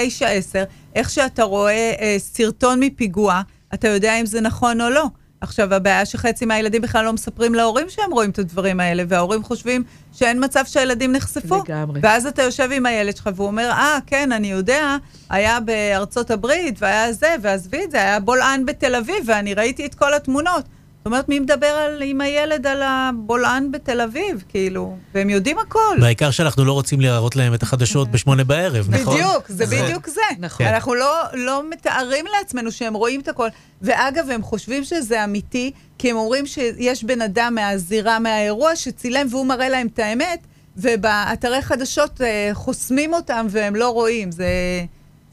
איך 0.94 1.10
שאתה 1.10 1.42
רואה 1.42 1.92
אה, 2.00 2.16
סרטון 2.18 2.80
מפיגוע, 2.80 3.42
אתה 3.74 3.88
יודע 3.88 4.20
אם 4.20 4.26
זה 4.26 4.40
נכון 4.40 4.80
או 4.80 4.90
לא. 4.90 5.04
עכשיו, 5.40 5.74
הבעיה 5.74 6.04
שחצי 6.04 6.44
מהילדים 6.44 6.82
בכלל 6.82 7.04
לא 7.04 7.12
מספרים 7.12 7.54
להורים 7.54 7.86
שהם 7.88 8.12
רואים 8.12 8.30
את 8.30 8.38
הדברים 8.38 8.80
האלה, 8.80 9.02
וההורים 9.08 9.42
חושבים 9.42 9.84
שאין 10.12 10.44
מצב 10.44 10.64
שהילדים 10.66 11.12
נחשפו. 11.12 11.62
לגמרי. 11.64 12.00
ואז 12.02 12.26
אתה 12.26 12.42
יושב 12.42 12.68
עם 12.72 12.86
הילד 12.86 13.16
שלך 13.16 13.30
והוא 13.34 13.46
אומר, 13.46 13.70
אה, 13.70 13.98
כן, 14.06 14.32
אני 14.32 14.50
יודע, 14.50 14.96
היה 15.30 15.60
בארצות 15.60 16.30
הברית, 16.30 16.74
והיה 16.78 17.12
זה, 17.12 17.34
ועזבי 17.42 17.84
את 17.84 17.90
זה, 17.90 17.96
היה 17.96 18.20
בולען 18.20 18.66
בתל 18.66 18.94
אביב, 18.94 19.16
ואני 19.26 19.54
ראיתי 19.54 19.86
את 19.86 19.94
כל 19.94 20.14
התמונות. 20.14 20.64
זאת 21.06 21.12
אומרת, 21.12 21.28
מי 21.28 21.38
מדבר 21.38 21.66
על, 21.66 22.02
עם 22.02 22.20
הילד 22.20 22.66
על 22.66 22.82
הבולען 22.84 23.72
בתל 23.72 24.00
אביב, 24.00 24.44
כאילו, 24.48 24.96
והם 25.14 25.30
יודעים 25.30 25.58
הכל. 25.58 25.96
והעיקר 26.00 26.30
שאנחנו 26.30 26.64
לא 26.64 26.72
רוצים 26.72 27.00
להראות 27.00 27.36
להם 27.36 27.54
את 27.54 27.62
החדשות 27.62 28.10
בשמונה 28.10 28.44
בערב, 28.44 28.86
נכון? 28.90 29.14
בדיוק, 29.16 29.48
זה 29.48 29.66
זה- 29.66 29.82
בדיוק 29.84 30.08
זה. 30.08 30.20
נכון. 30.38 30.66
אנחנו 30.66 30.94
לא, 30.94 31.14
לא 31.34 31.62
מתארים 31.70 32.24
לעצמנו 32.38 32.72
שהם 32.72 32.94
רואים 32.94 33.20
את 33.20 33.28
הכל. 33.28 33.48
ואגב, 33.82 34.30
הם 34.30 34.42
חושבים 34.42 34.84
שזה 34.84 35.24
אמיתי, 35.24 35.70
כי 35.98 36.10
הם 36.10 36.16
אומרים 36.16 36.46
שיש 36.46 37.04
בן 37.04 37.20
אדם 37.22 37.54
מהזירה, 37.54 38.18
מהאירוע, 38.18 38.76
שצילם 38.76 39.26
והוא 39.30 39.46
מראה 39.46 39.68
להם 39.68 39.86
את 39.86 39.98
האמת, 39.98 40.38
ובאתרי 40.76 41.62
חדשות 41.62 42.20
אה, 42.20 42.50
חוסמים 42.52 43.14
אותם 43.14 43.46
והם 43.50 43.76
לא 43.76 43.88
רואים. 43.90 44.30
זה, 44.32 44.46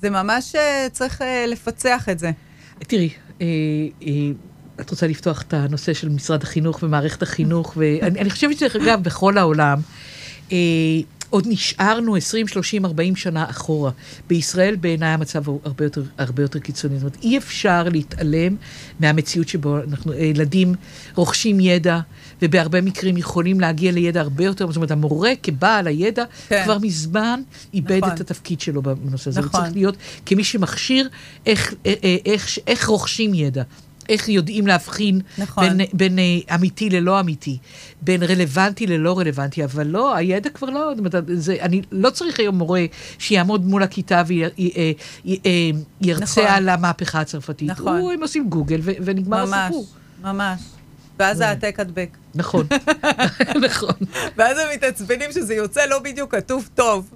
זה 0.02 0.10
ממש 0.10 0.56
אה, 0.56 0.88
צריך 0.92 1.22
אה, 1.22 1.46
לפצח 1.48 2.10
את 2.10 2.20
זה. 2.20 2.32
תראי, 2.80 3.10
אה, 3.42 3.46
אה, 4.08 4.08
את 4.82 4.90
רוצה 4.90 5.08
לפתוח 5.08 5.42
את 5.42 5.54
הנושא 5.54 5.94
של 5.94 6.10
משרד 6.10 6.44
החינוך 6.44 6.84
ומערכת 6.84 7.22
החינוך, 7.22 7.74
ואני 7.78 8.20
אני 8.20 8.30
חושבת 8.30 8.58
שדרך 8.58 8.76
אגב, 8.76 9.04
בכל 9.04 9.38
העולם, 9.38 9.80
אה, 10.52 10.58
עוד 11.34 11.46
נשארנו 11.48 12.16
20, 12.16 12.48
30, 12.48 12.86
40 12.86 13.16
שנה 13.16 13.50
אחורה. 13.50 13.92
בישראל 14.28 14.76
בעיניי 14.76 15.10
המצב 15.10 15.48
הוא 15.48 15.60
הרבה 15.64 15.86
יותר, 15.86 16.04
הרבה 16.18 16.42
יותר 16.42 16.60
קיצוני. 16.60 16.96
זאת 16.96 17.02
אומרת, 17.02 17.18
אי 17.24 17.38
אפשר 17.38 17.84
להתעלם 17.90 18.56
מהמציאות 19.00 19.48
שבו 19.48 19.78
אנחנו, 19.78 20.14
ילדים 20.14 20.76
רוכשים 21.16 21.60
ידע, 21.60 22.00
ובהרבה 22.42 22.82
מקרים 22.82 23.18
יכולים 23.18 23.60
להגיע 23.60 23.92
לידע 23.92 24.22
הרבה 24.22 24.44
יותר, 24.44 24.68
זאת 24.68 24.76
אומרת, 24.76 24.92
המורה 24.92 25.32
כבעל 25.44 25.88
הידע, 25.88 26.24
כן. 26.48 26.62
כבר 26.64 26.78
מזמן 26.78 27.42
איבד 27.74 27.98
נכון. 27.98 28.16
את 28.16 28.22
התפקיד 28.22 28.62
שלו 28.62 28.82
בנושא 28.82 29.30
הזה. 29.30 29.40
נכון. 29.40 29.52
הוא 29.60 29.62
צריך 29.62 29.76
להיות 29.76 29.96
כמי 30.26 30.44
שמכשיר 30.44 31.10
איך, 31.46 31.74
אה, 31.86 31.94
אה, 32.04 32.18
איך, 32.26 32.58
איך 32.68 32.88
רוכשים 32.88 33.34
ידע. 33.34 33.64
איך 34.10 34.30
יודעים 34.30 34.68
להבחין 34.68 35.22
נכון. 35.38 35.78
בין, 35.78 35.88
בין 35.94 36.20
אה, 36.20 36.56
אמיתי 36.56 36.90
ללא 36.90 37.20
אמיתי, 37.20 37.58
בין 38.02 38.24
רלוונטי 38.24 38.88
ללא 38.88 39.20
רלוונטי, 39.20 39.64
אבל 39.64 39.88
לא, 39.88 40.16
הידע 40.16 40.50
כבר 40.50 40.70
לא, 40.70 40.94
זה, 41.28 41.58
אני 41.62 41.82
לא 41.92 42.10
צריך 42.10 42.40
היום 42.40 42.58
מורה 42.58 42.86
שיעמוד 43.20 43.66
מול 43.66 43.84
הכיתה 43.84 44.24
וירצה 46.02 46.42
נכון. 46.42 46.44
על 46.48 46.70
המהפכה 46.70 47.22
הצרפתית. 47.22 47.70
נכון. 47.70 47.98
הוא, 48.00 48.12
הם 48.12 48.22
עושים 48.22 48.50
גוגל 48.50 48.80
ו- 48.84 48.92
ונגמר 49.02 49.46
ממש, 49.46 49.54
הסיפור. 49.54 49.88
ממש. 50.24 50.62
ואז 51.20 51.42
העתק 51.42 51.76
הדבק. 51.80 52.10
נכון, 52.36 52.68
נכון. 53.68 53.96
ואז 54.38 54.58
הם 54.58 54.68
מתעצבנים 54.74 55.32
שזה 55.32 55.54
יוצא 55.54 55.86
לא 55.86 56.00
בדיוק 56.00 56.36
כתוב 56.36 56.70
טוב. 56.76 57.10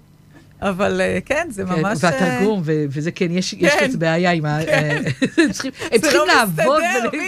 אבל 0.62 1.02
אה, 1.02 1.20
כן, 1.26 1.48
זה 1.50 1.64
כן, 1.66 1.70
ממש... 1.70 2.04
אה, 2.04 2.10
והתרגום, 2.12 2.62
ו- 2.66 2.86
וזה 2.90 3.12
כן, 3.12 3.28
יש, 3.32 3.54
יש 3.54 3.74
כן. 3.74 3.88
כזה 3.88 3.98
בעיה 3.98 4.32
עם 4.32 4.46
ה... 4.46 4.60
אה, 4.64 4.98
הם 5.38 5.52
צריכים, 5.52 5.72
הם 5.82 5.90
זה 5.92 6.02
צריכים 6.02 6.20
לא 6.20 6.28
לעבוד 6.28 6.82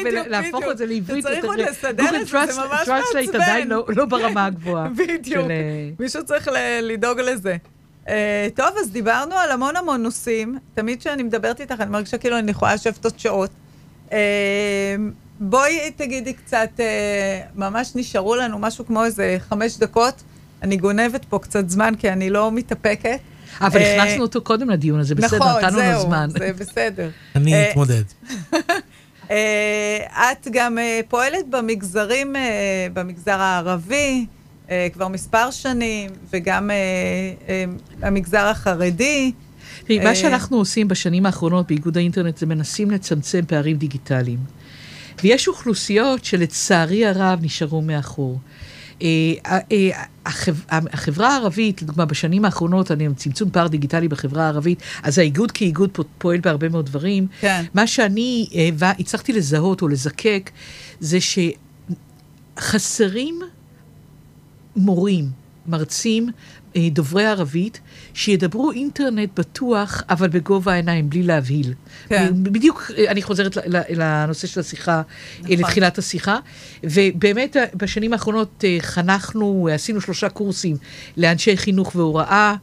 ולהפוך. 0.06 0.64
את 0.72 0.78
זה 0.78 0.86
לעברית. 0.86 1.24
צריך 1.26 1.46
עוד 1.46 1.60
לסדר 1.60 2.22
את 2.22 2.28
זה, 2.28 2.46
זה 2.52 2.62
ממש 2.62 2.88
מעצבן. 2.88 3.42
עדיין 3.42 3.68
לא 3.68 3.86
לא 3.88 4.06
ברמה 4.06 4.46
הגבוהה. 4.46 4.90
בדיוק. 4.98 5.44
של, 5.46 5.52
אה, 5.52 5.90
מישהו 6.00 6.26
צריך 6.26 6.48
ל- 6.48 6.80
לדאוג 6.82 7.20
לזה. 7.20 7.58
Uh, 8.06 8.12
טוב, 8.56 8.68
אז 8.82 8.92
דיברנו 8.92 9.36
על 9.36 9.52
המון 9.52 9.76
המון 9.76 10.04
נושאים. 10.04 10.58
תמיד 10.74 11.00
כשאני 11.00 11.24
מדברת 11.24 11.62
איתך, 11.62 11.76
אני 11.82 11.90
מרגישה 11.90 12.18
כאילו 12.18 12.40
אני 12.40 12.52
יכולה 12.52 12.74
לשבת 12.74 13.06
עוד 13.06 13.20
שעות. 13.20 13.50
Uh, 14.10 14.14
בואי 15.40 15.92
תגידי 15.96 16.34
קצת, 16.34 16.70
uh, 16.78 16.82
ממש 17.56 17.92
נשארו 17.96 18.36
לנו 18.36 18.60
משהו 18.60 18.86
כמו 18.86 19.06
איזה 19.06 19.38
חמש 19.40 19.78
דקות. 19.78 20.24
אני 20.62 20.78
גונבת 20.78 21.26
פה 21.26 21.40
קצת 21.40 21.70
זמן, 21.70 21.94
כי 22.00 22.10
אני 22.10 22.30
לא 22.30 22.52
מתאפקת. 22.52 23.20
אבל 23.62 23.82
אה, 23.82 24.04
הכנסנו 24.04 24.22
אותו 24.24 24.42
קודם 24.42 24.70
לדיון 24.70 25.00
הזה, 25.00 25.16
בסדר, 25.16 25.38
נכון, 25.38 25.64
נתנו 25.64 25.78
לו 25.78 25.84
זהו, 25.84 26.02
זמן. 26.02 26.30
זה 26.30 26.52
בסדר. 26.58 27.10
אני 27.36 27.54
אה, 27.54 27.72
אתמודד. 27.72 28.04
אה, 29.32 30.32
את 30.32 30.48
גם 30.52 30.78
פועלת 31.08 31.50
במגזרים, 31.50 32.36
במגזר 32.94 33.40
הערבי 33.40 34.26
כבר 34.94 35.08
מספר 35.08 35.52
שנים, 35.52 36.10
וגם 36.34 36.70
המגזר 38.02 38.46
החרדי. 38.46 39.32
תראי, 39.86 40.00
מה 40.00 40.16
שאנחנו 40.16 40.58
עושים 40.58 40.88
בשנים 40.88 41.26
האחרונות 41.26 41.68
באיגוד 41.68 41.98
האינטרנט 41.98 42.38
זה 42.38 42.46
מנסים 42.46 42.92
לצמצם 42.92 43.42
פערים 43.48 43.78
דיגיטליים. 43.78 44.40
ויש 45.24 45.48
אוכלוסיות 45.48 46.26
שלצערי 46.26 47.06
הרב 47.06 47.40
נשארו 47.42 47.82
מאחור. 47.82 48.40
אה, 49.02 49.08
אה, 49.46 49.90
החב- 50.26 50.66
החברה 50.70 51.34
הערבית, 51.36 51.82
לדוגמה, 51.82 52.06
בשנים 52.06 52.46
האחרונות, 52.46 52.92
אני 52.92 53.06
עם 53.06 53.14
צמצום 53.14 53.50
פער 53.50 53.68
דיגיטלי 53.68 54.08
בחברה 54.08 54.44
הערבית, 54.44 54.80
אז 55.04 55.18
האיגוד 55.18 55.52
כאיגוד 55.52 55.90
פו- 55.94 56.04
פועל 56.18 56.40
בהרבה 56.40 56.70
מאוד 56.70 56.86
דברים. 56.86 57.28
כן. 57.42 57.64
מה 57.74 57.88
שאני 57.88 58.48
אה, 58.56 58.92
הצלחתי 59.00 59.34
לזהות 59.34 59.82
או 59.82 59.88
לזקק, 59.88 60.50
זה 61.00 61.18
שחסרים 62.58 63.40
מורים, 64.76 65.26
מרצים, 65.68 66.30
אה, 66.76 66.88
דוברי 66.92 67.26
ערבית, 67.26 67.80
שידברו 68.20 68.72
אינטרנט 68.72 69.40
בטוח, 69.40 70.04
אבל 70.10 70.28
בגובה 70.28 70.74
העיניים, 70.74 71.10
בלי 71.10 71.24
להבהיל. 71.24 71.74
כן. 72.08 72.34
בדיוק, 72.44 72.92
אה, 72.98 73.12
אני 73.12 73.22
חוזרת 73.22 73.58
לנושא 73.90 74.48
של 74.48 74.60
השיחה, 74.60 74.92
אה, 74.92 75.02
נכון. 75.42 75.58
לתחילת 75.58 75.98
השיחה, 75.98 76.38
ובאמת 76.84 77.58
אה, 77.58 77.66
בשנים 77.76 78.14
האחרונות 78.14 78.64
חנכנו, 78.80 79.68
עשינו 79.72 80.02
שלושה 80.02 80.30
קורסים 80.30 80.78
לאנשי 81.18 81.58
חינוך 81.58 81.96
והוראה, 81.96 82.56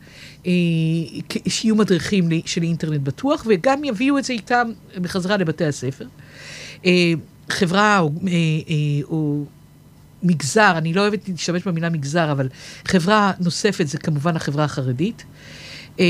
אה, 0.46 0.52
שיהיו 1.48 1.76
מדריכים 1.76 2.28
של 2.46 2.62
אינטרנט 2.62 3.00
בטוח, 3.00 3.46
וגם 3.48 3.84
יביאו 3.84 4.18
את 4.18 4.24
זה 4.24 4.32
איתם 4.32 4.70
בחזרה 5.00 5.36
לבתי 5.36 5.64
הספר. 5.64 6.06
חברה 7.48 7.98
או, 7.98 8.10
או 9.04 9.44
מגזר, 10.26 10.74
אני 10.78 10.94
לא 10.94 11.00
אוהבת 11.00 11.28
להשתמש 11.28 11.62
במילה 11.62 11.90
מגזר, 11.90 12.32
אבל 12.32 12.48
חברה 12.84 13.32
נוספת 13.40 13.86
זה 13.86 13.98
כמובן 13.98 14.36
החברה 14.36 14.64
החרדית, 14.64 15.24
אה, 16.00 16.04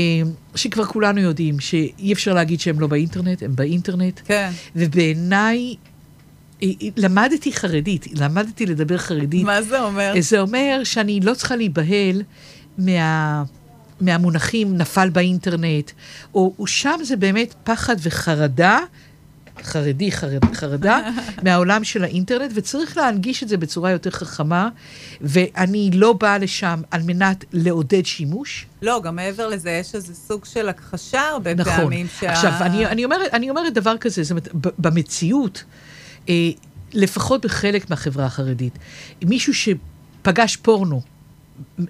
שכבר 0.55 0.85
כולנו 0.85 1.21
יודעים 1.21 1.59
שאי 1.59 2.13
אפשר 2.13 2.33
להגיד 2.33 2.59
שהם 2.59 2.79
לא 2.79 2.87
באינטרנט, 2.87 3.43
הם 3.43 3.55
באינטרנט, 3.55 4.19
כן. 4.25 4.51
ובעיניי, 4.75 5.75
אה, 6.63 6.67
אה, 6.81 6.87
למדתי 6.97 7.53
חרדית, 7.53 8.07
למדתי 8.19 8.65
לדבר 8.65 8.97
חרדית. 8.97 9.45
מה 9.45 9.61
זה 9.61 9.81
אומר? 9.81 10.13
זה 10.19 10.39
אומר 10.39 10.81
שאני 10.83 11.19
לא 11.19 11.33
צריכה 11.33 11.55
להיבהל 11.55 12.21
מה... 12.77 13.43
מהמונחים 14.01 14.77
נפל 14.77 15.09
באינטרנט, 15.09 15.91
או, 16.33 16.53
או 16.59 16.67
שם 16.67 16.99
זה 17.03 17.15
באמת 17.15 17.53
פחד 17.63 17.95
וחרדה, 18.03 18.79
חרדי, 19.63 20.11
חרד, 20.11 20.55
חרדה, 20.55 20.99
מהעולם 21.43 21.83
של 21.83 22.03
האינטרנט, 22.03 22.51
וצריך 22.55 22.97
להנגיש 22.97 23.43
את 23.43 23.49
זה 23.49 23.57
בצורה 23.57 23.91
יותר 23.91 24.09
חכמה, 24.09 24.69
ואני 25.21 25.89
לא 25.93 26.13
באה 26.13 26.37
לשם 26.37 26.81
על 26.91 27.01
מנת 27.03 27.45
לעודד 27.53 28.05
שימוש. 28.05 28.65
לא, 28.81 29.01
גם 29.03 29.15
מעבר 29.15 29.47
לזה, 29.47 29.69
יש 29.71 29.95
איזה 29.95 30.15
סוג 30.15 30.45
של 30.45 30.69
הכחשה 30.69 31.21
הרבה 31.21 31.53
נכון. 31.53 31.73
פעמים. 31.75 32.07
שה- 32.19 32.31
עכשיו, 32.31 32.51
אני, 32.61 32.85
אני, 32.85 33.05
אומרת, 33.05 33.33
אני 33.33 33.49
אומרת 33.49 33.73
דבר 33.73 33.97
כזה, 33.97 34.23
זאת 34.23 34.31
אומרת, 34.31 34.47
במציאות, 34.79 35.63
אה, 36.29 36.49
לפחות 36.93 37.45
בחלק 37.45 37.89
מהחברה 37.89 38.25
החרדית, 38.25 38.77
מישהו 39.25 39.53
שפגש 39.53 40.55
פורנו 40.55 41.01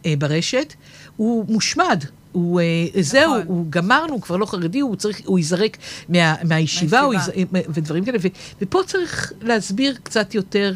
אה, 0.06 0.14
ברשת, 0.18 0.74
הוא 1.16 1.46
מושמד. 1.50 2.04
הוא, 2.38 2.62
אה, 2.62 3.02
זהו, 3.02 3.36
הוא 3.46 3.66
גמרנו, 3.70 4.14
הוא 4.14 4.22
כבר 4.22 4.38
לא 4.38 4.46
חרדי, 4.46 4.80
הוא 4.80 4.96
צריך, 4.96 5.22
הוא 5.26 5.40
ייזרק 5.40 5.78
מה, 6.10 6.36
מהישיבה, 6.44 7.00
הוא 7.00 7.14
אה, 7.14 7.44
ודברים 7.70 8.06
כאלה, 8.06 8.18
ו, 8.22 8.28
ופה 8.62 8.80
צריך 8.86 9.34
להסביר 9.42 9.96
קצת 10.04 10.36
יותר 10.36 10.74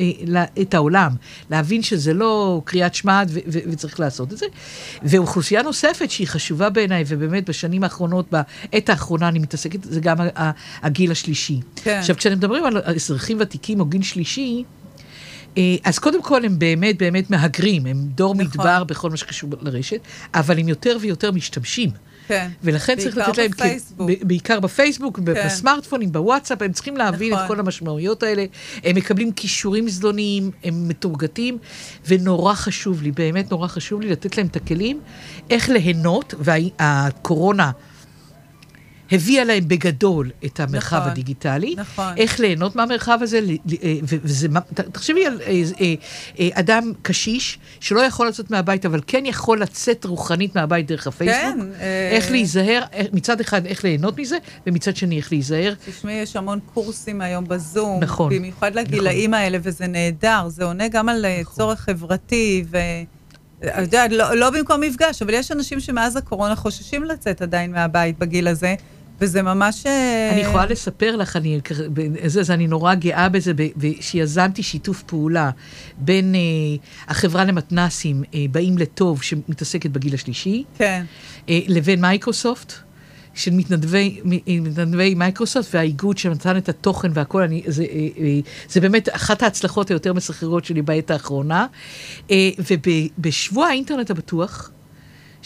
אה, 0.00 0.44
את 0.60 0.74
העולם, 0.74 1.12
להבין 1.50 1.82
שזה 1.82 2.14
לא 2.14 2.62
קריאת 2.64 2.94
שמע 2.94 3.22
ו- 3.28 3.38
ו- 3.46 3.58
וצריך 3.70 4.00
לעשות 4.00 4.32
את 4.32 4.38
זה. 4.38 4.46
ואוכלוסייה 5.02 5.62
נוספת 5.62 6.10
שהיא 6.10 6.26
חשובה 6.26 6.70
בעיניי, 6.70 7.04
ובאמת 7.06 7.48
בשנים 7.48 7.84
האחרונות, 7.84 8.26
בעת 8.30 8.88
האחרונה 8.88 9.28
אני 9.28 9.38
מתעסקת, 9.38 9.84
זה 9.84 10.00
גם 10.00 10.16
הגיל 10.82 11.10
השלישי. 11.10 11.60
כן. 11.76 11.98
עכשיו, 11.98 12.16
כשאני 12.16 12.34
מדברים 12.34 12.64
על 12.64 12.78
אזרחים 12.84 13.36
ותיקים 13.40 13.80
או 13.80 13.84
גיל 13.84 14.02
שלישי, 14.02 14.64
אז 15.84 15.98
קודם 15.98 16.22
כל 16.22 16.44
הם 16.44 16.58
באמת 16.58 16.98
באמת 16.98 17.30
מהגרים, 17.30 17.86
הם 17.86 17.96
דור 18.14 18.34
נכון. 18.34 18.46
מדבר 18.46 18.84
בכל 18.84 19.10
מה 19.10 19.16
שקשור 19.16 19.50
לרשת, 19.60 20.00
אבל 20.34 20.58
הם 20.58 20.68
יותר 20.68 20.96
ויותר 21.00 21.30
משתמשים. 21.32 21.90
כן. 22.28 22.48
ולכן 22.62 22.96
צריך 22.98 23.16
לתת 23.16 23.38
להם, 23.38 23.50
בפייסבוק. 23.50 24.10
ב- 24.10 24.28
בעיקר 24.28 24.60
בפייסבוק, 24.60 25.16
כן. 25.16 25.24
בסמארטפונים, 25.24 26.12
בוואטסאפ, 26.12 26.62
הם 26.62 26.72
צריכים 26.72 26.96
להבין 26.96 27.32
נכון. 27.32 27.44
את 27.44 27.48
כל 27.48 27.60
המשמעויות 27.60 28.22
האלה. 28.22 28.44
הם 28.84 28.96
מקבלים 28.96 29.32
כישורים 29.32 29.88
זדוניים, 29.88 30.50
הם 30.64 30.88
מתורגתים, 30.88 31.58
ונורא 32.08 32.54
חשוב 32.54 33.02
לי, 33.02 33.10
באמת 33.10 33.50
נורא 33.50 33.68
חשוב 33.68 34.00
לי 34.00 34.10
לתת 34.10 34.36
להם 34.36 34.46
את 34.46 34.56
הכלים 34.56 35.00
איך 35.50 35.68
ליהנות, 35.68 36.34
והקורונה 36.38 37.70
הביאה 39.12 39.44
להם 39.44 39.68
בגדול 39.68 40.30
את 40.44 40.60
המרחב 40.60 40.96
נכון, 40.96 41.10
הדיגיטלי. 41.10 41.74
נכון. 41.76 42.14
איך 42.16 42.40
ליהנות 42.40 42.76
מהמרחב 42.76 43.18
הזה, 43.22 43.40
אה, 43.82 43.94
וזה, 44.02 44.48
תחשבי 44.92 45.26
על 45.26 45.40
אה, 45.46 45.94
אה, 46.40 46.48
אדם 46.52 46.92
קשיש 47.02 47.58
שלא 47.80 48.00
יכול 48.00 48.28
לצאת 48.28 48.50
מהבית, 48.50 48.86
אבל 48.86 49.00
כן 49.06 49.26
יכול 49.26 49.62
לצאת 49.62 50.04
רוחנית 50.04 50.56
מהבית 50.56 50.86
דרך 50.86 51.06
הפייסבוק. 51.06 51.54
כן, 51.54 51.80
אה, 51.80 52.10
איך 52.12 52.30
להיזהר, 52.30 52.82
אה, 52.94 53.02
מצד 53.12 53.40
אחד 53.40 53.66
איך 53.66 53.84
ליהנות 53.84 54.18
מזה, 54.18 54.36
ומצד 54.66 54.96
שני 54.96 55.16
איך 55.16 55.32
להיזהר. 55.32 55.74
תשמעי, 55.86 56.14
יש 56.14 56.36
המון 56.36 56.58
קורסים 56.74 57.20
היום 57.20 57.48
בזום. 57.48 58.00
נכון, 58.02 58.34
במיוחד 58.34 58.74
לגילאים 58.74 59.34
האלה, 59.34 59.58
וזה 59.62 59.86
נהדר. 59.86 60.48
זה 60.48 60.64
עונה 60.64 60.88
גם 60.88 61.08
על 61.08 61.26
נכון. 61.26 61.40
נכון. 61.40 61.54
צורך 61.56 61.80
חברתי, 61.80 62.64
ו... 62.70 62.78
את 63.64 63.78
יודעת, 63.78 64.12
לא, 64.12 64.36
לא 64.36 64.50
במקום 64.50 64.80
מפגש, 64.80 65.22
אבל 65.22 65.34
יש 65.34 65.52
אנשים 65.52 65.80
שמאז 65.80 66.16
הקורונה 66.16 66.56
חוששים 66.56 67.04
לצאת 67.04 67.42
עדיין 67.42 67.72
מהבית 67.72 68.18
בגיל 68.18 68.48
הזה, 68.48 68.74
וזה 69.20 69.42
ממש... 69.42 69.86
אה, 69.86 70.30
אני 70.32 70.40
יכולה 70.40 70.66
לספר 70.66 71.16
לך, 71.16 71.36
אני, 71.36 71.60
זה, 72.26 72.42
זה, 72.42 72.54
אני 72.54 72.66
נורא 72.66 72.94
גאה 72.94 73.28
בזה, 73.28 73.52
שיזמתי 74.00 74.62
שיתוף 74.62 75.02
פעולה 75.02 75.50
בין 75.98 76.34
אה, 76.34 76.40
החברה 77.08 77.44
למתנסים, 77.44 78.22
אה, 78.34 78.44
באים 78.50 78.78
לטוב, 78.78 79.22
שמתעסקת 79.22 79.90
בגיל 79.90 80.14
השלישי, 80.14 80.64
כן, 80.78 81.04
אה, 81.48 81.60
לבין 81.68 82.00
מייקרוסופט. 82.00 82.72
של 83.34 83.50
מתנדבי, 83.50 84.20
מ- 84.24 84.64
מתנדבי 84.64 85.14
מייקרוסופט 85.14 85.74
והאיגוד 85.74 86.18
שנתן 86.18 86.56
את 86.56 86.68
התוכן 86.68 87.10
והכל, 87.14 87.42
אני, 87.42 87.62
זה, 87.66 87.82
אה, 87.82 87.88
אה, 88.18 88.38
זה 88.68 88.80
באמת 88.80 89.08
אחת 89.12 89.42
ההצלחות 89.42 89.90
היותר 89.90 90.12
מסחררות 90.12 90.64
שלי 90.64 90.82
בעת 90.82 91.10
האחרונה. 91.10 91.66
אה, 92.30 92.50
ובשבוע 93.18 93.66
האינטרנט 93.66 94.10
הבטוח, 94.10 94.70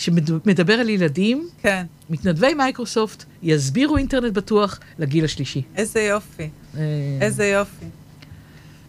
שמדבר 0.03 0.74
על 0.74 0.88
ילדים, 0.88 1.48
כן. 1.62 1.86
מתנדבי 2.11 2.55
מייקרוסופט 2.55 3.24
יסבירו 3.42 3.96
אינטרנט 3.96 4.32
בטוח 4.32 4.80
לגיל 4.98 5.24
השלישי. 5.24 5.62
איזה 5.76 6.00
יופי, 6.00 6.48
אה, 6.76 6.80
איזה 7.20 7.46
יופי. 7.46 7.86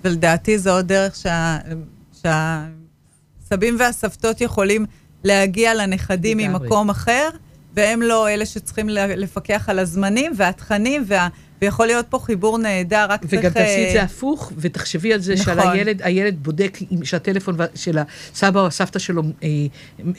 ולדעתי 0.03 0.57
זו 0.59 0.71
עוד 0.71 0.87
דרך 0.87 1.15
שה... 1.15 1.57
שהסבים 3.41 3.75
והסבתות 3.79 4.41
יכולים 4.41 4.85
להגיע 5.23 5.73
לנכדים. 5.73 6.37
ממקום 6.37 6.89
אחר, 6.89 7.29
והם 7.73 8.01
לא 8.01 8.29
אלה 8.29 8.45
שצריכים 8.45 8.89
לפקח 8.89 9.69
על 9.69 9.79
הזמנים 9.79 10.31
והתכנים, 10.35 11.03
וה... 11.07 11.27
ויכול 11.63 11.87
להיות 11.87 12.05
פה 12.09 12.19
חיבור 12.19 12.57
נהדר, 12.57 13.05
רק 13.09 13.21
צריך... 13.21 13.33
וגם 13.39 13.49
תעשי 13.49 13.83
את 13.83 13.87
אה, 13.87 13.93
זה 13.93 14.03
הפוך, 14.03 14.51
ותחשבי 14.57 15.13
על 15.13 15.19
זה 15.19 15.37
שעל 15.37 15.57
נכון. 15.57 15.71
הילד, 15.71 16.01
הילד 16.01 16.43
בודק 16.43 16.77
שהטלפון 17.03 17.57
של 17.75 17.97
הסבא 18.33 18.59
או 18.59 18.67
הסבתא 18.67 18.99
שלו 18.99 19.23
אה, 19.43 19.49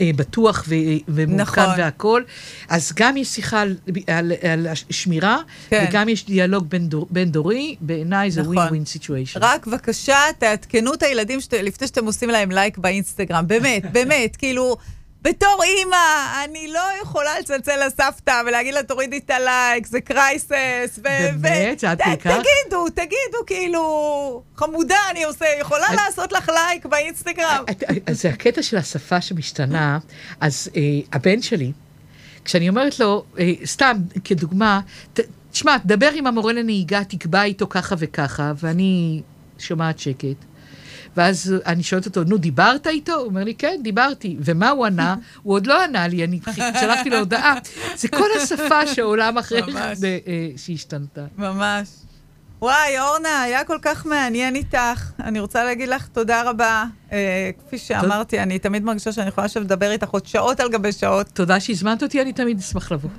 אה, 0.00 0.10
בטוח 0.16 0.64
ו- 0.68 0.74
ומותקן 1.08 1.62
נכון. 1.62 1.74
והכול. 1.78 2.24
אז 2.68 2.92
גם 2.96 3.16
יש 3.16 3.28
שיחה 3.28 3.60
על, 3.62 3.76
על, 4.06 4.32
על 4.42 4.66
שמירה, 4.90 5.38
כן. 5.70 5.84
וגם 5.88 6.08
יש 6.08 6.26
דיאלוג 6.26 6.70
בין, 6.70 6.88
דור, 6.88 7.06
בין 7.10 7.30
דורי, 7.30 7.76
בעיניי 7.80 8.30
זה. 8.30 8.42
win 8.42 8.58
win 8.58 8.84
situation. 8.84 9.40
רק 9.42 9.66
בבקשה, 9.66 10.18
תעדכנו 10.38 10.94
את 10.94 11.02
הילדים 11.02 11.40
שת... 11.40 11.54
לפני 11.54 11.86
שאתם 11.86 12.06
עושים 12.06 12.30
להם 12.30 12.50
לייק 12.50 12.78
באינסטגרם. 12.78 13.46
באמת, 13.46 13.92
באמת, 13.92 14.36
כאילו, 14.36 14.76
בתור 15.24 15.62
אימא, 15.64 15.96
אני 16.44 16.68
לא 16.72 16.80
יכולה 17.02 17.38
לצלצל 17.40 17.86
לסבתא 17.86 18.42
ולהגיד 18.46 18.74
לה, 18.74 18.82
תורידי 18.82 19.18
את 19.18 19.30
הלייק, 19.30 19.86
זה 19.86 20.00
crisis. 20.00 20.98
ו... 20.98 21.02
באמת? 21.40 21.78
זה 21.78 21.90
עד 21.90 21.98
ת- 21.98 22.02
כדי 22.04 22.16
כך? 22.16 22.30
תגידו, 22.30 22.88
תגידו, 22.88 23.46
כאילו, 23.46 24.42
חמודה, 24.56 24.96
אני 25.10 25.24
עושה, 25.24 25.46
יכולה 25.60 25.86
לעשות 25.94 26.32
לך 26.32 26.48
לייק 26.48 26.86
באינסטגרם. 26.86 27.64
אז 28.06 28.22
זה 28.22 28.28
הקטע 28.28 28.62
של 28.62 28.76
השפה 28.76 29.20
שמשתנה, 29.20 29.98
אז 30.40 30.70
אה, 30.76 30.80
הבן 31.12 31.42
שלי, 31.42 31.72
כשאני 32.44 32.68
אומרת 32.68 33.00
לו, 33.00 33.24
אה, 33.38 33.52
סתם 33.64 33.96
כדוגמה, 34.24 34.80
תשמע, 35.52 35.76
דבר 35.84 36.10
עם 36.14 36.26
המורה 36.26 36.52
לנהיגה, 36.52 37.04
תקבע 37.04 37.42
איתו 37.42 37.66
ככה 37.68 37.94
וככה, 37.98 38.52
ואני 38.56 39.22
שומעת 39.58 39.98
שקט. 39.98 40.36
ואז 41.16 41.54
אני 41.66 41.82
שואלת 41.82 42.06
אותו, 42.06 42.24
נו, 42.24 42.38
דיברת 42.38 42.86
איתו? 42.86 43.14
הוא 43.14 43.26
אומר 43.26 43.44
לי, 43.44 43.54
כן, 43.54 43.80
דיברתי. 43.82 44.36
ומה 44.40 44.70
הוא 44.70 44.86
ענה? 44.86 45.16
הוא 45.42 45.54
עוד 45.54 45.66
לא 45.66 45.84
ענה 45.84 46.08
לי, 46.08 46.24
אני 46.24 46.40
שלחתי 46.80 47.10
לו 47.10 47.18
הודעה. 47.18 47.54
זה 47.96 48.08
כל 48.08 48.28
השפה 48.42 48.86
שעולם 48.86 49.38
אחרי. 49.38 49.62
זה, 49.92 50.18
אה, 50.26 50.48
שהשתנתה. 50.56 51.24
ממש. 51.38 51.88
וואי, 52.64 53.00
אורנה, 53.00 53.42
היה 53.42 53.64
כל 53.64 53.78
כך 53.82 54.06
מעניין 54.06 54.54
איתך. 54.54 55.10
אני 55.20 55.40
רוצה 55.40 55.64
להגיד 55.64 55.88
לך 55.88 56.08
תודה 56.08 56.42
רבה. 56.42 56.84
אה, 57.12 57.50
כפי 57.66 57.78
שאמרתי, 57.78 58.40
אני 58.40 58.58
תמיד 58.58 58.84
מרגישה 58.84 59.12
שאני 59.12 59.28
יכולה 59.28 59.44
עכשיו 59.44 59.62
לדבר 59.62 59.90
איתך 59.90 60.08
עוד 60.08 60.26
שעות 60.26 60.60
על 60.60 60.68
גבי 60.70 60.92
שעות. 60.92 61.26
תודה 61.26 61.60
שהזמנת 61.60 62.02
אותי, 62.02 62.22
אני 62.22 62.32
תמיד 62.32 62.58
אשמח 62.58 62.92
לבוא. 62.92 63.10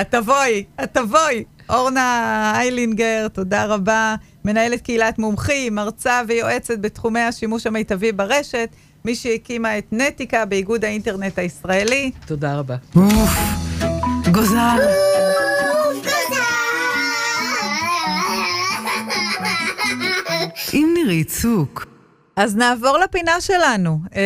את 0.00 0.10
תבואי, 0.10 0.64
את 0.84 0.94
תבואי. 0.94 1.44
אורנה 1.68 2.52
איילינגר, 2.56 3.28
תודה 3.28 3.64
רבה. 3.64 4.14
מנהלת 4.44 4.80
קהילת 4.80 5.18
מומחים, 5.18 5.74
מרצה 5.74 6.20
ויועצת 6.28 6.78
בתחומי 6.78 7.20
השימוש 7.20 7.66
המיטבי 7.66 8.12
ברשת, 8.12 8.68
מי 9.04 9.14
שהקימה 9.14 9.78
את 9.78 9.84
נטיקה 9.92 10.44
באיגוד 10.44 10.84
האינטרנט 10.84 11.38
הישראלי. 11.38 12.10
תודה 12.26 12.54
רבה. 12.58 12.76
אוף, 12.96 13.38
גוזל. 14.32 14.80
עם 20.72 20.94
נירית 20.94 21.28
צוק. 21.28 21.86
אז 22.36 22.56
נעבור 22.56 22.98
לפינה 22.98 23.40
שלנו. 23.40 23.98
אה, 24.16 24.22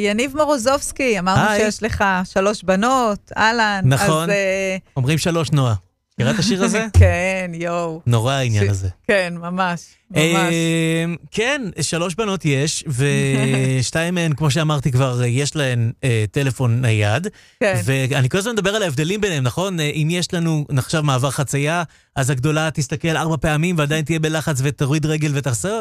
יניב 0.00 0.36
מורוזובסקי, 0.36 1.18
אמרנו 1.18 1.48
היי. 1.48 1.60
שיש 1.64 1.82
לך 1.82 2.04
שלוש 2.24 2.62
בנות, 2.62 3.32
אהלן. 3.36 3.80
נכון. 3.84 4.22
אז, 4.22 4.30
אה, 4.30 4.76
אומרים 4.96 5.18
שלוש 5.18 5.52
נועה. 5.52 5.74
מכירה 6.18 6.30
את 6.30 6.38
השיר 6.38 6.64
הזה? 6.64 6.86
כן, 6.98 7.50
יואו. 7.54 8.00
נורא 8.06 8.32
העניין 8.32 8.70
הזה. 8.70 8.88
כן, 9.06 9.34
ממש, 9.40 9.86
ממש. 10.10 10.22
אה, 10.22 11.04
כן, 11.30 11.62
שלוש 11.80 12.14
בנות 12.14 12.44
יש, 12.44 12.84
ושתיים 12.88 14.14
מהן, 14.14 14.34
כמו 14.34 14.50
שאמרתי 14.50 14.92
כבר, 14.92 15.24
יש 15.24 15.56
להן 15.56 15.92
אה, 16.04 16.24
טלפון 16.30 16.80
נייד. 16.80 17.28
כן. 17.60 17.80
ואני 17.84 18.28
כל 18.28 18.38
הזמן 18.38 18.52
מדבר 18.52 18.70
על 18.70 18.82
ההבדלים 18.82 19.20
ביניהם, 19.20 19.44
נכון? 19.44 19.80
אה, 19.80 19.90
אם 19.94 20.08
יש 20.10 20.34
לנו 20.34 20.64
עכשיו 20.76 21.02
מעבר 21.02 21.30
חצייה, 21.30 21.82
אז 22.16 22.30
הגדולה 22.30 22.70
תסתכל 22.70 23.16
ארבע 23.16 23.36
פעמים 23.40 23.78
ועדיין 23.78 24.04
תהיה 24.04 24.18
בלחץ 24.18 24.58
ותוריד 24.62 25.06
רגל 25.06 25.32
ותחסר, 25.34 25.80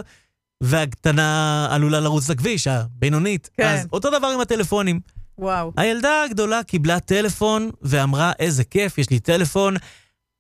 והקטנה 0.62 1.68
עלולה 1.72 2.00
לרוץ 2.00 2.30
לכביש, 2.30 2.68
הבינונית. 2.68 3.50
כן. 3.58 3.68
אז 3.68 3.88
אותו 3.94 4.10
דבר 4.10 4.28
עם 4.28 4.40
הטלפונים. 4.40 5.00
וואו. 5.38 5.72
הילדה 5.78 6.24
הגדולה 6.24 6.64
קיבלה 6.64 7.00
טלפון 7.00 7.70
ואמרה, 7.82 8.32
איזה 8.40 8.64
כיף, 8.64 8.98
יש 8.98 9.10
לי 9.10 9.20
טלפון, 9.20 9.76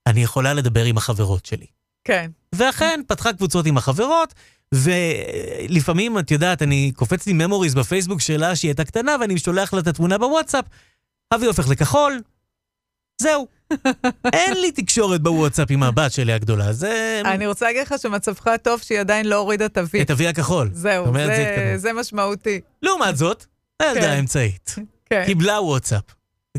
אני 0.08 0.24
יכולה 0.24 0.54
לדבר 0.54 0.84
עם 0.84 0.98
החברות 0.98 1.46
שלי. 1.46 1.66
כן. 2.04 2.32
ואכן, 2.56 3.02
פתחה 3.08 3.34
קבוצות 3.34 3.66
עם 3.66 3.78
החברות, 3.78 4.34
ולפעמים, 4.74 6.20
את 6.20 6.32
יודעת, 6.32 6.62
אני 6.62 6.92
קופץ 6.96 7.28
לי 7.28 7.34
ממוריז 7.34 7.76
בפייסבוק 7.76 8.22
שלה 8.22 8.56
שהיא 8.56 8.70
הייתה 8.70 8.84
קטנה, 8.84 9.16
ואני 9.22 9.38
שולח 9.38 9.74
לה 9.74 9.80
את 9.80 9.88
התמונה 9.88 10.18
בוואטסאפ, 10.18 10.66
אבי 11.34 11.46
הופך 11.46 11.70
לכחול, 11.70 12.22
זהו. 13.22 13.48
אין 14.34 14.54
לי 14.62 14.72
תקשורת 14.72 15.22
בוואטסאפ 15.22 15.68
עם 15.72 15.84
הבת 15.84 16.12
שלי 16.12 16.34
הגדולה, 16.34 16.74
זה... 16.74 17.22
אני 17.26 17.48
רוצה 17.48 17.66
להגיד 17.66 17.82
לך 17.82 17.96
שמצבך 18.02 18.48
טוב 18.62 18.82
שהיא 18.82 19.00
עדיין 19.00 19.26
לא 19.26 19.36
הורידה 19.36 19.66
את 19.66 19.78
ה-V. 19.78 20.02
את 20.02 20.12
אבי 20.12 20.28
הכחול. 20.28 20.70
זהו, 20.74 21.14
זה 21.14 21.26
זה-. 21.26 21.74
זה 21.78 21.94
משמעותי. 21.94 22.62
לעומת 22.82 23.18
זאת, 23.18 23.46
הילדה 23.80 24.02
כן. 24.02 24.10
האמצעית. 24.10 24.76
כן. 25.06 25.24
קיבלה 25.26 25.62
וואטסאפ. 25.62 26.04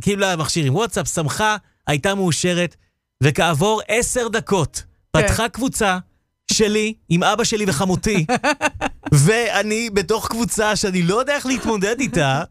קיבלה 0.00 0.36
מכשיר 0.36 0.64
עם 0.64 0.74
וואטסאפ, 0.74 1.08
שמחה, 1.08 1.56
הייתה 1.86 2.14
מאושרת, 2.14 2.76
וכעבור 3.22 3.80
עשר 3.88 4.28
דקות 4.28 4.82
פתחה 5.10 5.48
קבוצה 5.48 5.98
שלי 6.52 6.94
עם 7.08 7.22
אבא 7.22 7.44
שלי 7.44 7.64
וחמותי, 7.68 8.26
ואני 9.24 9.90
בתוך 9.92 10.28
קבוצה 10.28 10.76
שאני 10.76 11.02
לא 11.02 11.20
יודע 11.20 11.34
איך 11.34 11.46
להתמודד 11.46 12.00
איתה, 12.00 12.42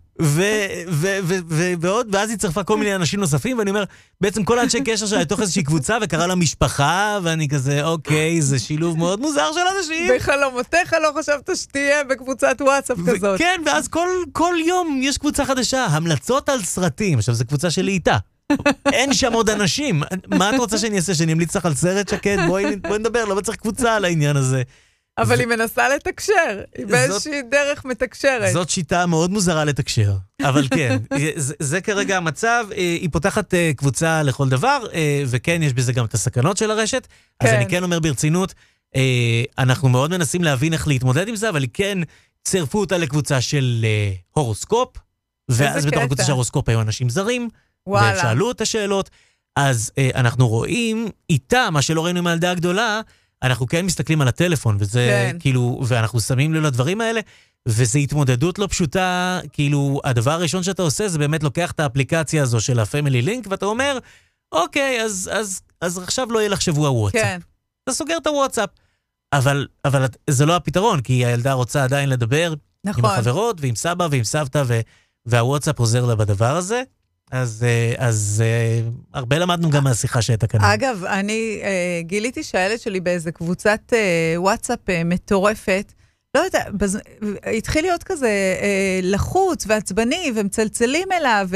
ועוד, 1.79 2.07
ואז 2.11 2.29
היא 2.29 2.37
צרפה 2.37 2.63
כל 2.63 2.77
מיני 2.77 2.95
אנשים 2.95 3.19
נוספים, 3.19 3.57
ואני 3.57 3.69
אומר, 3.69 3.83
בעצם 4.21 4.43
כל 4.43 4.59
האנשי 4.59 4.81
קשר 4.85 5.05
שלה 5.05 5.21
לתוך 5.21 5.41
איזושהי 5.41 5.63
קבוצה, 5.63 5.97
וקרא 6.01 6.27
לה 6.27 6.35
משפחה, 6.35 7.19
ואני 7.23 7.47
כזה, 7.47 7.85
אוקיי, 7.85 8.41
זה 8.41 8.59
שילוב 8.59 8.97
מאוד 8.97 9.19
מוזר 9.19 9.51
של 9.53 9.59
אנשים. 9.77 10.11
בחלומותיך 10.15 10.93
לא 10.93 11.19
חשבת 11.19 11.49
שתהיה 11.55 12.03
בקבוצת 12.03 12.57
וואטסאפ 12.61 12.97
כזאת. 13.07 13.39
כן, 13.39 13.61
ואז 13.65 13.87
כל 14.31 14.55
יום 14.65 14.99
יש 15.03 15.17
קבוצה 15.17 15.45
חדשה, 15.45 15.85
המלצות 15.85 16.49
על 16.49 16.63
סרטים. 16.63 17.17
עכשיו, 17.17 17.35
זו 17.35 17.45
קבוצה 17.45 17.71
שלי 17.71 17.91
איתה. 17.91 18.17
אין 18.91 19.13
שם 19.13 19.33
עוד 19.33 19.49
אנשים. 19.49 20.03
מה 20.27 20.49
את 20.49 20.59
רוצה 20.59 20.77
שאני 20.77 20.95
אעשה? 20.95 21.15
שאני 21.15 21.33
אמליץ 21.33 21.55
לך 21.55 21.65
על 21.65 21.73
סרט 21.73 22.09
שקד? 22.09 22.37
בואי, 22.47 22.75
בואי 22.75 22.99
נדבר, 22.99 23.25
למה 23.25 23.41
צריך 23.41 23.57
קבוצה 23.57 23.95
על 23.95 24.05
העניין 24.05 24.37
הזה? 24.37 24.63
אבל 25.17 25.39
היא 25.39 25.47
מנסה 25.47 25.89
לתקשר. 25.89 26.61
היא 26.77 26.85
באיזושהי 26.85 27.41
דרך 27.41 27.85
מתקשרת. 27.85 28.53
זאת 28.53 28.69
שיטה 28.69 29.05
מאוד 29.05 29.31
מוזרה 29.31 29.65
לתקשר. 29.65 30.13
אבל 30.41 30.67
כן, 30.67 30.97
זה, 31.35 31.53
זה 31.59 31.81
כרגע 31.81 32.17
המצב. 32.17 32.65
אה, 32.71 32.77
היא 32.77 33.09
פותחת 33.11 33.53
אה, 33.53 33.71
קבוצה 33.75 34.23
לכל 34.23 34.49
דבר, 34.49 34.83
אה, 34.93 35.23
וכן, 35.27 35.63
יש 35.63 35.73
בזה 35.73 35.93
גם 35.93 36.05
את 36.05 36.13
הסכנות 36.13 36.57
של 36.57 36.71
הרשת. 36.71 37.07
אז 37.39 37.49
כן. 37.49 37.55
אני 37.55 37.69
כן 37.69 37.83
אומר 37.83 37.99
ברצינות, 37.99 38.53
אנחנו 39.57 39.89
מאוד 39.89 40.11
מנסים 40.11 40.43
להבין 40.43 40.73
איך 40.73 40.87
להתמודד 40.87 41.27
עם 41.27 41.35
זה, 41.35 41.49
אבל 41.49 41.65
כן 41.73 41.97
צירפו 42.43 42.79
אותה 42.79 42.97
לקבוצה 42.97 43.41
של 43.41 43.85
הורוסקופ, 44.31 44.97
ואז 45.49 45.85
בתוך. 45.85 46.03
הקבוצה 46.03 46.23
של 46.23 46.31
הורוסקופ 46.31 46.69
היו 46.69 46.81
אנשים 46.81 47.09
זרים, 47.09 47.49
וואלה. 47.87 48.17
ושאלו 48.17 48.51
את 48.51 48.61
השאלות. 48.61 49.09
אז 49.55 49.91
אה, 49.97 50.09
אנחנו 50.15 50.47
רואים 50.47 51.09
איתה, 51.29 51.69
מה 51.71 51.81
שלא 51.81 52.05
ראינו 52.05 52.19
עם 52.19 52.27
הילדה 52.27 52.51
הגדולה, 52.51 53.01
אנחנו 53.43 53.67
כן 53.67 53.85
מסתכלים 53.85 54.21
על 54.21 54.27
הטלפון, 54.27 54.77
וזה 54.79 55.07
כן. 55.31 55.37
כאילו, 55.39 55.81
ואנחנו 55.87 56.19
שמים 56.19 56.53
לב 56.53 56.63
לדברים 56.63 57.01
האלה, 57.01 57.21
וזו 57.67 57.99
התמודדות 57.99 58.59
לא 58.59 58.67
פשוטה, 58.67 59.39
כאילו, 59.53 60.01
הדבר 60.03 60.31
הראשון 60.31 60.63
שאתה 60.63 60.81
עושה 60.81 61.07
זה 61.07 61.19
באמת 61.19 61.43
לוקח 61.43 61.71
את 61.71 61.79
האפליקציה 61.79 62.43
הזו 62.43 62.61
של 62.61 62.79
ה-Family 62.79 63.25
Link, 63.25 63.47
ואתה 63.49 63.65
אומר, 63.65 63.97
אוקיי, 64.51 65.01
אז, 65.01 65.29
אז, 65.33 65.61
אז 65.81 65.97
עכשיו 65.97 66.31
לא 66.31 66.39
יהיה 66.39 66.49
לך 66.49 66.61
שבוע 66.61 66.89
וואטסאפ. 66.89 67.21
כן. 67.21 67.39
אתה 67.83 67.93
סוגר 67.93 68.17
את 68.17 68.27
הוואטסאפ. 68.27 68.69
אבל, 69.33 69.67
אבל 69.85 70.05
זה 70.29 70.45
לא 70.45 70.55
הפתרון, 70.55 71.01
כי 71.01 71.25
הילדה 71.25 71.53
רוצה 71.53 71.83
עדיין 71.83 72.09
לדבר 72.09 72.53
נכון. 72.83 73.05
עם 73.05 73.11
החברות 73.11 73.57
ועם 73.61 73.75
סבא 73.75 74.07
ועם 74.11 74.23
סבתא, 74.23 74.63
ו, 74.67 74.79
והוואטסאפ 75.25 75.79
עוזר 75.79 76.05
לה 76.05 76.15
בדבר 76.15 76.55
הזה. 76.55 76.83
אז, 77.31 77.65
אה, 77.67 77.93
אז 77.97 78.43
אה, 78.45 78.81
הרבה 79.13 79.37
למדנו 79.37 79.69
גם 79.69 79.83
מהשיחה 79.83 80.21
שהייתה 80.21 80.47
כאן. 80.47 80.61
אגב, 80.61 81.03
אני 81.05 81.59
אה, 81.63 82.01
גיליתי 82.01 82.43
שהילד 82.43 82.79
שלי 82.79 82.99
באיזה 82.99 83.31
קבוצת 83.31 83.93
וואטסאפ 84.35 84.79
מטורפת, 85.05 85.93
לא 86.35 86.39
יודעת, 86.39 86.73
בז... 86.73 86.99
התחיל 87.57 87.85
להיות 87.85 88.03
כזה 88.03 88.55
לחוץ 89.03 89.65
ועצבני, 89.67 90.31
ומצלצלים 90.35 91.11
אליו, 91.11 91.49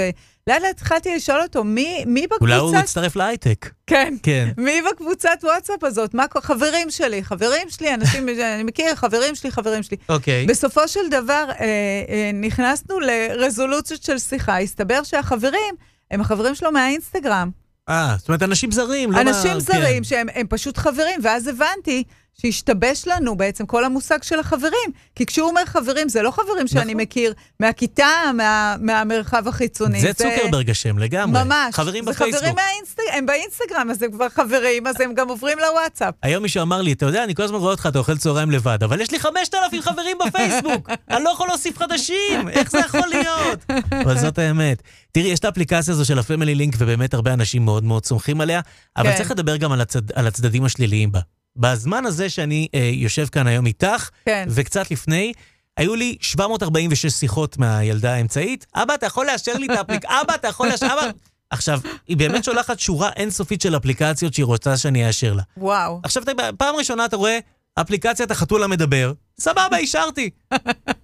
ולאט 0.47 0.61
לאט 0.61 0.75
התחלתי 0.75 1.15
לשאול 1.15 1.41
אותו, 1.41 1.63
מי, 1.63 2.03
מי 2.07 2.25
אולי 2.41 2.55
הוא 2.55 2.67
בקבוצת... 2.67 2.83
הצטרף 2.83 3.15
להייטק. 3.15 3.69
כן. 3.87 4.13
כן. 4.23 4.49
מי 4.57 4.81
בקבוצת 4.91 5.39
וואטסאפ 5.43 5.83
הזאת? 5.83 6.13
מה? 6.13 6.25
חברים 6.41 6.89
שלי, 6.89 7.23
חברים 7.23 7.69
שלי, 7.69 7.93
אנשים 7.93 8.27
שאני 8.35 8.63
מכיר, 8.63 8.95
חברים 8.95 9.35
שלי, 9.35 9.51
חברים 9.51 9.83
שלי. 9.83 9.97
אוקיי. 10.09 10.45
בסופו 10.45 10.87
של 10.87 11.09
דבר, 11.11 11.45
אה, 11.49 11.65
אה, 12.09 12.31
נכנסנו 12.33 12.99
לרזולוציות 12.99 14.03
של 14.03 14.19
שיחה. 14.19 14.59
הסתבר 14.59 15.03
שהחברים 15.03 15.75
הם 16.11 16.21
החברים 16.21 16.55
שלו 16.55 16.71
מהאינסטגרם. 16.71 17.49
אה, 17.89 18.15
זאת 18.17 18.27
אומרת, 18.27 18.43
אנשים 18.43 18.71
זרים, 18.71 19.11
לא 19.11 19.21
אנשים 19.21 19.53
מה... 19.53 19.59
זרים 19.59 19.97
כן. 19.97 20.03
שהם 20.03 20.27
הם 20.35 20.47
פשוט 20.49 20.77
חברים, 20.77 21.19
ואז 21.23 21.47
הבנתי 21.47 22.03
שהשתבש 22.41 23.07
לנו 23.07 23.35
בעצם 23.35 23.65
כל 23.65 23.85
המושג 23.85 24.23
של 24.23 24.39
החברים. 24.39 24.91
כי 25.15 25.25
כשהוא 25.25 25.49
אומר 25.49 25.65
חברים, 25.65 26.09
זה 26.09 26.21
לא 26.21 26.31
חברים 26.31 26.67
שאני 26.67 26.85
נכון. 26.85 27.01
מכיר 27.01 27.33
מהכיתה, 27.59 28.07
מה, 28.37 28.75
מהמרחב 28.79 29.47
החיצוני. 29.47 30.01
זה 30.01 30.13
צוקרברג 30.13 30.69
אשם 30.69 30.97
לגמרי. 30.97 31.43
ממש. 31.43 31.75
חברים 31.75 32.05
זה 32.05 32.11
בפייסבוק. 32.11 32.39
חברים 32.39 32.55
מהאינסטגרם, 32.55 33.07
הם 33.17 33.25
באינסטגרם, 33.25 33.91
אז 33.91 34.03
הם 34.03 34.11
כבר 34.11 34.29
חברים, 34.29 34.87
אז 34.87 35.01
הם 35.01 35.13
גם 35.13 35.29
עוברים 35.29 35.57
לוואטסאפ. 35.59 36.13
היום 36.23 36.43
מישהו 36.43 36.61
אמר 36.61 36.81
לי, 36.81 36.91
אתה 36.91 37.05
יודע, 37.05 37.23
אני 37.23 37.35
כל 37.35 37.43
הזמן 37.43 37.57
רואה 37.57 37.71
אותך, 37.71 37.87
אתה 37.91 37.99
אוכל 37.99 38.17
צהריים 38.17 38.51
לבד, 38.51 38.83
אבל 38.83 39.01
יש 39.01 39.11
לי 39.11 39.19
5,000 39.19 39.81
חברים 39.81 40.17
בפייסבוק, 40.27 40.89
אני 41.11 41.23
לא 41.23 41.29
יכול 41.29 41.47
להוסיף 41.47 41.77
חדשים, 41.77 42.49
איך 42.49 42.71
זה 42.71 42.79
יכול 42.79 43.07
להיות? 43.09 43.65
אבל 44.03 44.17
זאת 44.17 44.37
האמת. 44.37 44.81
תראי, 45.11 45.27
יש 45.27 45.39
את 45.39 45.45
האפליקציה 45.45 45.93
הזו 45.93 46.05
של 46.05 46.19
הפמילי 46.19 46.55
לינק, 46.55 46.75
ובאמת 46.77 47.13
הרבה 47.13 47.33
אנשים 47.33 47.65
מאוד 47.65 47.83
מאוד 47.83 48.05
סומכים 48.05 48.41
עליה, 48.41 48.61
אבל 48.97 49.11
כן. 49.11 49.17
צריך 49.17 49.31
לדבר 49.31 49.57
גם 49.57 49.71
על, 49.71 49.81
הצד, 49.81 50.11
על 50.11 50.27
הצדדים 50.27 50.65
השליליים 50.65 51.11
בה. 51.11 51.19
בזמן 51.59 52.05
הזה 52.05 52.29
שאני 52.29 52.67
אה, 52.75 52.89
יושב 52.93 53.25
כאן 53.25 53.47
היום 53.47 53.65
איתך, 53.65 54.09
כן. 54.25 54.47
וקצת 54.49 54.91
לפני, 54.91 55.33
היו 55.77 55.95
לי 55.95 56.17
746 56.21 57.13
שיחות 57.13 57.57
מהילדה 57.57 58.13
האמצעית, 58.13 58.65
אבא, 58.75 58.93
אתה 58.93 59.05
יכול 59.05 59.25
לאשר 59.25 59.53
לי 59.53 59.65
את 59.65 59.77
האפליקציה? 59.77 60.09
אבא, 60.21 60.35
אתה 60.35 60.47
יכול 60.47 60.67
לאשר? 60.67 60.85
אבא... 60.85 61.09
עכשיו, 61.49 61.79
היא 62.07 62.17
באמת 62.17 62.43
שולחת 62.43 62.79
שורה 62.79 63.09
אינסופית 63.15 63.61
של 63.61 63.77
אפליקציות 63.77 64.33
שהיא 64.33 64.45
רוצה 64.45 64.77
שאני 64.77 65.07
אאשר 65.07 65.33
לה. 65.33 65.43
וואו. 65.57 65.99
עכשיו, 66.03 66.23
פעם 66.57 66.75
ראשונה 66.75 67.05
אתה 67.05 67.15
רואה 67.15 67.39
אפליקציית 67.75 68.31
החתול 68.31 68.63
המדבר, 68.63 69.13
סבבה, 69.39 69.77
אישרתי. 69.77 70.29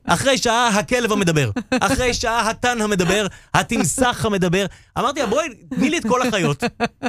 אחרי 0.04 0.38
שעה 0.38 0.68
הכלב 0.68 1.12
המדבר, 1.12 1.52
אחרי 1.82 2.14
שעה 2.14 2.50
התן 2.50 2.82
המדבר, 2.82 3.28
התמסך 3.54 4.26
המדבר. 4.26 4.66
אמרתי 5.00 5.20
לה, 5.20 5.28
בואי, 5.28 5.48
תני 5.76 5.90
לי 5.90 5.98
את 5.98 6.04
כל 6.08 6.28
החיות. 6.28 6.64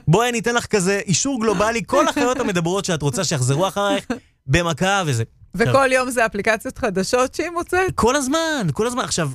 בואי, 0.08 0.28
אני 0.28 0.38
אתן 0.38 0.54
לך 0.54 0.66
כזה 0.66 1.00
אישור 1.06 1.40
גלובלי, 1.40 1.82
כל 1.86 2.08
החיות 2.08 2.40
המדברות 2.40 2.84
שאת 2.84 3.02
רוצה 3.02 3.24
שיחזרו 3.24 3.68
אחרייך, 3.68 4.06
במכה 4.46 5.02
וזה. 5.06 5.24
וכל 5.56 5.88
יום 5.92 6.10
זה 6.10 6.26
אפליקציות 6.26 6.78
חדשות 6.78 7.34
שהיא 7.34 7.50
מוצאת? 7.50 7.92
כל 7.94 8.16
הזמן, 8.16 8.66
כל 8.72 8.86
הזמן. 8.86 9.04
עכשיו, 9.04 9.30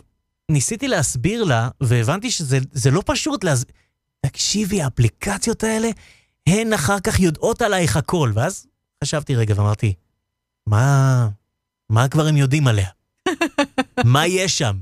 ניסיתי 0.51 0.87
להסביר 0.87 1.43
לה, 1.43 1.69
והבנתי 1.81 2.31
שזה 2.31 2.59
זה 2.71 2.91
לא 2.91 3.03
פשוט 3.05 3.43
להסביר. 3.43 3.75
תקשיבי, 4.25 4.81
האפליקציות 4.81 5.63
האלה, 5.63 5.89
הן 6.47 6.73
אחר 6.73 6.99
כך 6.99 7.19
יודעות 7.19 7.61
עלייך 7.61 7.97
הכל. 7.97 8.31
ואז 8.35 8.67
חשבתי 9.03 9.35
רגע 9.35 9.53
ואמרתי, 9.57 9.93
מה, 10.67 11.27
מה 11.89 12.07
כבר 12.07 12.27
הם 12.27 12.37
יודעים 12.37 12.67
עליה? 12.67 12.87
מה 14.05 14.27
יש 14.27 14.57
שם? 14.57 14.75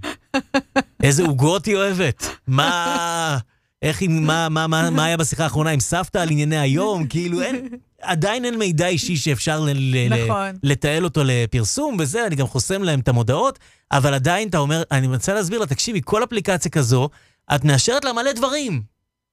איזה 1.03 1.23
עוגות 1.23 1.65
היא 1.65 1.75
אוהבת? 1.75 2.23
מה... 2.47 3.37
איך 3.81 4.01
היא, 4.01 4.09
מה, 4.09 4.49
מה, 4.49 4.67
מה, 4.67 4.89
מה 4.89 5.05
היה 5.05 5.17
בשיחה 5.17 5.43
האחרונה 5.43 5.69
עם 5.69 5.79
סבתא 5.79 6.17
על 6.17 6.29
ענייני 6.31 6.57
היום? 6.57 7.07
כאילו, 7.07 7.41
אין, 7.41 7.67
עדיין 8.01 8.45
אין 8.45 8.57
מידע 8.59 8.87
אישי 8.87 9.15
שאפשר 9.17 9.59
ל, 9.59 9.69
ל, 9.73 10.09
נכון. 10.23 10.55
לתעל 10.63 11.03
אותו 11.03 11.21
לפרסום 11.25 11.97
וזה, 11.99 12.27
אני 12.27 12.35
גם 12.35 12.47
חוסם 12.47 12.83
להם 12.83 12.99
את 12.99 13.07
המודעות, 13.07 13.59
אבל 13.91 14.13
עדיין 14.13 14.47
אתה 14.49 14.57
אומר, 14.57 14.83
אני 14.91 15.07
מנסה 15.07 15.33
להסביר 15.33 15.59
לה, 15.59 15.65
תקשיבי, 15.65 16.01
כל 16.05 16.23
אפליקציה 16.23 16.71
כזו, 16.71 17.09
את 17.55 17.63
מאשרת 17.63 18.05
לה 18.05 18.13
מלא 18.13 18.31
דברים. 18.31 18.81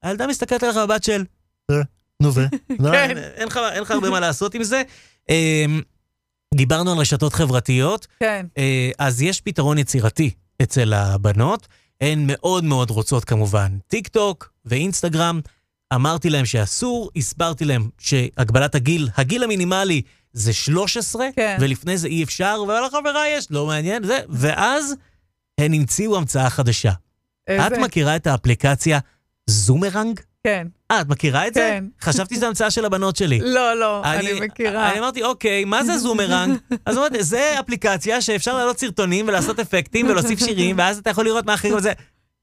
הילדה 0.03 0.27
מסתכלת 0.27 0.63
עליך 0.63 0.77
בבת 0.77 1.05
של, 1.05 1.25
"אה, 1.71 1.77
נו 2.23 2.35
ו... 2.35 2.41
לא, 2.81 2.91
כן. 2.91 2.95
אין- 2.95 3.19
אין 3.19 3.49
לך- 3.49 3.61
אין 3.73 3.83
לך 3.83 3.91
הרבה 3.91 4.11
מה 4.11 4.21
לעשות 4.21 4.55
עם 4.55 4.63
זה. 4.63 4.83
דיברנו 6.57 6.93
על 6.93 6.99
רשתות 6.99 7.33
חברתיות, 7.33 8.07
כן. 8.21 8.47
אה, 8.59 8.91
אז 8.99 9.23
יש 9.23 9.41
פתרון 9.41 9.79
יצירתי 9.79 10.31
אצל 10.63 10.95
הבנות. 10.95 11.69
הן 12.01 12.25
מאוד 12.27 12.65
מאוד 12.65 12.91
רוצות 12.91 13.25
כמובן 13.25 13.79
טיק 13.87 14.09
טוק 14.09 14.53
ואינסטגרם. 14.65 15.41
אמרתי 15.95 16.31
להם 16.31 16.45
שאסור, 16.45 17.11
הסברתי 17.17 17.65
להם 17.65 17.89
שהגבלת 17.99 18.75
הגיל, 18.75 19.09
הגיל 19.17 19.45
המינימלי 19.45 20.03
זה 20.33 20.53
13, 20.53 21.27
כן. 21.37 21.57
ולפני 21.61 21.99
זה 21.99 22.09
אי 22.09 22.23
אפשר, 22.23 22.65
ולחברה 22.69 23.29
יש, 23.29 23.47
לא 23.51 23.67
מעניין, 23.67 24.05
זה, 24.05 24.19
ואז 24.29 24.95
הן 25.61 25.75
המציאו 25.75 26.17
המצאה 26.17 26.51
חדשה. 26.51 26.93
איזה? 27.47 27.67
את 27.67 27.73
מכירה 27.73 28.17
את 28.17 28.27
האפליקציה 28.27 28.99
זומרנג? 29.47 30.21
כן. 30.47 30.67
אה, 30.91 31.01
את 31.01 31.09
מכירה 31.09 31.47
את 31.47 31.55
זה? 31.55 31.61
כן. 31.61 31.85
חשבתי 32.01 32.35
שזו 32.35 32.47
המצאה 32.47 32.71
של 32.71 32.85
הבנות 32.85 33.17
שלי. 33.17 33.41
לא, 33.43 33.75
לא, 33.75 34.03
אני 34.05 34.41
מכירה. 34.41 34.91
אני 34.91 34.99
אמרתי, 34.99 35.23
אוקיי, 35.23 35.65
מה 35.65 35.85
זה 35.85 35.99
זומרנג? 35.99 36.59
אז 36.87 36.99
אמרתי, 36.99 37.23
זה 37.23 37.55
אפליקציה 37.61 38.21
שאפשר 38.21 38.57
להעלות 38.57 38.79
סרטונים 38.79 39.29
ולעשות 39.29 39.61
אפקטים 39.61 40.07
ולהוסיף 40.07 40.39
שירים, 40.39 40.79
ואז 40.79 40.99
אתה 40.99 41.11
יכול 41.11 41.25
לראות 41.25 41.47
מה 41.47 41.55
אחרים 41.55 41.75
וזה. 41.77 41.93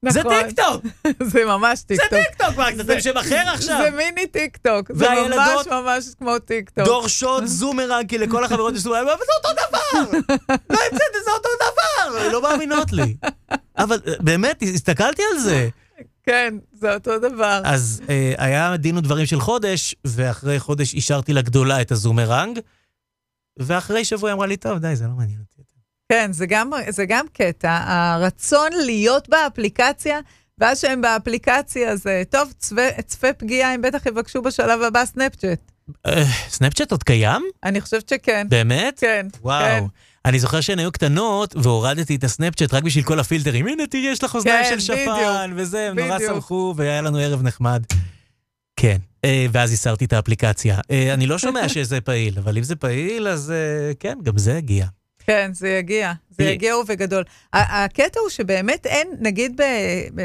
זה 0.08 0.20
נכון. 0.20 0.42
טיקטוק! 0.42 0.82
זה 1.32 1.44
ממש 1.44 1.78
זה 1.78 1.84
טיקטוק. 1.86 2.08
טיקטוק! 2.08 2.56
מה, 2.56 2.68
אתם 2.68 3.00
שם 3.00 3.16
אחר 3.16 3.42
עכשיו? 3.54 3.80
זה 3.84 3.90
מיני 3.90 4.26
טיקטוק. 4.26 4.92
זה 4.92 5.06
ממש 5.10 5.66
ממש 5.66 6.04
כמו 6.18 6.38
טיקטוק. 6.38 6.84
דורשות 6.84 7.46
זומרנג, 7.46 8.08
כי 8.08 8.18
לכל 8.18 8.44
החברות 8.44 8.74
יש 8.74 8.80
זומרנג, 8.80 9.08
אבל 9.08 9.18
זה 9.18 9.48
אותו 9.48 9.60
דבר! 9.68 10.18
לא 10.70 10.78
המצאתי, 10.90 11.18
זה 11.24 11.30
אותו 11.30 11.48
דבר! 11.56 12.28
לא 12.32 12.42
מאמינות 12.42 12.92
לי. 12.92 13.16
אבל 13.78 14.00
אה, 14.06 14.12
באמת, 14.20 14.62
הסתכלתי 14.74 15.22
על 15.32 15.38
זה. 15.38 15.68
כן, 16.26 16.54
זה 16.72 16.94
אותו 16.94 17.18
דבר. 17.18 17.62
אז 17.64 18.02
אה, 18.08 18.34
היה 18.38 18.76
דין 18.76 18.96
ודברים 18.96 19.26
של 19.26 19.40
חודש, 19.40 19.94
ואחרי 20.04 20.60
חודש 20.60 20.94
אישרתי 20.94 21.32
לגדולה 21.32 21.80
את 21.80 21.92
הזומרנג, 21.92 22.58
ואחרי 23.58 24.04
שבוע 24.04 24.30
היא 24.30 24.34
אמרה 24.34 24.46
לי, 24.46 24.56
טוב, 24.56 24.78
די, 24.78 24.96
זה 24.96 25.04
לא 25.04 25.14
מעניין 25.14 25.38
אותי. 25.40 25.54
כן, 26.12 26.32
זה 26.32 26.46
גם, 26.46 26.70
זה 26.88 27.06
גם 27.06 27.26
קטע. 27.32 27.78
הרצון 27.86 28.72
להיות 28.86 29.28
באפליקציה, 29.28 30.20
ואז 30.58 30.80
שהם 30.80 31.02
באפליקציה, 31.02 31.96
זה 31.96 32.22
טוב, 32.30 32.52
צפה, 32.58 33.02
צפה 33.06 33.32
פגיעה, 33.32 33.72
הם 33.72 33.82
בטח 33.82 34.06
יבקשו 34.06 34.42
בשלב 34.42 34.82
הבא 34.82 35.04
סנאפצ'אט. 35.04 35.72
אה, 36.06 36.24
סנאפצ'אט 36.48 36.90
עוד 36.90 37.02
קיים? 37.02 37.42
אני 37.64 37.80
חושבת 37.80 38.08
שכן. 38.08 38.46
באמת? 38.48 38.98
כן, 39.00 39.26
וואו. 39.40 39.60
כן. 39.62 39.84
אני 40.24 40.38
זוכר 40.38 40.60
שהן 40.60 40.78
היו 40.78 40.92
קטנות, 40.92 41.56
והורדתי 41.56 42.16
את 42.16 42.24
הסנאפצ'אט 42.24 42.74
רק 42.74 42.82
בשביל 42.82 43.04
כל 43.04 43.20
הפילטרים. 43.20 43.66
הנה, 43.66 43.86
תראי, 43.86 44.06
יש 44.06 44.24
לך 44.24 44.34
אוזניים 44.34 44.64
כן, 44.64 44.70
של 44.70 44.80
שפן, 44.80 45.52
וזה, 45.56 45.88
הם 45.90 45.98
נורא. 45.98 46.18
שמחו, 46.18 46.74
והיה 46.76 47.02
לנו 47.02 47.18
ערב 47.18 47.42
נחמד. 47.42 47.82
כן, 48.76 48.96
אה, 49.24 49.46
ואז 49.52 49.72
הסרתי 49.72 50.04
את 50.04 50.12
האפליקציה. 50.12 50.80
אה, 50.90 51.14
אני 51.14 51.26
לא 51.26 51.38
שומע 51.38 51.68
שזה 51.74 52.00
פעיל, 52.00 52.38
אבל 52.38 52.56
אם 52.58 52.62
זה 52.62 52.76
פעיל, 52.76 53.28
אז 53.28 53.50
אה, 53.50 53.94
כן, 54.00 54.18
גם 54.22 54.38
זה 54.38 54.56
הגיע. 54.56 54.86
כן, 55.26 55.50
זה 55.54 55.68
יגיע. 55.68 56.12
זה. 56.30 56.44
יגיע 56.44 56.76
ובגדול. 56.76 57.24
הקטע 57.52 58.20
הוא 58.20 58.30
שבאמת 58.30 58.86
אין, 58.86 59.08
נגיד 59.20 59.56
ב, 59.56 59.62
ב, 60.14 60.22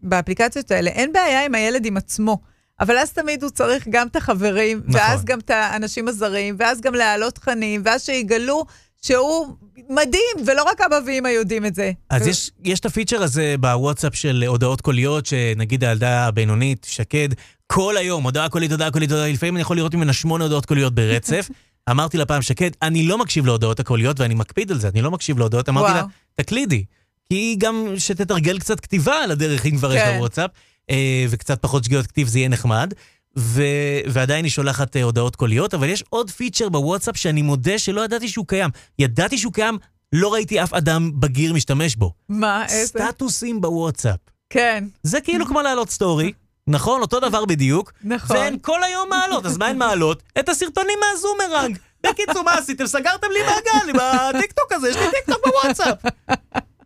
באפליקציות 0.00 0.70
האלה, 0.70 0.90
אין 0.90 1.12
בעיה 1.12 1.44
עם 1.44 1.54
הילד 1.54 1.86
עם 1.86 1.96
עצמו. 1.96 2.38
אבל 2.80 2.98
אז 2.98 3.12
תמיד 3.12 3.42
הוא 3.42 3.50
צריך 3.50 3.88
גם 3.90 4.06
את 4.06 4.16
החברים, 4.16 4.82
נכון. 4.84 5.00
ואז 5.00 5.24
גם 5.24 5.38
את 5.38 5.50
האנשים 5.50 6.08
הזרים, 6.08 6.56
ואז 6.58 6.80
גם 6.80 6.94
להעלות 6.94 7.34
תכנים, 7.34 7.82
ואז 7.84 8.04
שיגלו 8.04 8.64
שהוא 9.00 9.56
מדהים, 9.88 10.46
ולא 10.46 10.62
רק 10.62 10.80
אבא 10.80 10.98
ואמא 11.06 11.28
יודעים 11.28 11.66
את 11.66 11.74
זה. 11.74 11.92
אז 12.10 12.26
יש, 12.26 12.50
יש 12.64 12.80
את 12.80 12.86
הפיצ'ר 12.86 13.22
הזה 13.22 13.54
בוואטסאפ 13.60 14.14
של 14.14 14.44
הודעות 14.46 14.80
קוליות, 14.80 15.26
שנגיד 15.26 15.84
הילדה 15.84 16.26
הבינונית, 16.26 16.86
שקד, 16.90 17.28
כל 17.66 17.96
היום, 17.96 18.22
הודעה 18.24 18.48
קולית, 18.48 18.70
הודעה 18.70 18.90
קולית, 18.90 19.10
הודעה, 19.10 19.28
לפעמים 19.28 19.56
אני 19.56 19.62
יכול 19.62 19.76
לראות 19.76 19.94
ממנה 19.94 20.12
שמונה 20.12 20.44
הודעות 20.44 20.66
קוליות 20.66 20.94
ברצף. 20.94 21.48
אמרתי 21.90 22.18
לה 22.18 22.26
פעם, 22.26 22.42
שקד, 22.42 22.70
אני 22.82 23.02
לא 23.02 23.18
מקשיב 23.18 23.46
להודעות 23.46 23.80
הקוליות, 23.80 24.20
ואני 24.20 24.34
מקפיד 24.34 24.70
על 24.70 24.78
זה, 24.78 24.88
אני 24.88 25.02
לא 25.02 25.10
מקשיב 25.10 25.38
להודעות. 25.38 25.68
אמרתי 25.68 25.92
לה, 25.92 25.98
וואו. 25.98 26.08
תקלידי. 26.34 26.84
כי 27.28 27.56
גם 27.58 27.94
שתתרגל 27.98 28.58
קצת 28.58 28.80
כתיבה 28.80 29.14
על 29.14 29.30
הדרך, 29.30 29.66
אם 29.66 29.76
כבר 29.76 29.94
יש 29.94 30.02
כן. 30.02 30.12
לה 30.12 30.18
וואטסאפ. 30.18 30.50
אה, 30.90 31.26
וקצת 31.30 31.62
פחות 31.62 31.84
שגיאות 31.84 32.06
כתיב 32.06 32.28
זה 32.28 32.38
יהיה 32.38 32.48
נחמד. 32.48 32.94
ו... 33.38 33.62
ועדיין 34.06 34.44
היא 34.44 34.52
שולחת 34.52 34.96
אה, 34.96 35.02
הודעות 35.02 35.36
קוליות, 35.36 35.74
אבל 35.74 35.88
יש 35.88 36.04
עוד 36.08 36.30
פיצ'ר 36.30 36.68
בוואטסאפ 36.68 37.16
שאני 37.16 37.42
מודה 37.42 37.78
שלא 37.78 38.04
ידעתי 38.04 38.28
שהוא 38.28 38.46
קיים. 38.46 38.70
ידעתי 38.98 39.38
שהוא 39.38 39.52
קיים, 39.52 39.78
לא 40.12 40.32
ראיתי 40.32 40.62
אף 40.62 40.74
אדם 40.74 41.10
בגיר 41.20 41.52
משתמש 41.52 41.96
בו. 41.96 42.12
מה, 42.28 42.64
איזה? 42.68 42.86
סטטוסים 42.86 43.60
בוואטסאפ. 43.60 44.18
כן, 44.50 44.84
זה 45.02 45.20
כאילו 45.20 45.46
כמו 45.46 45.62
להעלות 45.62 45.90
סטורי, 45.90 46.32
נכון? 46.66 47.00
אותו 47.00 47.20
דבר 47.20 47.44
בדיוק. 47.44 47.92
נכון. 48.04 48.36
והן 48.36 48.56
כל 48.62 48.82
היום 48.82 49.08
מעלות, 49.08 49.46
אז 49.46 49.56
מה 49.56 49.66
הן 49.66 49.78
מעלות? 49.78 50.22
את 50.38 50.48
הסרטונים 50.48 50.98
מהזומרנג. 51.00 51.78
בקיצור, 52.06 52.42
מה 52.42 52.54
עשיתם? 52.54 52.86
סגרתם 52.86 53.26
לי 53.32 53.38
מעגל 53.42 53.90
עם 53.90 53.96
הטיקטוק 54.00 54.72
הזה, 54.72 54.88
יש 54.88 54.96
לי 54.96 55.06
טיקטוק 55.10 55.46
בוואטסאפ. 55.46 55.98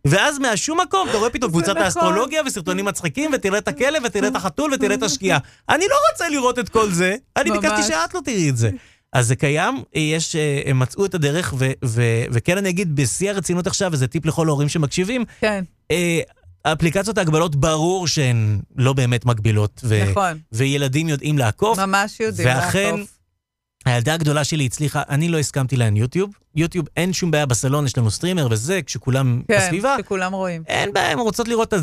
ואז 0.05 0.39
מהשום 0.39 0.79
מקום 0.81 1.09
אתה 1.09 1.17
רואה 1.17 1.29
פתאום 1.29 1.51
קבוצת 1.51 1.69
נכון. 1.69 1.81
האסטרולוגיה 1.81 2.41
וסרטונים 2.45 2.85
מצחיקים, 2.85 3.31
ותראה 3.33 3.57
את 3.57 3.67
הכלב, 3.67 4.01
ותראה 4.05 4.27
את 4.27 4.35
החתול, 4.35 4.73
ותראה 4.73 4.95
את 4.95 5.03
השקיעה. 5.03 5.39
אני 5.69 5.85
לא 5.89 5.95
רוצה 6.11 6.29
לראות 6.29 6.59
את 6.59 6.69
כל 6.69 6.91
זה, 6.91 7.15
אני. 7.37 7.51
ביקשתי 7.51 7.83
שאת 7.83 8.13
לא 8.13 8.19
תראי 8.25 8.49
את 8.49 8.57
זה. 8.57 8.69
אז 9.13 9.27
זה 9.27 9.35
קיים, 9.35 9.83
יש, 9.93 10.35
אה, 10.35 10.61
הם 10.65 10.79
מצאו 10.79 11.05
את 11.05 11.15
הדרך, 11.15 11.53
ו- 11.57 11.71
ו- 11.85 12.23
וכן 12.31 12.57
אני 12.57 12.69
אגיד 12.69 12.95
בשיא 12.95 13.29
הרצינות 13.31 13.67
עכשיו, 13.67 13.89
וזה 13.93 14.07
טיפ 14.07 14.25
לכל 14.25 14.47
ההורים 14.47 14.69
שמקשיבים, 14.69 15.25
כן, 15.41 15.63
אה, 15.91 16.19
אפליקציות 16.63 17.17
ההגבלות 17.17 17.55
ברור 17.55 18.07
שהן 18.07 18.59
לא 18.77 18.93
באמת 18.93 19.25
מגבילות, 19.25 19.81
ו- 19.83 20.03
נכון. 20.11 20.37
וילדים 20.51 21.09
יודעים 21.09 21.37
לעקוף. 21.37 21.79
ממש 21.79 22.19
יודעים 22.19 22.47
ואכן, 22.47 22.91
לעקוף. 22.95 23.14
הילדה 23.85 24.13
הגדולה 24.13 24.43
שלי 24.43 24.65
הצליחה, 24.65 25.01
אני 25.09 25.27
לא 25.29 25.39
הסכמתי 25.39 25.75
להן 25.77 25.97
יוטיוב. 25.97 26.29
יוטיוב, 26.55 26.87
אין 26.97 27.13
שום 27.13 27.31
בעיה 27.31 27.45
בסלון, 27.45 27.85
יש 27.85 27.97
לנו 27.97 28.11
סטרימר 28.11 28.47
וזה, 28.51 28.81
כשכולם 28.85 29.41
כן, 29.47 29.57
בסביבה. 29.57 29.95
שכולם 29.99 30.33
רואים. 30.33 30.63
אין 30.67 30.93
בעיה, 30.93 31.11
הן 31.11 31.19
רוצות 31.19 31.47
לראות 31.47 31.73
את 31.73 31.79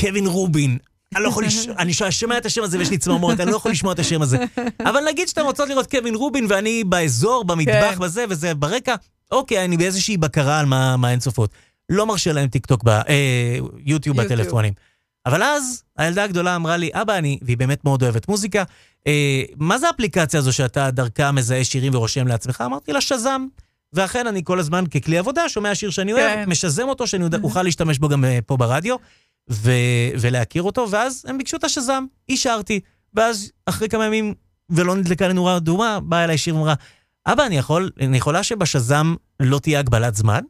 קווין 0.00 0.26
רובין. 0.26 0.78
אני 1.16 1.22
לא 1.24 1.28
יכול 1.28 1.44
לשמוע, 1.44 1.76
אני 1.82 1.92
שומע 2.10 2.38
את 2.38 2.46
השם 2.46 2.62
הזה 2.62 2.78
ויש 2.78 2.90
לי 2.90 2.98
צמרמורת, 2.98 3.40
אני 3.40 3.50
לא 3.50 3.56
יכול 3.56 3.70
לשמוע 3.70 3.92
את 3.92 3.98
השם 3.98 4.22
הזה. 4.22 4.38
אבל 4.80 5.00
נגיד 5.08 5.28
שאתן 5.28 5.42
רוצות 5.42 5.68
לראות 5.68 5.90
קווין 5.90 6.14
רובין 6.14 6.46
ואני 6.48 6.84
באזור, 6.84 7.44
במטבח, 7.44 7.94
כן. 7.94 7.98
בזה, 7.98 8.24
וזה 8.30 8.54
ברקע, 8.54 8.94
אוקיי, 9.30 9.64
אני 9.64 9.76
באיזושהי 9.76 10.16
בקרה 10.16 10.60
על 10.60 10.66
מה 10.66 10.96
מה 10.96 11.08
הן 11.08 11.18
צופות. 11.18 11.50
לא 11.88 12.06
מרשה 12.06 12.32
להם 12.32 12.48
טיק 12.48 12.66
טוק, 12.66 12.84
אה, 12.88 13.58
יוטיוב. 13.84 14.20
בטלפונים. 14.20 14.72
אבל 15.28 15.42
אז 15.42 15.82
הילדה 15.98 16.24
הגדולה 16.24 16.56
אמרה 16.56 16.76
לי, 16.76 16.90
אבא, 16.92 17.18
אני, 17.18 17.38
והיא 17.42 17.56
באמת 17.56 17.84
מאוד 17.84 18.02
אוהבת 18.02 18.28
מוזיקה, 18.28 18.64
אה, 19.06 19.42
מה 19.56 19.78
זה 19.78 19.86
האפליקציה 19.86 20.40
הזו 20.40 20.52
שאתה 20.52 20.90
דרכה 20.90 21.32
מזהה 21.32 21.64
שירים 21.64 21.94
ורושם 21.94 22.26
לעצמך? 22.26 22.62
אמרתי 22.66 22.92
לה, 22.92 23.00
שזם. 23.00 23.46
ואכן, 23.92 24.26
אני 24.26 24.40
כל 24.44 24.58
הזמן 24.58 24.84
ככלי 24.86 25.18
עבודה 25.18 25.48
שומע 25.48 25.74
שיר 25.74 25.90
שאני 25.90 26.12
אוהב, 26.12 26.24
כן. 26.24 26.44
משזם 26.50 26.88
אותו, 26.88 27.06
שאני 27.06 27.24
יודע- 27.24 27.38
אוכל 27.42 27.62
להשתמש 27.62 27.98
בו 27.98 28.08
גם 28.08 28.24
אה, 28.24 28.38
פה 28.46 28.56
ברדיו, 28.56 28.96
ו- 29.50 29.70
ולהכיר 30.20 30.62
אותו, 30.62 30.86
ואז 30.90 31.24
הם 31.28 31.38
ביקשו 31.38 31.56
את 31.56 31.64
השזם, 31.64 32.04
אישרתי. 32.28 32.80
ואז 33.14 33.52
אחרי 33.66 33.88
כמה 33.88 34.06
ימים, 34.06 34.34
ולא 34.70 34.96
נדלקה 34.96 35.28
לי 35.28 35.34
נורה 35.34 35.56
אדומה, 35.56 35.98
באה 36.02 36.24
אליי 36.24 36.38
שיר 36.38 36.54
ואמרה, 36.56 36.74
אבא, 37.26 37.46
אני, 37.46 37.58
יכול, 37.58 37.90
אני 38.00 38.16
יכולה 38.16 38.42
שבשזם 38.42 39.14
לא 39.40 39.58
תהיה 39.58 39.78
הגבלת 39.78 40.14
זמן? 40.14 40.40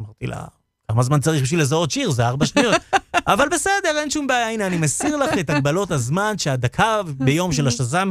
אמרתי 0.00 0.26
לה, 0.26 0.44
כמה 0.90 1.02
זמן 1.02 1.20
צריך 1.20 1.42
בשביל 1.42 1.60
לזהות 1.60 1.90
שיר? 1.90 2.10
זה 2.10 2.26
ארבע 2.26 2.46
שניות. 2.46 2.74
אבל 3.26 3.48
בסדר, 3.48 3.98
אין 3.98 4.10
שום 4.10 4.26
בעיה, 4.26 4.50
הנה, 4.50 4.66
אני 4.66 4.76
מסיר 4.76 5.16
לך 5.16 5.38
את 5.40 5.50
הגבלות 5.50 5.90
הזמן 5.90 6.38
שהדקה 6.38 7.00
ביום 7.06 7.52
של 7.52 7.68
השזם. 7.68 8.10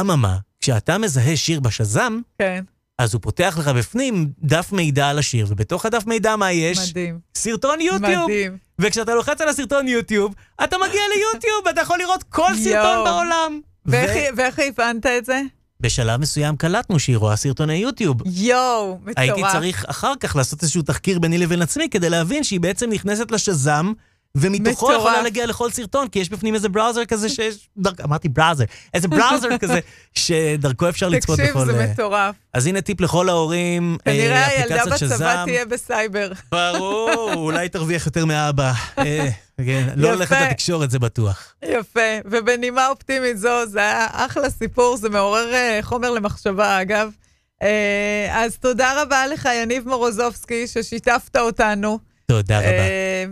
אממה, 0.00 0.36
כשאתה 0.60 0.98
מזהה 0.98 1.36
שיר 1.36 1.60
בשזם, 1.60 2.20
כן, 2.38 2.64
אז 2.98 3.14
הוא 3.14 3.22
פותח 3.22 3.56
לך 3.58 3.68
בפנים 3.68 4.28
דף 4.42 4.72
מידע 4.72 5.08
על 5.08 5.18
השיר, 5.18 5.46
ובתוך 5.48 5.86
הדף 5.86 6.06
מידע 6.06 6.36
מה 6.36 6.52
יש? 6.52 6.90
מדהים. 6.90 7.18
סרטון 7.34 7.80
יוטיוב. 7.80 8.24
מדהים. 8.24 8.58
וכשאתה 8.78 9.14
לוחץ 9.14 9.40
על 9.40 9.48
הסרטון 9.48 9.88
יוטיוב, 9.88 10.34
אתה 10.64 10.76
מגיע 10.78 11.00
ליוטיוב 11.16 11.66
ואתה 11.66 11.80
יכול 11.80 11.98
לראות 11.98 12.22
כל 12.22 12.54
סרטון 12.54 12.70
יואו. 12.70 13.04
בעולם. 13.04 13.60
ואיך 14.36 14.58
הבנת 14.58 15.06
את 15.06 15.24
זה? 15.24 15.42
בשלב 15.80 16.20
מסוים 16.20 16.56
קלטנו 16.56 16.98
שהיא 16.98 17.16
רואה 17.16 17.36
סרטוני 17.36 17.74
יוטיוב. 17.74 18.16
יואו, 18.26 18.98
מטורף. 19.02 19.18
הייתי 19.18 19.42
צריך 19.52 19.84
אחר 19.88 20.12
כך 20.20 20.36
לעשות 20.36 20.62
איזשהו 20.62 20.82
תחקיר 20.82 21.18
ביני 21.18 21.38
לבין 21.38 21.62
עצמי 21.62 21.88
כדי 21.90 22.10
להבין 22.10 22.44
שהיא 22.44 22.60
בעצם 22.60 22.90
נכנסת 22.90 23.30
לשזם, 23.30 23.92
ומתוכו 24.36 24.86
מטורף. 24.86 24.98
יכולה 24.98 25.22
להגיע 25.22 25.46
לכל 25.46 25.70
סרטון, 25.70 26.08
כי 26.08 26.18
יש 26.18 26.28
בפנים 26.28 26.54
איזה 26.54 26.68
בראוזר 26.68 27.04
כזה 27.04 27.28
שיש... 27.28 27.68
דרכ... 27.78 28.00
אמרתי 28.00 28.28
בראוזר. 28.28 28.64
איזה 28.94 29.08
בראוזר 29.08 29.58
כזה, 29.62 29.80
שדרכו 30.14 30.88
אפשר 30.88 31.08
לצפות 31.08 31.38
תקשיב, 31.38 31.50
בכל... 31.50 31.66
זה 31.66 31.80
אה, 31.80 31.86
מטורף. 31.92 32.34
אז 32.54 32.66
הנה 32.66 32.80
טיפ 32.80 33.00
לכל 33.00 33.28
ההורים, 33.28 33.96
אה, 34.06 34.12
כנראה 34.12 34.46
הילדה 34.46 34.86
בצבא. 34.86 35.44
תהיה 35.44 35.64
בסייבר. 35.64 36.32
ברור, 36.52 37.32
אולי 37.34 37.68
תרוויח 37.68 38.06
יותר 38.06 38.24
מאבא. 38.24 38.72
אה, 38.98 39.28
כן, 39.56 39.88
לא 39.96 40.08
יפה. 40.08 40.16
ללכת 40.16 40.36
לתקשורת 40.40 40.90
זה 40.90 40.98
בטוח. 40.98 41.54
יפה, 41.64 42.00
ובנימה 42.24 42.88
אופטימית 42.88 43.38
זו, 43.38 43.66
זה 43.66 43.78
היה 43.78 44.06
אחלה 44.12 44.50
סיפור, 44.50 44.96
זה 44.96 45.08
מעורר 45.08 45.52
חומר 45.82 46.10
למחשבה, 46.10 46.82
אגב. 46.82 47.10
אז 48.30 48.56
תודה 48.60 49.02
רבה 49.02 49.26
לך, 49.26 49.48
יניב 49.62 49.88
מורוזובסקי, 49.88 50.66
ששיתפת 50.66 51.36
אותנו. 51.36 51.98
תודה 52.26 52.58
רבה. 52.58 52.68
אה, 52.68 53.24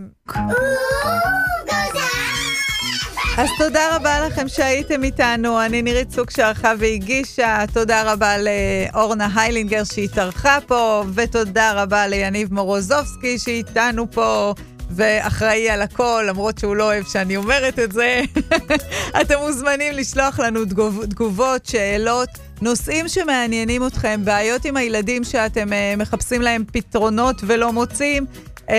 אז 3.37 3.49
תודה 3.57 3.95
רבה 3.95 4.27
לכם 4.27 4.47
שהייתם 4.47 5.03
איתנו. 5.03 5.61
אני 5.61 5.81
נירית 5.81 6.09
צוק 6.09 6.31
שערכה 6.31 6.73
והגישה. 6.79 7.63
תודה 7.73 8.13
רבה 8.13 8.35
לאורנה 8.37 9.27
היילינגר 9.35 9.83
שהתארחה 9.83 10.57
פה, 10.67 11.03
ותודה 11.13 11.83
רבה 11.83 12.07
ליניב 12.07 12.53
מורוזובסקי 12.53 13.39
שאיתנו 13.39 14.11
פה. 14.11 14.53
ואחראי 14.89 15.69
על 15.69 15.81
הכל, 15.81 16.25
למרות 16.27 16.57
שהוא 16.57 16.75
לא 16.75 16.83
אוהב 16.83 17.05
שאני 17.05 17.37
אומרת 17.37 17.79
את 17.79 17.91
זה. 17.91 18.21
אתם 19.21 19.35
מוזמנים 19.39 19.93
לשלוח 19.93 20.39
לנו 20.39 20.65
תגוב, 20.65 21.05
תגובות, 21.05 21.65
שאלות, 21.65 22.29
נושאים 22.61 23.07
שמעניינים 23.07 23.87
אתכם, 23.87 24.21
בעיות 24.23 24.65
עם 24.65 24.77
הילדים 24.77 25.23
שאתם 25.23 25.67
uh, 25.69 25.99
מחפשים 25.99 26.41
להם 26.41 26.63
פתרונות 26.71 27.35
ולא 27.47 27.73
מוצאים. 27.73 28.25
אה, 28.67 28.71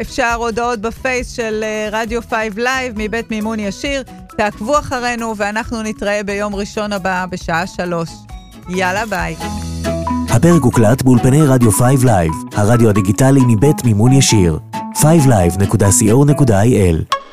אפשר 0.00 0.34
הודעות 0.38 0.80
בפייס 0.80 1.32
של 1.32 1.64
אה, 1.64 1.94
רדיו 1.94 2.22
5 2.22 2.32
לייב 2.56 2.94
מבית 2.96 3.30
מימון 3.30 3.60
ישיר. 3.60 4.02
תעקבו 4.36 4.78
אחרינו 4.78 5.36
ואנחנו 5.36 5.82
נתראה 5.82 6.22
ביום 6.22 6.54
ראשון 6.54 6.92
הבא 6.92 7.26
בשעה 7.30 7.66
שלוש. 7.66 8.10
יאללה 8.68 9.06
ביי. 9.06 9.36
הפרק 10.28 10.62
הוקלט 10.62 11.02
באולפני 11.02 11.42
רדיו 11.42 11.72
5 11.72 12.04
לייב, 12.04 12.32
הרדיו 12.54 12.88
הדיגיטלי 12.88 13.40
מבית 13.48 13.84
מימון 13.84 14.12
ישיר. 14.12 14.58
5live.co.il 14.94 17.23